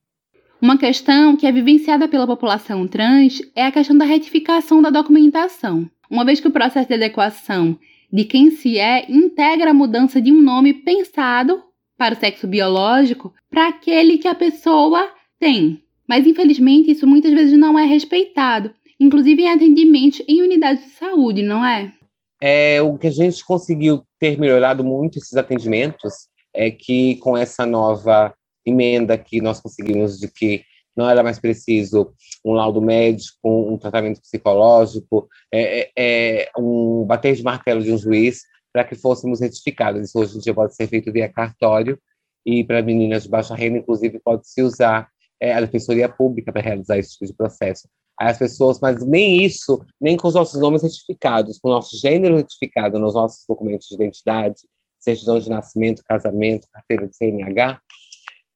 Uma 0.61 0.77
questão 0.77 1.37
que 1.37 1.47
é 1.47 1.53
vivenciada 1.53 2.09
pela 2.09 2.27
população 2.27 2.87
trans 2.89 3.41
é 3.55 3.67
a 3.67 3.73
questão 3.73 3.97
da 3.97 4.05
retificação 4.05 4.83
da 4.83 4.91
documentação, 4.91 5.89
uma 6.11 6.25
vez 6.25 6.41
que 6.41 6.49
o 6.49 6.53
processo 6.53 6.89
de 6.89 6.95
adequação 6.95 7.79
de 8.13 8.25
quem 8.25 8.51
se 8.51 8.79
é 8.79 9.11
integra 9.11 9.71
a 9.71 9.75
mudança 9.75 10.21
de 10.21 10.33
um 10.33 10.41
nome 10.41 10.75
pensado 10.75 11.63
para 11.97 12.15
o 12.15 12.19
sexo 12.19 12.47
biológico 12.47 13.33
para 13.51 13.69
aquele 13.69 14.19
que 14.19 14.29
a 14.29 14.35
pessoa 14.35 15.13
tem. 15.39 15.83
Mas 16.09 16.27
infelizmente 16.27 16.91
isso 16.91 17.07
muitas 17.07 17.33
vezes 17.33 17.59
não 17.59 17.79
é 17.79 17.85
respeitado, 17.85 18.73
inclusive 18.99 19.43
em 19.43 19.51
atendimentos 19.51 20.23
em 20.27 20.43
unidades 20.43 20.83
de 20.85 20.91
saúde, 20.91 21.43
não 21.43 21.65
é? 21.65 21.93
É, 22.41 22.81
o 22.83 22.97
que 22.97 23.09
a 23.09 23.13
gente 23.13 23.45
conseguiu 23.45 24.05
ter 24.19 24.39
melhorado 24.39 24.85
muito 24.85 25.19
esses 25.19 25.37
atendimentos 25.37 26.29
é 26.55 26.71
que 26.71 27.17
com 27.17 27.37
essa 27.37 27.67
nova 27.67 28.35
emenda 28.65 29.19
que 29.19 29.41
nós 29.41 29.61
conseguimos 29.61 30.19
de 30.19 30.29
que 30.29 30.65
não 30.97 31.09
era 31.09 31.23
mais 31.23 31.39
preciso 31.39 32.13
um 32.45 32.53
laudo 32.53 32.83
médico, 32.83 33.39
um 33.45 33.79
tratamento 33.79 34.21
psicológico, 34.21 35.29
é, 35.53 35.81
é, 35.81 35.91
é 35.97 36.51
um 36.59 37.05
bater 37.05 37.35
de 37.35 37.43
martelo 37.43 37.83
de 37.83 37.93
um 37.93 37.99
juiz 37.99 38.43
para 38.73 38.85
que 38.85 38.97
fôssemos 38.97 39.41
retificados. 39.41 40.09
Isso 40.09 40.19
hoje 40.19 40.37
em 40.37 40.41
dia 40.41 40.55
pode 40.55 40.75
ser 40.75 40.89
feito 40.89 41.13
via 41.13 41.29
cartório 41.29 41.99
e 42.45 42.65
para 42.65 42.83
meninas 42.83 43.25
de 43.25 43.29
baixa 43.29 43.55
renda, 43.55 43.79
inclusive, 43.79 44.19
pode-se 44.19 44.63
usar 44.63 45.09
é, 45.41 45.53
a 45.53 45.61
defensoria 45.61 46.09
pública 46.09 46.53
para 46.53 46.63
realizar 46.63 46.99
esse 46.99 47.13
tipo 47.13 47.27
de 47.27 47.35
processo. 47.35 47.89
As 48.19 48.39
pessoas, 48.39 48.81
mas 48.81 49.05
nem 49.07 49.45
isso, 49.45 49.85
nem 50.01 50.17
com 50.17 50.29
os 50.29 50.35
nossos 50.35 50.61
nomes 50.61 50.83
retificados, 50.83 51.59
com 51.59 51.69
o 51.69 51.73
nosso 51.73 51.97
gênero 51.97 52.37
retificado 52.37 52.99
nos 52.99 53.15
nossos 53.15 53.45
documentos 53.49 53.87
de 53.87 53.95
identidade, 53.95 54.57
certidão 54.99 55.39
de 55.39 55.49
nascimento, 55.49 56.03
casamento, 56.05 56.67
carteira 56.73 57.07
de 57.07 57.17
CNH, 57.17 57.81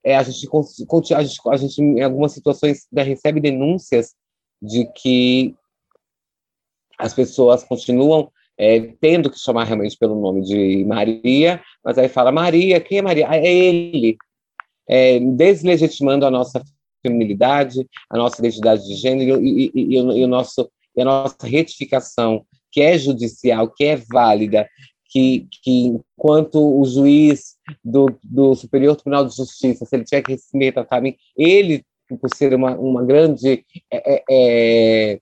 é, 0.05 0.17
a, 0.17 0.23
gente, 0.23 0.49
a, 1.15 1.23
gente, 1.23 1.41
a 1.49 1.57
gente, 1.57 1.81
em 1.81 2.03
algumas 2.03 2.33
situações, 2.33 2.89
recebe 2.93 3.41
denúncias 3.41 4.15
de 4.61 4.85
que 4.93 5.55
as 6.99 7.15
pessoas 7.15 7.63
continuam 7.63 8.31
é, 8.59 8.81
tendo 9.01 9.31
que 9.31 9.39
chamar 9.39 9.65
realmente 9.65 9.97
pelo 9.97 10.21
nome 10.21 10.43
de 10.43 10.85
Maria, 10.85 11.63
mas 11.85 11.99
aí 11.99 12.09
fala 12.09 12.33
Maria, 12.33 12.81
quem 12.81 12.99
é 12.99 13.03
Maria? 13.03 13.27
Ah, 13.29 13.37
é 13.37 13.47
ele, 13.47 14.17
é, 14.89 15.21
deslegitimando 15.21 16.27
a 16.27 16.31
nossa 16.31 16.63
feminilidade, 17.03 17.87
a 18.09 18.17
nossa 18.17 18.41
identidade 18.41 18.87
de 18.87 18.95
gênero 18.95 19.43
e, 19.43 19.71
e, 19.75 19.97
e, 19.97 19.97
e, 19.97 20.25
o 20.25 20.29
nosso, 20.29 20.71
a 20.97 21.05
nossa 21.05 21.47
retificação, 21.47 22.45
que 22.71 22.81
é 22.81 22.97
judicial, 22.97 23.69
que 23.69 23.85
é 23.85 23.97
válida, 23.97 24.69
que, 25.11 25.47
que 25.63 25.87
enquanto 26.17 26.59
o 26.59 26.85
juiz 26.85 27.57
do, 27.85 28.07
do 28.25 28.55
Superior 28.55 28.97
Tribunal 28.97 29.27
de 29.27 29.37
Justiça, 29.37 29.85
se 29.85 29.95
ele 29.95 30.05
tiver 30.05 30.23
que 30.23 30.39
se 30.39 30.57
retratar 30.57 31.03
ele, 31.37 31.85
por 32.21 32.35
ser 32.35 32.55
uma, 32.55 32.77
uma 32.77 33.05
grande 33.05 33.65
é, 33.91 34.15
é, 34.15 34.25
é, 34.31 35.21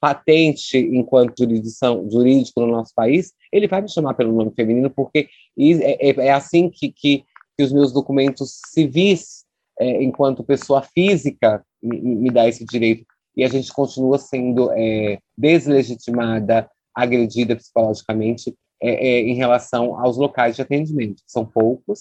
patente 0.00 0.78
enquanto 0.78 1.38
jurisdição 1.38 2.08
jurídico 2.10 2.60
no 2.60 2.68
nosso 2.68 2.92
país, 2.94 3.32
ele 3.52 3.68
vai 3.68 3.82
me 3.82 3.90
chamar 3.90 4.14
pelo 4.14 4.32
nome 4.32 4.52
feminino, 4.54 4.90
porque 4.90 5.28
é, 5.58 6.10
é, 6.10 6.26
é 6.26 6.32
assim 6.32 6.70
que, 6.70 6.90
que, 6.90 7.24
que, 7.56 7.64
os 7.64 7.72
meus 7.72 7.92
documentos 7.92 8.60
civis, 8.66 9.44
é, 9.80 10.02
enquanto 10.02 10.44
pessoa 10.44 10.82
física, 10.82 11.64
me, 11.82 12.00
me, 12.00 12.30
dá 12.30 12.48
esse 12.48 12.64
direito. 12.64 13.04
E 13.36 13.44
a 13.44 13.48
gente 13.48 13.72
continua 13.72 14.18
sendo 14.18 14.70
é, 14.72 15.18
deslegitimada, 15.36 16.68
agredida 16.94 17.54
psicologicamente 17.54 18.54
é, 18.82 19.20
em 19.20 19.34
relação 19.34 19.98
aos 19.98 20.16
locais 20.16 20.56
de 20.56 20.62
atendimento, 20.62 21.22
são 21.26 21.44
poucos, 21.44 21.98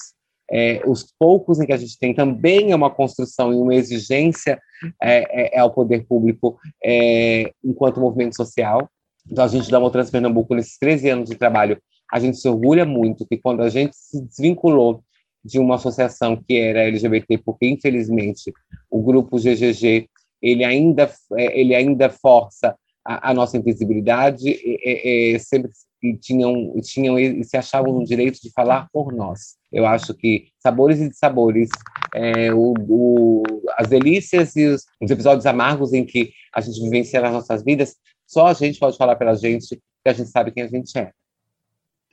é, 0.50 0.82
os 0.86 1.14
poucos 1.20 1.60
em 1.60 1.66
que 1.66 1.74
a 1.74 1.78
gente 1.78 1.98
tem 2.00 2.14
também 2.14 2.72
é 2.72 2.76
uma 2.76 2.90
construção 2.90 3.52
e 3.52 3.58
uma 3.58 3.76
exigência 3.76 4.60
é, 5.02 5.18
é, 5.30 5.58
é 5.58 5.60
ao 5.60 5.74
poder 5.74 6.06
público 6.06 6.58
é, 6.84 7.52
enquanto 7.64 8.00
movimento 8.00 8.36
social. 8.36 8.90
Então, 9.30 9.44
a 9.44 9.48
gente 9.48 9.70
da 9.70 9.80
Motrans 9.80 10.10
Pernambuco, 10.10 10.56
nesses 10.56 10.78
13 10.78 11.10
anos 11.10 11.30
de 11.30 11.36
trabalho, 11.36 11.78
a 12.12 12.20
gente 12.20 12.38
se 12.38 12.48
orgulha 12.48 12.86
muito 12.86 13.28
que 13.28 13.38
quando 13.38 13.62
a 13.62 13.68
gente 13.68 13.94
se 13.94 14.22
desvinculou 14.22 15.04
de 15.48 15.60
uma 15.60 15.76
associação 15.76 16.36
que 16.36 16.58
era 16.58 16.88
LGBT, 16.88 17.38
porque 17.40 17.68
infelizmente 17.68 18.52
o 18.90 19.02
grupo 19.02 19.38
GGG 19.38 20.10
ele 20.42 20.64
ainda 20.64 21.12
ele 21.38 21.74
ainda 21.74 22.10
força 22.10 22.76
a, 23.08 23.32
a 23.32 23.34
nossa 23.34 23.58
invisibilidade, 23.58 24.50
e, 24.50 25.36
e, 25.36 25.40
sempre 25.40 25.72
tinham, 26.20 26.74
tinham 26.82 27.16
se 27.44 27.56
achavam 27.56 27.94
no 27.94 28.04
direito 28.04 28.40
de 28.42 28.52
falar 28.52 28.90
por 28.92 29.14
nós. 29.14 29.56
Eu 29.72 29.86
acho 29.86 30.14
que 30.14 30.50
sabores 30.60 31.00
e 31.00 31.12
sabores, 31.14 31.70
é, 32.14 32.54
o, 32.54 32.74
o, 32.88 33.44
as 33.78 33.88
delícias 33.88 34.56
e 34.56 34.66
os, 34.68 34.86
os, 35.02 35.10
episódios 35.10 35.46
amargos 35.46 35.94
em 35.94 36.06
que 36.06 36.32
a 36.54 36.60
gente 36.60 36.82
vivencia 36.82 37.22
nas 37.22 37.32
nossas 37.32 37.64
vidas, 37.64 37.96
só 38.28 38.48
a 38.48 38.54
gente 38.54 38.78
pode 38.78 38.98
falar 38.98 39.16
pela 39.16 39.36
gente, 39.36 39.76
que 39.76 40.10
a 40.10 40.14
gente 40.14 40.30
sabe 40.30 40.52
quem 40.52 40.64
a 40.64 40.68
gente 40.68 40.98
é. 40.98 41.12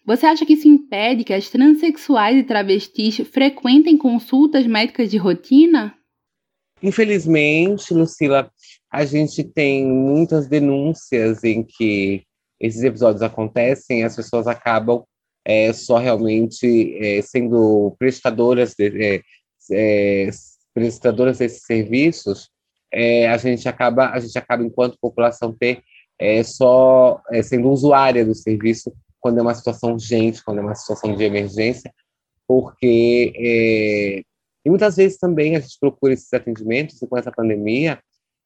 Você 0.07 0.27
acha 0.27 0.45
que 0.45 0.53
isso 0.53 0.69
impede 0.69 1.25
que 1.25 1.33
as 1.33 1.49
transexuais 1.49 2.37
e 2.37 2.43
travestis 2.43 3.17
frequentem 3.29 3.97
consultas 3.97 4.67
médicas 4.67 5.11
de 5.11 5.17
rotina? 5.17 5.95
Infelizmente, 6.83 7.95
Lucila, 7.95 8.51
a 8.93 9.05
gente 9.07 9.43
tem 9.43 9.87
muitas 9.87 10.47
denúncias 10.47 11.43
em 11.43 11.65
que 11.65 12.23
esses 12.61 12.83
episódios 12.83 13.23
acontecem, 13.23 14.05
as 14.05 14.15
pessoas 14.15 14.47
acabam 14.47 15.03
é, 15.43 15.73
só 15.73 15.97
realmente 15.97 16.97
é, 16.99 17.23
sendo 17.23 17.97
prestadoras, 17.99 18.75
de, 18.75 19.03
é, 19.03 19.23
é 19.73 20.31
prestadoras 20.75 21.39
desses 21.39 21.63
serviços, 21.63 22.51
é, 22.93 23.29
a 23.29 23.39
gente 23.39 23.67
acaba, 23.69 24.11
a 24.11 24.21
gente 24.21 24.37
acaba 24.37 24.63
enquanto 24.63 24.99
população 25.01 25.53
ter 25.53 25.83
é, 26.19 26.43
só 26.43 27.23
sendo 27.43 27.71
usuária 27.71 28.25
do 28.25 28.35
serviço 28.35 28.93
quando 29.25 29.39
é 29.39 29.43
uma 29.43 29.55
situação 29.55 29.95
urgente, 29.95 30.45
quando 30.45 30.59
é 30.59 30.61
uma 30.61 30.75
situação 30.75 31.16
de 31.16 31.25
emergência, 31.25 31.91
porque 32.47 34.22
e 34.62 34.68
muitas 34.68 34.97
vezes 34.97 35.16
também 35.16 35.57
a 35.57 35.61
gente 35.61 35.79
procura 35.81 36.12
esses 36.12 36.31
atendimentos 36.31 37.01
e 37.01 37.07
com 37.07 37.16
essa 37.16 37.33
pandemia 37.33 37.99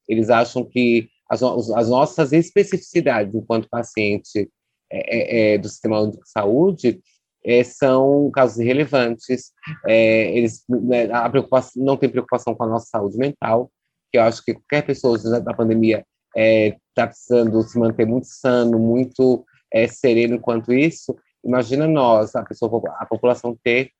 eles 0.08 0.30
acham 0.30 0.64
que 0.64 1.08
as, 1.28 1.42
as 1.42 1.88
nossas 1.88 2.32
especificidades 2.32 3.34
enquanto 3.34 3.68
paciente 3.68 4.48
é, 4.88 5.16
é, 5.16 5.54
é, 5.54 5.58
do 5.58 5.68
Sistema 5.68 6.08
de 6.08 6.16
Saúde 6.24 7.00
é, 7.44 7.64
são 7.64 8.30
casos 8.30 8.60
irrelevantes. 8.60 9.50
É, 9.84 10.30
eles 10.36 10.62
né, 10.68 11.10
a 11.10 11.28
preocupação, 11.28 11.84
não 11.84 11.96
tem 11.96 12.08
preocupação 12.08 12.54
com 12.54 12.62
a 12.62 12.68
nossa 12.68 12.86
saúde 12.86 13.18
mental, 13.18 13.68
que 14.12 14.18
eu 14.18 14.22
acho 14.22 14.44
que 14.44 14.54
qualquer 14.54 14.86
pessoa 14.86 15.18
da 15.40 15.52
pandemia 15.52 16.06
está 16.36 17.08
precisando 17.08 17.60
se 17.62 17.76
manter 17.76 18.06
muito 18.06 18.28
sano, 18.28 18.78
muito 18.78 19.44
sereno 19.86 20.36
enquanto 20.36 20.72
isso. 20.72 21.16
Imagina 21.44 21.86
nós, 21.86 22.34
a 22.34 22.42
pessoa, 22.42 22.82
a 22.98 23.06
população 23.06 23.58
ter 23.62 23.92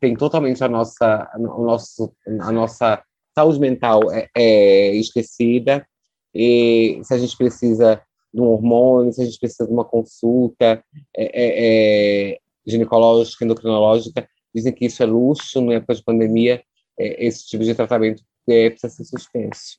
tem 0.00 0.16
totalmente 0.16 0.64
a 0.64 0.68
nossa, 0.68 1.30
o 1.36 1.62
nosso, 1.64 2.14
a 2.40 2.50
nossa 2.50 3.02
saúde 3.34 3.60
mental 3.60 4.00
é, 4.34 4.94
esquecida 4.96 5.86
e 6.34 7.00
se 7.02 7.12
a 7.12 7.18
gente 7.18 7.36
precisa 7.36 8.02
de 8.32 8.40
um 8.40 8.46
hormônio, 8.46 9.12
se 9.12 9.22
a 9.22 9.24
gente 9.24 9.38
precisa 9.38 9.66
de 9.66 9.72
uma 9.72 9.84
consulta 9.84 10.82
é, 11.16 11.24
é, 11.24 12.32
é 12.32 12.38
ginecológica, 12.66 13.44
endocrinológica, 13.44 14.28
dizem 14.54 14.72
que 14.72 14.86
isso 14.86 15.02
é 15.02 15.06
luxo, 15.06 15.60
na 15.60 15.74
época 15.74 15.94
de 15.94 16.04
pandemia, 16.04 16.62
é, 16.98 17.26
esse 17.26 17.46
tipo 17.46 17.64
de 17.64 17.74
tratamento 17.74 18.22
é, 18.48 18.70
precisa 18.70 18.92
ser 18.92 19.04
suspenso. 19.04 19.78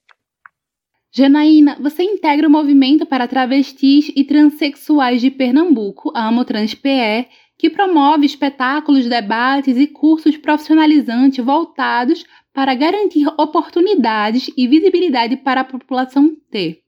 Janaína, 1.14 1.78
você 1.82 2.04
integra 2.04 2.48
o 2.48 2.52
movimento 2.52 3.06
para 3.06 3.28
travestis 3.28 4.10
e 4.16 4.24
transexuais 4.24 5.20
de 5.20 5.30
Pernambuco, 5.30 6.10
a 6.16 6.28
AmoTransPE, 6.30 7.28
que 7.58 7.70
promove 7.70 8.26
espetáculos, 8.26 9.08
debates 9.08 9.78
e 9.78 9.88
cursos 9.88 10.38
profissionalizantes 10.38 11.44
voltados 11.44 12.24
para 12.54 12.74
garantir 12.74 13.28
oportunidades 13.38 14.50
e 14.56 14.68
visibilidade 14.68 15.36
para 15.36 15.62
a 15.62 15.66
população 15.66 16.34
T. 16.50 16.82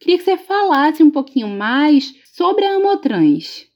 Queria 0.00 0.18
que 0.18 0.24
você 0.24 0.36
falasse 0.36 1.02
um 1.02 1.10
pouquinho 1.10 1.48
mais 1.48 2.12
sobre 2.34 2.64
a 2.64 2.74
Amotrans. 2.74 3.68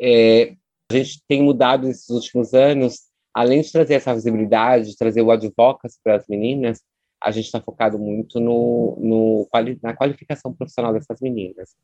É, 0.00 0.54
a 0.90 0.96
gente 0.96 1.20
tem 1.26 1.42
mudado 1.42 1.86
nesses 1.86 2.08
últimos 2.10 2.54
anos, 2.54 3.00
além 3.34 3.60
de 3.60 3.72
trazer 3.72 3.94
essa 3.94 4.14
visibilidade, 4.14 4.90
de 4.90 4.96
trazer 4.96 5.22
o 5.22 5.30
advocacy 5.30 5.98
para 6.02 6.16
as 6.16 6.28
meninas, 6.28 6.80
a 7.22 7.30
gente 7.30 7.46
está 7.46 7.60
focado 7.60 7.98
muito 7.98 8.40
no, 8.40 8.96
no, 9.00 9.48
na 9.82 9.94
qualificação 9.94 10.52
profissional 10.52 10.92
dessas 10.92 11.20
meninas. 11.20 11.74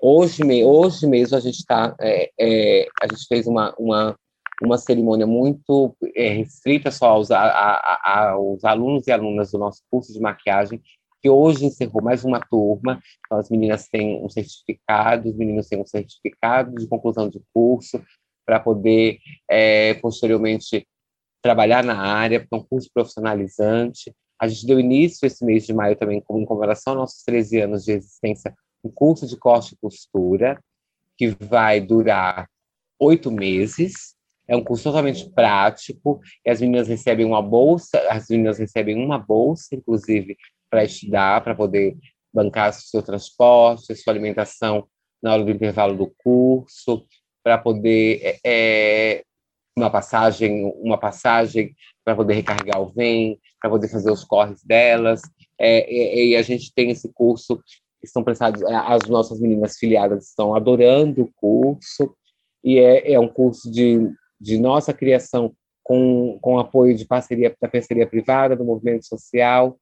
Hoje, 0.00 0.42
hoje 0.64 1.06
mesmo 1.06 1.36
a 1.36 1.40
gente 1.40 1.58
está, 1.58 1.94
é, 2.00 2.30
é, 2.38 2.88
a 3.02 3.06
gente 3.06 3.26
fez 3.28 3.46
uma, 3.46 3.74
uma 3.78 4.16
uma 4.62 4.78
cerimônia 4.78 5.26
muito 5.26 5.94
é, 6.14 6.28
restrita 6.28 6.90
só 6.90 7.10
aos, 7.10 7.30
a, 7.30 7.40
a, 7.42 8.30
aos 8.30 8.64
alunos 8.64 9.06
e 9.06 9.12
alunas 9.12 9.50
do 9.50 9.58
nosso 9.58 9.82
curso 9.90 10.12
de 10.12 10.20
maquiagem, 10.20 10.80
que 11.20 11.28
hoje 11.28 11.66
encerrou 11.66 12.02
mais 12.02 12.24
uma 12.24 12.40
turma. 12.40 13.00
Então, 13.24 13.38
as 13.38 13.50
meninas 13.50 13.88
têm 13.88 14.22
um 14.22 14.28
certificado, 14.28 15.28
os 15.28 15.36
meninos 15.36 15.68
têm 15.68 15.80
um 15.80 15.86
certificado 15.86 16.74
de 16.74 16.86
conclusão 16.86 17.28
de 17.28 17.40
curso 17.52 18.02
para 18.46 18.60
poder, 18.60 19.18
é, 19.50 19.94
posteriormente, 19.94 20.86
trabalhar 21.42 21.84
na 21.84 21.98
área, 21.98 22.40
porque 22.40 22.54
é 22.54 22.58
um 22.58 22.66
curso 22.66 22.88
profissionalizante. 22.92 24.14
A 24.38 24.46
gente 24.48 24.66
deu 24.66 24.78
início 24.78 25.26
esse 25.26 25.44
mês 25.44 25.66
de 25.66 25.72
maio 25.72 25.96
também, 25.96 26.20
como 26.20 26.40
em 26.40 26.44
comemoração 26.44 26.92
aos 26.92 27.00
nossos 27.00 27.22
13 27.24 27.60
anos 27.60 27.84
de 27.84 27.92
existência, 27.92 28.54
um 28.84 28.90
curso 28.90 29.26
de 29.26 29.36
corte 29.36 29.74
e 29.74 29.78
costura, 29.78 30.60
que 31.16 31.28
vai 31.28 31.80
durar 31.80 32.48
oito 32.98 33.30
meses, 33.30 34.14
é 34.48 34.54
um 34.54 34.62
curso 34.62 34.84
totalmente 34.84 35.28
prático, 35.30 36.20
e 36.44 36.50
as 36.50 36.60
meninas 36.60 36.86
recebem 36.86 37.26
uma 37.26 37.42
bolsa, 37.42 37.98
as 38.10 38.28
meninas 38.28 38.58
recebem 38.58 38.96
uma 38.96 39.18
bolsa, 39.18 39.74
inclusive, 39.74 40.36
para 40.70 40.84
estudar, 40.84 41.42
para 41.42 41.54
poder 41.54 41.96
bancar 42.32 42.72
seu 42.72 43.02
transporte, 43.02 43.94
sua 43.96 44.12
alimentação 44.12 44.86
na 45.22 45.32
hora 45.32 45.44
do 45.44 45.50
intervalo 45.50 45.96
do 45.96 46.12
curso, 46.18 47.04
para 47.42 47.58
poder 47.58 48.20
é, 48.22 48.38
é, 48.44 49.24
uma 49.76 49.90
passagem, 49.90 50.72
uma 50.80 50.98
passagem 50.98 51.74
para 52.04 52.16
poder 52.16 52.34
recarregar 52.34 52.80
o 52.80 52.92
VEM, 52.92 53.38
para 53.60 53.70
poder 53.70 53.88
fazer 53.88 54.10
os 54.10 54.24
corres 54.24 54.62
delas. 54.64 55.22
É, 55.58 55.90
e, 55.92 56.30
e, 56.30 56.36
a 56.36 56.42
gente 56.42 56.72
tem 56.74 56.90
esse 56.90 57.12
curso 57.12 57.58
que 57.58 58.22
prestados, 58.22 58.62
as 58.62 59.08
nossas 59.08 59.40
meninas 59.40 59.76
filiadas 59.76 60.28
estão 60.28 60.54
adorando 60.54 61.22
o 61.22 61.32
curso, 61.34 62.14
e 62.62 62.78
é, 62.78 63.12
é 63.12 63.20
um 63.20 63.28
curso 63.28 63.70
de 63.70 64.10
de 64.40 64.58
nossa 64.58 64.92
criação 64.92 65.54
com, 65.82 66.38
com 66.40 66.58
apoio 66.58 66.94
de 66.94 67.04
parceria 67.04 67.54
da 67.60 67.68
parceria 67.68 68.06
privada, 68.06 68.56
do 68.56 68.64
movimento 68.64 69.06
social, 69.06 69.78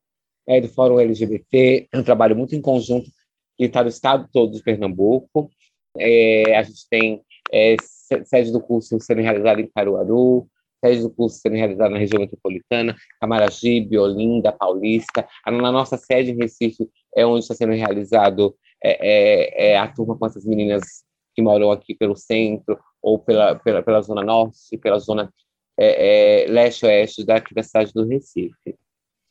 é, 0.47 0.61
do 0.61 0.69
Fórum 0.69 1.01
LGBT, 1.01 1.89
é 1.91 1.99
um 1.99 2.05
trabalho 2.05 2.37
muito 2.37 2.55
em 2.55 2.61
conjunto 2.61 3.11
que 3.57 3.65
está 3.65 3.83
no 3.83 3.89
estado 3.89 4.29
todo 4.33 4.53
de 4.53 4.63
Pernambuco. 4.63 5.51
É, 5.97 6.57
a 6.57 6.63
gente 6.63 6.87
tem 6.91 7.23
é, 7.55 7.77
sede 8.25 8.51
do 8.51 8.61
curso 8.61 8.99
sendo 9.01 9.23
realizada 9.23 9.61
em 9.61 9.71
Caruaru, 9.73 10.49
sede 10.85 11.03
do 11.03 11.11
curso 11.11 11.39
sendo 11.39 11.57
realizada 11.57 11.91
na 11.91 11.99
região 11.99 12.21
metropolitana, 12.21 12.95
Camaragibe, 13.21 13.97
Olinda, 13.97 14.53
Paulista. 14.53 15.27
Na 15.47 15.73
nossa 15.73 15.97
sede 15.97 16.33
em 16.33 16.37
Recife 16.37 16.91
é 17.15 17.25
onde 17.25 17.41
está 17.41 17.55
sendo 17.55 17.73
realizado 17.73 18.55
é, 18.83 18.99
é, 19.01 19.73
é, 19.73 19.79
a 19.79 19.87
turma 19.89 20.19
com 20.19 20.27
essas 20.27 20.45
meninas 20.45 21.05
que 21.35 21.41
moram 21.41 21.71
aqui 21.71 21.95
pelo 21.95 22.17
centro 22.17 22.79
ou 23.01 23.19
pela, 23.19 23.55
pela, 23.57 23.83
pela 23.83 24.03
zona 24.03 24.23
norte, 24.23 24.77
pela 24.79 24.99
zona 24.99 25.33
é, 25.79 26.45
é, 26.45 26.47
leste-oeste 26.49 27.25
daqui 27.25 27.55
da 27.55 27.63
cidade 27.63 27.93
do 27.93 28.07
Recife. 28.07 28.77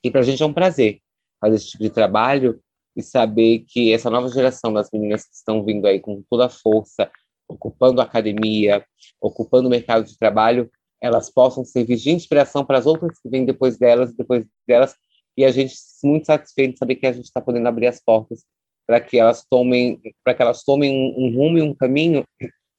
E 0.04 0.12
para 0.12 0.22
a 0.22 0.24
gente 0.24 0.42
é 0.42 0.46
um 0.46 0.54
prazer 0.54 1.00
fazer 1.40 1.56
esse 1.56 1.68
tipo 1.72 1.84
de 1.84 1.90
trabalho 1.90 2.60
e 2.96 3.02
saber 3.02 3.66
que 3.68 3.92
essa 3.92 4.10
nova 4.10 4.28
geração 4.30 4.72
das 4.72 4.90
meninas 4.92 5.26
que 5.26 5.36
estão 5.36 5.64
vindo 5.64 5.86
aí 5.86 6.00
com 6.00 6.24
toda 6.30 6.46
a 6.46 6.50
força, 6.50 7.10
ocupando 7.48 8.02
a 8.02 8.04
academia, 8.04 8.86
ocupando 9.22 9.68
o 9.68 9.72
mercado 9.72 10.06
de 10.06 10.18
trabalho, 10.18 10.70
elas 11.02 11.30
possam 11.30 11.66
servir 11.66 11.98
de 11.98 12.12
inspiração 12.12 12.66
para 12.66 12.78
as 12.78 12.86
outras 12.86 13.20
que 13.20 13.30
vêm 13.30 13.46
depois 13.46 13.78
delas, 13.78 14.14
depois 14.14 14.46
delas, 14.68 14.96
e 15.36 15.44
a 15.44 15.52
gente 15.52 15.76
muito 16.04 16.26
satisfeito 16.26 16.74
de 16.74 16.80
saber 16.80 16.96
que 16.96 17.08
a 17.08 17.12
gente 17.12 17.26
está 17.26 17.42
podendo 17.42 17.68
abrir 17.68 17.88
as 17.88 18.00
portas 18.00 18.46
para 18.86 19.00
que 19.00 19.18
elas 19.18 19.46
tomem, 19.50 20.00
para 20.24 20.34
que 20.34 20.42
elas 20.42 20.64
tomem 20.64 20.92
um, 20.92 21.26
um 21.26 21.36
rumo 21.36 21.58
e 21.58 21.62
um 21.62 21.74
caminho 21.74 22.24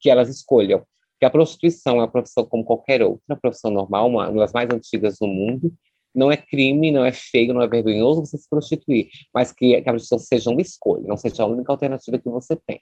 que 0.00 0.10
elas 0.10 0.28
escolham. 0.28 0.84
Que 1.18 1.26
a 1.26 1.30
prostituição 1.30 1.96
é 1.96 1.98
uma 2.00 2.10
profissão 2.10 2.44
como 2.44 2.64
qualquer 2.64 3.02
outra, 3.02 3.36
profissão 3.36 3.70
normal, 3.70 4.08
uma, 4.08 4.28
uma 4.28 4.40
das 4.40 4.52
mais 4.52 4.68
antigas 4.70 5.18
do 5.18 5.26
mundo. 5.26 5.72
Não 6.14 6.30
é 6.30 6.36
crime, 6.36 6.92
não 6.92 7.04
é 7.04 7.12
feio, 7.12 7.52
não 7.52 7.62
é 7.62 7.66
vergonhoso 7.66 8.24
você 8.24 8.38
se 8.38 8.48
prostituir, 8.48 9.08
mas 9.34 9.50
que, 9.50 9.80
que 9.80 9.88
a 9.88 9.92
prostituição 9.92 10.18
seja 10.18 10.50
uma 10.50 10.60
escolha, 10.60 11.04
não 11.06 11.16
seja 11.16 11.42
a 11.42 11.46
única 11.46 11.72
alternativa 11.72 12.18
que 12.18 12.28
você 12.28 12.56
tem. 12.66 12.78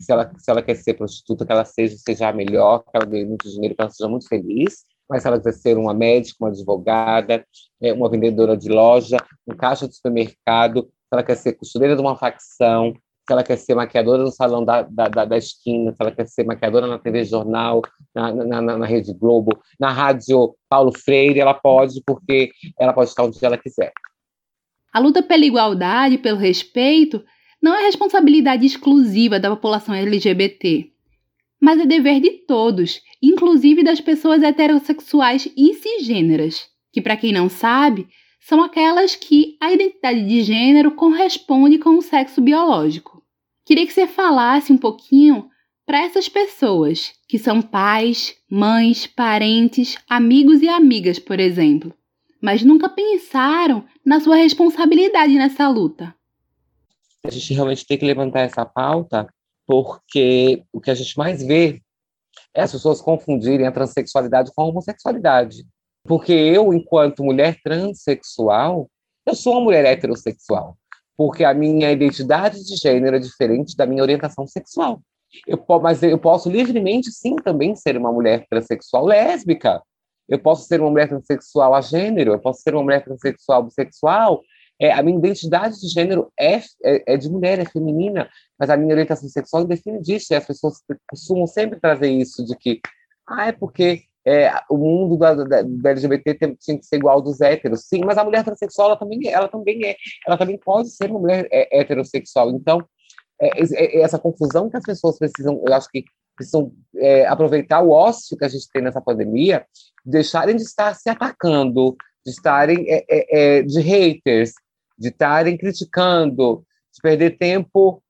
Se 0.00 0.12
ela, 0.12 0.30
se 0.38 0.50
ela 0.50 0.62
quer 0.62 0.76
ser 0.76 0.94
prostituta, 0.94 1.44
que 1.44 1.52
ela 1.52 1.64
seja, 1.64 1.96
seja 1.96 2.28
a 2.28 2.32
melhor, 2.32 2.80
que 2.80 2.90
ela 2.94 3.04
ganhe 3.04 3.24
muito 3.24 3.48
dinheiro, 3.48 3.74
que 3.74 3.82
ela 3.82 3.90
seja 3.90 4.08
muito 4.08 4.28
feliz, 4.28 4.84
mas 5.08 5.22
se 5.22 5.28
ela 5.28 5.38
quiser 5.38 5.52
ser 5.52 5.78
uma 5.78 5.94
médica, 5.94 6.36
uma 6.40 6.50
advogada, 6.50 7.44
é, 7.80 7.92
uma 7.92 8.10
vendedora 8.10 8.56
de 8.56 8.68
loja, 8.68 9.16
um 9.46 9.56
caixa 9.56 9.88
de 9.88 9.96
supermercado, 9.96 10.82
se 10.84 11.12
ela 11.12 11.22
quer 11.22 11.36
ser 11.36 11.54
costureira 11.54 11.96
de 11.96 12.02
uma 12.02 12.16
facção, 12.16 12.92
se 12.92 13.32
ela 13.32 13.42
quer 13.42 13.56
ser 13.56 13.74
maquiadora 13.74 14.22
no 14.22 14.30
salão 14.30 14.64
da, 14.64 14.82
da, 14.82 15.08
da, 15.08 15.24
da 15.24 15.36
esquina, 15.36 15.92
se 15.92 15.96
ela 16.00 16.10
quer 16.10 16.26
ser 16.26 16.44
maquiadora 16.44 16.86
na 16.86 16.98
TV 16.98 17.24
Jornal, 17.24 17.82
na, 18.14 18.32
na, 18.32 18.62
na, 18.62 18.78
na, 18.78 18.86
Rede 18.86 19.12
Globo, 19.12 19.58
na 19.78 19.90
Rádio 19.90 20.54
Paulo 20.68 20.92
Freire, 20.92 21.40
ela 21.40 21.54
pode, 21.54 22.02
porque 22.06 22.50
ela 22.78 22.92
pode 22.92 23.10
estar 23.10 23.24
onde 23.24 23.44
ela 23.44 23.58
quiser. 23.58 23.92
A 24.92 24.98
luta 24.98 25.22
pela 25.22 25.44
igualdade, 25.44 26.16
pelo 26.18 26.38
respeito, 26.38 27.22
não 27.60 27.74
é 27.74 27.84
responsabilidade 27.86 28.64
exclusiva 28.64 29.40
da 29.40 29.50
população 29.50 29.94
LGBT, 29.94 30.90
mas 31.60 31.80
é 31.80 31.86
dever 31.86 32.20
de 32.20 32.30
todos, 32.46 33.00
inclusive 33.22 33.82
das 33.82 34.00
pessoas 34.00 34.42
heterossexuais 34.42 35.48
e 35.56 35.74
cisgêneras, 35.74 36.68
que, 36.92 37.00
para 37.00 37.16
quem 37.16 37.32
não 37.32 37.48
sabe, 37.48 38.06
são 38.40 38.62
aquelas 38.62 39.16
que 39.16 39.56
a 39.60 39.72
identidade 39.72 40.24
de 40.26 40.42
gênero 40.42 40.92
corresponde 40.92 41.78
com 41.78 41.98
o 41.98 42.02
sexo 42.02 42.40
biológico. 42.40 43.22
Queria 43.66 43.86
que 43.86 43.92
você 43.92 44.06
falasse 44.06 44.72
um 44.72 44.78
pouquinho 44.78 45.50
para 45.84 46.02
essas 46.02 46.28
pessoas, 46.28 47.12
que 47.28 47.38
são 47.38 47.60
pais, 47.60 48.36
mães, 48.50 49.06
parentes, 49.06 49.96
amigos 50.08 50.62
e 50.62 50.68
amigas, 50.68 51.18
por 51.18 51.40
exemplo, 51.40 51.92
mas 52.40 52.62
nunca 52.62 52.88
pensaram 52.88 53.84
na 54.04 54.20
sua 54.20 54.36
responsabilidade 54.36 55.34
nessa 55.34 55.68
luta. 55.68 56.14
A 57.28 57.30
gente 57.30 57.52
realmente 57.52 57.86
tem 57.86 57.98
que 57.98 58.06
levantar 58.06 58.40
essa 58.40 58.64
pauta 58.64 59.28
porque 59.66 60.64
o 60.72 60.80
que 60.80 60.90
a 60.90 60.94
gente 60.94 61.18
mais 61.18 61.42
vê 61.42 61.82
é 62.54 62.62
as 62.62 62.72
pessoas 62.72 63.02
confundirem 63.02 63.66
a 63.66 63.70
transexualidade 63.70 64.50
com 64.54 64.62
a 64.62 64.64
homossexualidade. 64.64 65.66
Porque 66.04 66.32
eu, 66.32 66.72
enquanto 66.72 67.22
mulher 67.22 67.58
transexual, 67.62 68.88
eu 69.26 69.34
sou 69.34 69.52
uma 69.52 69.60
mulher 69.60 69.84
heterossexual. 69.84 70.78
Porque 71.18 71.44
a 71.44 71.52
minha 71.52 71.92
identidade 71.92 72.64
de 72.64 72.76
gênero 72.76 73.16
é 73.16 73.18
diferente 73.18 73.76
da 73.76 73.84
minha 73.84 74.02
orientação 74.02 74.46
sexual. 74.46 75.02
Eu, 75.46 75.62
mas 75.82 76.02
eu 76.02 76.16
posso 76.16 76.48
livremente, 76.48 77.12
sim, 77.12 77.36
também 77.36 77.76
ser 77.76 77.98
uma 77.98 78.10
mulher 78.10 78.46
transexual 78.48 79.04
lésbica. 79.04 79.82
Eu 80.26 80.38
posso 80.38 80.66
ser 80.66 80.80
uma 80.80 80.90
mulher 80.90 81.10
transexual 81.10 81.74
a 81.74 81.82
gênero, 81.82 82.32
eu 82.32 82.38
posso 82.38 82.62
ser 82.62 82.74
uma 82.74 82.84
mulher 82.84 83.04
transexual 83.04 83.64
bissexual. 83.64 84.42
É, 84.80 84.92
a 84.92 85.02
minha 85.02 85.18
identidade 85.18 85.80
de 85.80 85.88
gênero 85.88 86.32
é, 86.38 86.56
é, 86.84 87.14
é, 87.14 87.16
de 87.16 87.28
mulher, 87.28 87.58
é 87.58 87.64
feminina, 87.64 88.28
mas 88.58 88.70
a 88.70 88.76
minha 88.76 88.92
orientação 88.92 89.28
sexual 89.28 89.64
define 89.64 90.00
disso. 90.00 90.32
E 90.32 90.36
as 90.36 90.46
pessoas 90.46 90.82
costumam 91.08 91.46
sempre 91.46 91.80
trazer 91.80 92.10
isso 92.10 92.44
de 92.44 92.56
que, 92.56 92.80
ah, 93.26 93.48
é 93.48 93.52
porque 93.52 94.02
é, 94.24 94.52
o 94.68 94.76
mundo 94.76 95.16
da, 95.16 95.34
da, 95.34 95.62
da 95.62 95.90
LGBT 95.90 96.56
tinha 96.60 96.78
que 96.78 96.84
ser 96.84 96.96
igual 96.96 97.22
dos 97.22 97.40
héteros. 97.40 97.86
Sim, 97.86 98.02
mas 98.04 98.18
a 98.18 98.24
mulher 98.24 98.44
transexual, 98.44 98.88
ela 98.88 98.98
também, 98.98 99.26
ela 99.28 99.48
também 99.48 99.84
é. 99.86 99.96
Ela 100.26 100.36
também 100.36 100.58
pode 100.58 100.90
ser 100.90 101.10
uma 101.10 101.18
mulher 101.18 101.48
é, 101.50 101.80
heterossexual. 101.80 102.50
Então, 102.50 102.86
é, 103.40 103.60
é, 103.60 103.98
é, 103.98 104.00
essa 104.02 104.18
confusão 104.18 104.68
que 104.68 104.76
as 104.76 104.84
pessoas 104.84 105.18
precisam, 105.18 105.62
eu 105.66 105.72
acho 105.72 105.88
que 105.88 106.04
precisam 106.36 106.72
é, 106.96 107.26
aproveitar 107.26 107.80
o 107.80 107.90
ócio 107.90 108.36
que 108.36 108.44
a 108.44 108.48
gente 108.48 108.68
tem 108.70 108.82
nessa 108.82 109.00
pandemia, 109.00 109.64
deixarem 110.04 110.56
de 110.56 110.62
estar 110.62 110.94
se 110.94 111.08
atacando, 111.08 111.96
de 112.24 112.30
estarem 112.30 112.84
é, 112.88 113.62
de 113.62 113.80
haters, 113.80 114.52
de 114.98 115.08
estarem 115.08 115.56
criticando, 115.56 116.64
de 116.92 117.00
perder 117.00 117.38
tempo 117.38 118.02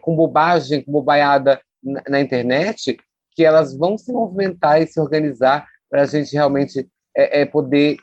com 0.00 0.16
bobagem, 0.16 0.82
com 0.82 0.90
bobaiada 0.90 1.60
na, 1.82 2.02
na 2.08 2.20
internet, 2.20 2.96
que 3.30 3.44
elas 3.44 3.76
vão 3.76 3.96
se 3.96 4.10
movimentar 4.10 4.82
e 4.82 4.86
se 4.86 4.98
organizar 4.98 5.68
para 5.88 6.02
a 6.02 6.06
gente 6.06 6.32
realmente 6.32 6.88
é, 7.16 7.42
é 7.42 7.44
poder 7.46 7.96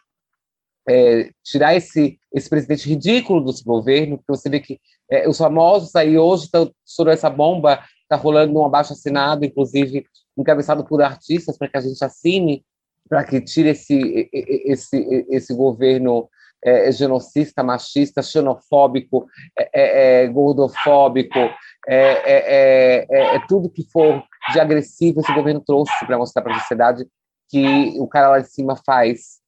é, 0.87 1.31
tirar 1.43 1.75
esse, 1.75 2.19
esse 2.31 2.49
presidente 2.49 2.87
ridículo 2.87 3.41
do 3.41 3.53
governo, 3.65 4.17
porque 4.17 4.31
você 4.31 4.49
vê 4.49 4.59
que 4.59 4.79
é, 5.09 5.27
os 5.27 5.37
famosos 5.37 5.95
aí 5.95 6.17
hoje 6.17 6.45
estão 6.45 6.71
sobre 6.85 7.13
essa 7.13 7.29
bomba, 7.29 7.83
está 8.01 8.15
rolando 8.15 8.59
um 8.59 8.65
abaixo 8.65 8.93
assinado, 8.93 9.45
inclusive 9.45 10.05
encabeçado 10.37 10.85
por 10.85 11.01
artistas, 11.01 11.57
para 11.57 11.67
que 11.67 11.77
a 11.77 11.81
gente 11.81 12.03
assine, 12.03 12.65
para 13.07 13.23
que 13.23 13.41
tire 13.41 13.69
esse, 13.69 14.29
esse, 14.33 15.25
esse 15.29 15.53
governo 15.53 16.29
é, 16.63 16.91
genocista, 16.91 17.63
machista, 17.63 18.21
xenofóbico, 18.21 19.27
é, 19.57 20.23
é, 20.23 20.27
gordofóbico, 20.27 21.39
é, 21.87 23.05
é, 23.05 23.39
tudo 23.47 23.69
que 23.69 23.83
for 23.91 24.23
de 24.51 24.59
agressivo 24.59 25.19
esse 25.19 25.33
governo 25.33 25.61
trouxe 25.65 25.93
para 26.05 26.17
mostrar 26.17 26.41
para 26.41 26.55
a 26.55 26.59
sociedade 26.59 27.05
que 27.49 27.93
o 27.99 28.07
cara 28.07 28.29
lá 28.29 28.39
de 28.39 28.49
cima 28.49 28.75
faz 28.85 29.41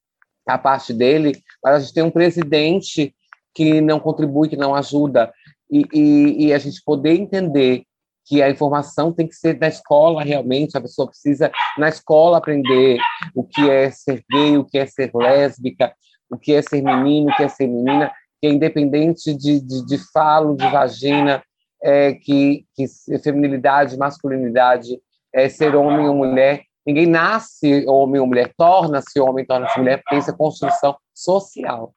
a 0.48 0.58
parte 0.58 0.94
dele, 0.94 1.42
mas 1.64 1.76
a 1.76 1.80
gente 1.80 1.94
tem 1.94 2.04
um 2.04 2.12
presidente 2.12 3.16
que 3.54 3.82
não 3.82 4.00
contribui, 4.00 4.50
que 4.50 4.58
não 4.58 4.76
ajuda, 4.76 5.34
e, 5.72 5.86
e, 5.94 6.46
e, 6.46 6.54
a 6.54 6.60
gente 6.60 6.84
poder 6.86 7.14
entender 7.14 7.84
que 8.26 8.42
a 8.42 8.50
informação 8.50 9.12
tem 9.12 9.28
que 9.28 9.36
ser 9.36 9.58
na 9.60 9.68
escola 9.68 10.22
realmente, 10.24 10.78
a 10.78 10.82
pessoa 10.82 11.08
precisa 11.08 11.52
na 11.78 11.90
escola 11.90 12.38
aprender 12.38 13.00
o 13.34 13.44
que 13.44 13.70
é 13.70 13.90
ser 13.90 14.24
gay, 14.30 14.58
o 14.58 14.66
que 14.66 14.78
é 14.78 14.86
ser 14.86 15.12
lésbica, 15.14 15.94
o 16.30 16.38
que 16.38 16.54
é 16.54 16.62
ser 16.62 16.82
menino, 16.82 17.32
o 17.32 17.36
que 17.36 17.44
é 17.44 17.48
ser 17.48 17.68
menina, 17.68 18.12
que 18.42 18.48
é 18.48 18.52
independente 18.52 19.34
de, 19.34 19.60
de, 19.60 19.86
de 19.86 19.98
falo, 20.12 20.56
de 20.56 20.68
vagina, 20.70 21.44
é, 21.82 22.14
que, 22.14 22.66
que 22.76 22.86
feminilidade, 23.20 23.98
masculinidade, 23.98 25.00
é, 25.34 25.48
ser 25.50 25.76
homem 25.76 26.08
ou 26.08 26.16
mulher. 26.16 26.64
Ninguém 26.86 27.06
nasce 27.06 27.86
homem 27.88 28.22
ou 28.22 28.28
mulher, 28.28 28.54
torna-se 28.58 29.20
homem, 29.20 29.46
torna-se 29.46 29.78
mulher, 29.80 30.02
porque 30.02 30.18
isso 30.18 30.30
é 30.30 30.34
construção 30.36 30.96
social. 31.14 31.94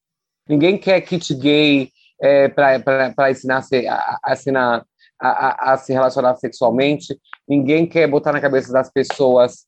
Ninguém 0.49 0.79
quer 0.79 1.01
kit 1.03 1.35
gay 1.35 1.91
é, 2.21 2.49
para 2.49 3.31
ensinar, 3.31 3.63
a, 3.89 4.19
a, 4.25 4.33
a, 4.33 4.85
a, 5.21 5.73
a 5.73 5.77
se 5.77 5.93
relacionar 5.93 6.35
sexualmente. 6.37 7.19
Ninguém 7.47 7.87
quer 7.87 8.09
botar 8.09 8.33
na 8.33 8.41
cabeça 8.41 8.73
das 8.73 8.91
pessoas 8.91 9.67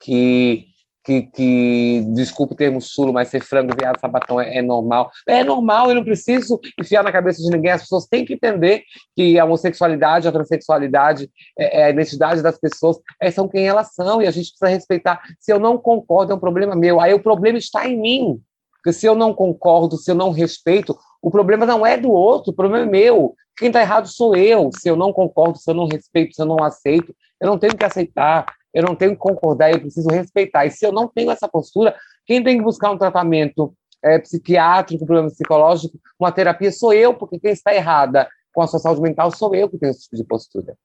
que 0.00 0.67
que, 1.08 1.22
que 1.22 2.04
desculpe 2.08 2.52
o 2.52 2.56
termo 2.56 2.82
chulo, 2.82 3.14
mas 3.14 3.28
ser 3.28 3.40
frango, 3.40 3.74
viado, 3.74 3.98
sabatão 3.98 4.38
é, 4.38 4.58
é, 4.58 4.62
normal. 4.62 5.10
É 5.26 5.42
normal, 5.42 5.88
eu 5.88 5.94
não 5.94 6.04
preciso 6.04 6.60
enfiar 6.78 7.02
na 7.02 7.10
cabeça 7.10 7.42
de 7.42 7.48
ninguém. 7.48 7.70
As 7.70 7.80
pessoas 7.80 8.04
têm 8.04 8.26
que 8.26 8.34
entender 8.34 8.82
que 9.16 9.38
a 9.38 9.44
homossexualidade, 9.46 10.28
a 10.28 10.32
transexualidade, 10.32 11.30
é, 11.58 11.80
é 11.80 11.84
a 11.84 11.90
identidade 11.90 12.42
das 12.42 12.58
pessoas, 12.58 12.98
é, 13.22 13.30
são 13.30 13.48
quem 13.48 13.66
elas 13.66 13.94
são, 13.94 14.20
e 14.20 14.26
a 14.26 14.30
gente 14.30 14.50
precisa 14.50 14.68
respeitar. 14.68 15.22
Se 15.40 15.50
eu 15.50 15.58
não 15.58 15.78
concordo, 15.78 16.32
é 16.32 16.34
um 16.34 16.40
problema 16.40 16.76
meu. 16.76 17.00
Aí 17.00 17.14
o 17.14 17.22
problema 17.22 17.56
está 17.56 17.88
em 17.88 17.98
mim. 17.98 18.40
Porque 18.74 18.92
se 18.92 19.06
eu 19.06 19.14
não 19.14 19.32
concordo, 19.32 19.96
se 19.96 20.10
eu 20.10 20.14
não 20.14 20.30
respeito, 20.30 20.94
o 21.22 21.30
problema 21.30 21.64
não 21.64 21.86
é 21.86 21.96
do 21.96 22.10
outro, 22.10 22.52
o 22.52 22.54
problema 22.54 22.84
é 22.84 22.90
meu. 22.90 23.34
Quem 23.56 23.68
está 23.68 23.80
errado 23.80 24.08
sou 24.08 24.36
eu. 24.36 24.70
Se 24.78 24.88
eu 24.90 24.94
não 24.94 25.10
concordo, 25.10 25.58
se 25.58 25.70
eu 25.70 25.74
não 25.74 25.86
respeito, 25.86 26.34
se 26.34 26.42
eu 26.42 26.46
não 26.46 26.62
aceito, 26.62 27.14
eu 27.40 27.48
não 27.48 27.58
tenho 27.58 27.74
que 27.74 27.84
aceitar 27.84 28.44
eu 28.78 28.84
não 28.84 28.94
tenho 28.94 29.10
que 29.10 29.18
concordar, 29.18 29.72
eu 29.72 29.80
preciso 29.80 30.08
respeitar. 30.08 30.64
E 30.64 30.70
se 30.70 30.86
eu 30.86 30.92
não 30.92 31.08
tenho 31.08 31.32
essa 31.32 31.48
postura, 31.48 31.96
quem 32.24 32.44
tem 32.44 32.58
que 32.58 32.62
buscar 32.62 32.92
um 32.92 32.96
tratamento 32.96 33.74
é, 34.00 34.20
psiquiátrico, 34.20 35.04
problema 35.04 35.28
psicológico, 35.28 35.98
uma 36.16 36.30
terapia 36.30 36.70
sou 36.70 36.92
eu, 36.92 37.12
porque 37.12 37.40
quem 37.40 37.50
está 37.50 37.74
errada 37.74 38.28
com 38.52 38.62
a 38.62 38.68
sua 38.68 38.78
saúde 38.78 39.00
mental 39.00 39.32
sou 39.32 39.52
eu 39.52 39.68
que 39.68 39.76
tenho 39.78 39.90
esse 39.90 40.04
tipo 40.04 40.14
de 40.14 40.22
postura. 40.22 40.76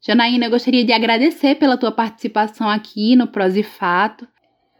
Janaína, 0.00 0.46
eu 0.46 0.50
gostaria 0.50 0.84
de 0.84 0.92
agradecer 0.92 1.56
pela 1.56 1.76
tua 1.76 1.90
participação 1.90 2.68
aqui 2.68 3.16
no 3.16 3.26
Pros 3.26 3.56
e 3.56 3.64
Fato. 3.64 4.28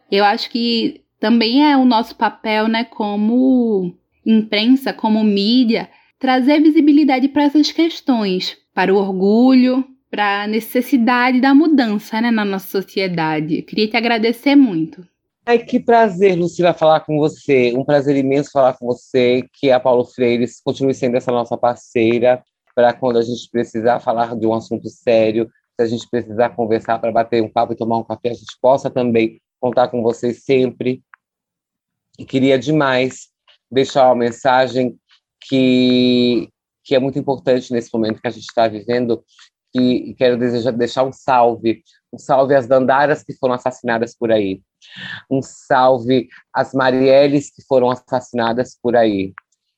Eu 0.09 0.23
acho 0.23 0.49
que 0.49 1.03
também 1.19 1.69
é 1.69 1.75
o 1.75 1.83
nosso 1.83 2.15
papel, 2.15 2.69
né, 2.69 2.85
como 2.85 3.93
imprensa, 4.25 4.93
como 4.93 5.21
mídia, 5.25 5.89
trazer 6.17 6.61
visibilidade 6.61 7.27
para 7.27 7.43
essas 7.43 7.69
questões, 7.69 8.57
para 8.73 8.93
o 8.93 8.97
orgulho, 8.97 9.83
para 10.15 10.43
a 10.43 10.47
necessidade 10.47 11.41
da 11.41 11.53
mudança 11.53 12.21
né, 12.21 12.31
na 12.31 12.45
nossa 12.45 12.81
sociedade. 12.81 13.61
queria 13.63 13.89
te 13.89 13.97
agradecer 13.97 14.55
muito. 14.55 15.05
Ai, 15.45 15.59
que 15.59 15.77
prazer, 15.77 16.37
Lucila, 16.37 16.73
falar 16.73 17.01
com 17.01 17.17
você. 17.17 17.73
Um 17.75 17.83
prazer 17.83 18.15
imenso 18.15 18.49
falar 18.49 18.77
com 18.77 18.85
você, 18.85 19.43
que 19.51 19.69
a 19.69 19.77
Paulo 19.77 20.05
Freire 20.05 20.45
continue 20.63 20.93
sendo 20.93 21.17
essa 21.17 21.33
nossa 21.33 21.57
parceira 21.57 22.41
para 22.73 22.93
quando 22.93 23.19
a 23.19 23.21
gente 23.21 23.49
precisar 23.51 23.99
falar 23.99 24.37
de 24.37 24.47
um 24.47 24.53
assunto 24.53 24.87
sério, 24.87 25.49
se 25.75 25.83
a 25.83 25.85
gente 25.85 26.09
precisar 26.09 26.51
conversar 26.51 26.97
para 26.99 27.11
bater 27.11 27.43
um 27.43 27.49
papo 27.49 27.73
e 27.73 27.75
tomar 27.75 27.97
um 27.97 28.03
café, 28.05 28.29
a 28.29 28.33
gente 28.33 28.57
possa 28.61 28.89
também 28.89 29.41
contar 29.59 29.89
com 29.89 30.01
vocês 30.01 30.45
sempre. 30.45 31.03
E 32.17 32.23
queria 32.23 32.57
demais 32.57 33.27
deixar 33.69 34.05
uma 34.05 34.15
mensagem 34.15 34.97
que, 35.41 36.47
que 36.85 36.95
é 36.95 36.99
muito 36.99 37.19
importante 37.19 37.73
nesse 37.73 37.93
momento 37.93 38.21
que 38.21 38.27
a 38.29 38.31
gente 38.31 38.45
está 38.45 38.65
vivendo, 38.65 39.21
e 39.79 40.13
quero 40.13 40.37
desejar, 40.37 40.71
deixar 40.71 41.03
um 41.03 41.11
salve, 41.11 41.83
um 42.11 42.17
salve 42.17 42.55
às 42.55 42.67
Dandaras 42.67 43.23
que 43.23 43.33
foram 43.33 43.55
assassinadas 43.55 44.15
por 44.15 44.31
aí, 44.31 44.61
um 45.29 45.41
salve 45.41 46.27
às 46.53 46.73
Marielles 46.73 47.51
que 47.51 47.63
foram 47.63 47.89
assassinadas 47.89 48.77
por 48.81 48.95
aí, 48.95 49.33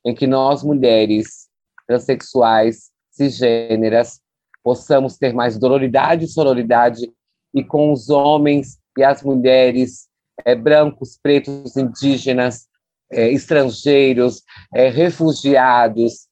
em 0.05 0.13
que 0.13 0.27
nós, 0.27 0.63
mulheres 0.63 1.47
transexuais, 1.87 2.91
cisgêneras, 3.11 4.21
possamos 4.63 5.17
ter 5.17 5.33
mais 5.33 5.57
dororidade 5.57 6.25
e 6.25 6.27
sororidade 6.27 7.11
e 7.53 7.63
com 7.63 7.91
os 7.91 8.09
homens 8.09 8.77
e 8.97 9.03
as 9.03 9.23
mulheres 9.23 10.07
é, 10.45 10.53
brancos, 10.53 11.17
pretos, 11.21 11.77
indígenas, 11.77 12.67
é, 13.11 13.31
estrangeiros, 13.31 14.43
é, 14.73 14.89
refugiados, 14.89 16.26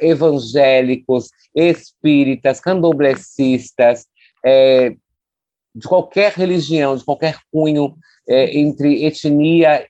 evangélicos, 0.00 1.28
espíritas, 1.54 2.60
candomblecistas, 2.60 4.06
de 4.42 5.88
qualquer 5.88 6.32
religião, 6.32 6.96
de 6.96 7.04
qualquer 7.04 7.38
cunho, 7.52 7.96
entre 8.26 9.04
etnia, 9.04 9.86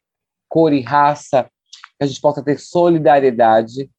cor 0.49 0.73
e 0.73 0.81
raça, 0.81 1.51
que 1.99 2.05
a 2.05 2.07
gente 2.07 2.21
possa 2.21 2.43
ter 2.43 2.59
solidariedade 2.59 3.91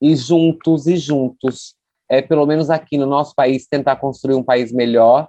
e 0.00 0.14
juntos 0.14 0.86
e 0.86 0.96
juntos, 0.96 1.74
é, 2.08 2.22
pelo 2.22 2.46
menos 2.46 2.70
aqui 2.70 2.98
no 2.98 3.06
nosso 3.06 3.34
país, 3.34 3.66
tentar 3.66 3.96
construir 3.96 4.34
um 4.34 4.42
país 4.42 4.72
melhor, 4.72 5.28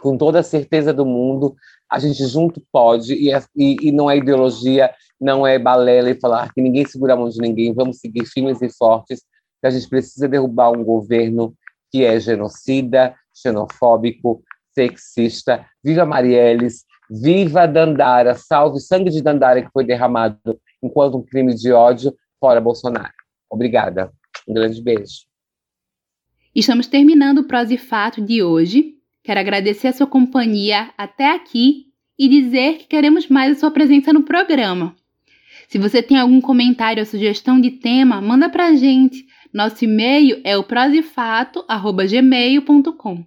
com 0.00 0.18
toda 0.18 0.40
a 0.40 0.42
certeza 0.42 0.92
do 0.92 1.06
mundo, 1.06 1.54
a 1.94 1.98
gente 2.00 2.26
junto 2.26 2.60
pode, 2.72 3.14
e, 3.14 3.32
é, 3.32 3.40
e, 3.54 3.76
e 3.88 3.92
não 3.92 4.10
é 4.10 4.16
ideologia, 4.16 4.92
não 5.20 5.46
é 5.46 5.60
balela 5.60 6.10
e 6.10 6.18
falar 6.18 6.52
que 6.52 6.60
ninguém 6.60 6.84
segura 6.84 7.14
a 7.14 7.16
mão 7.16 7.28
de 7.28 7.40
ninguém, 7.40 7.72
vamos 7.72 7.98
seguir 7.98 8.26
firmes 8.26 8.60
e 8.60 8.68
fortes, 8.68 9.20
que 9.60 9.66
a 9.68 9.70
gente 9.70 9.88
precisa 9.88 10.26
derrubar 10.26 10.72
um 10.72 10.82
governo 10.82 11.54
que 11.92 12.04
é 12.04 12.18
genocida, 12.18 13.14
xenofóbico, 13.32 14.42
sexista. 14.74 15.64
Viva 15.84 16.04
Marielles, 16.04 16.84
viva 17.08 17.64
Dandara, 17.66 18.34
salve 18.34 18.80
sangue 18.80 19.10
de 19.10 19.22
Dandara 19.22 19.62
que 19.62 19.70
foi 19.72 19.84
derramado 19.84 20.60
enquanto 20.82 21.16
um 21.16 21.22
crime 21.22 21.54
de 21.54 21.70
ódio, 21.72 22.12
fora 22.40 22.60
Bolsonaro. 22.60 23.14
Obrigada. 23.48 24.12
Um 24.48 24.54
grande 24.54 24.82
beijo. 24.82 25.26
Estamos 26.52 26.88
terminando 26.88 27.38
o 27.38 27.44
Prose 27.44 27.78
Fato 27.78 28.20
de 28.20 28.42
hoje. 28.42 28.94
Quero 29.24 29.40
agradecer 29.40 29.88
a 29.88 29.92
sua 29.92 30.06
companhia 30.06 30.90
até 30.98 31.34
aqui 31.34 31.86
e 32.18 32.28
dizer 32.28 32.76
que 32.76 32.86
queremos 32.86 33.26
mais 33.26 33.56
a 33.56 33.60
sua 33.60 33.70
presença 33.70 34.12
no 34.12 34.22
programa. 34.22 34.94
Se 35.66 35.78
você 35.78 36.02
tem 36.02 36.18
algum 36.18 36.42
comentário 36.42 37.00
ou 37.00 37.06
sugestão 37.06 37.58
de 37.58 37.70
tema, 37.70 38.20
manda 38.20 38.50
pra 38.50 38.74
gente. 38.74 39.24
Nosso 39.52 39.84
e-mail 39.84 40.40
é 40.44 40.56
o 40.58 40.62
prosefato@gmail.com. 40.62 43.24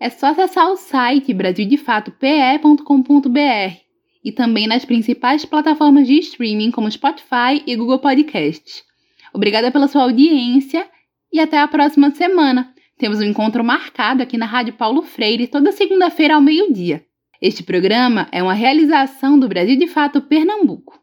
é 0.00 0.10
só 0.10 0.28
acessar 0.28 0.70
o 0.70 0.76
site 0.76 1.34
brasildefatope.com.br 1.34 3.88
e 4.24 4.32
também 4.32 4.66
nas 4.66 4.84
principais 4.84 5.44
plataformas 5.44 6.06
de 6.06 6.18
streaming 6.18 6.70
como 6.70 6.90
Spotify 6.90 7.62
e 7.66 7.74
Google 7.74 7.98
Podcasts. 7.98 8.84
Obrigada 9.32 9.70
pela 9.70 9.88
sua 9.88 10.02
audiência 10.02 10.86
e 11.32 11.40
até 11.40 11.58
a 11.58 11.68
próxima 11.68 12.10
semana. 12.10 12.74
Temos 12.98 13.20
um 13.20 13.24
encontro 13.24 13.62
marcado 13.62 14.22
aqui 14.22 14.36
na 14.36 14.44
Rádio 14.44 14.74
Paulo 14.74 15.02
Freire 15.02 15.46
toda 15.46 15.70
segunda-feira 15.70 16.34
ao 16.34 16.40
meio-dia. 16.40 17.04
Este 17.40 17.62
programa 17.62 18.26
é 18.32 18.42
uma 18.42 18.54
realização 18.54 19.38
do 19.38 19.48
Brasil 19.48 19.78
de 19.78 19.86
Fato 19.86 20.20
Pernambuco 20.20 21.00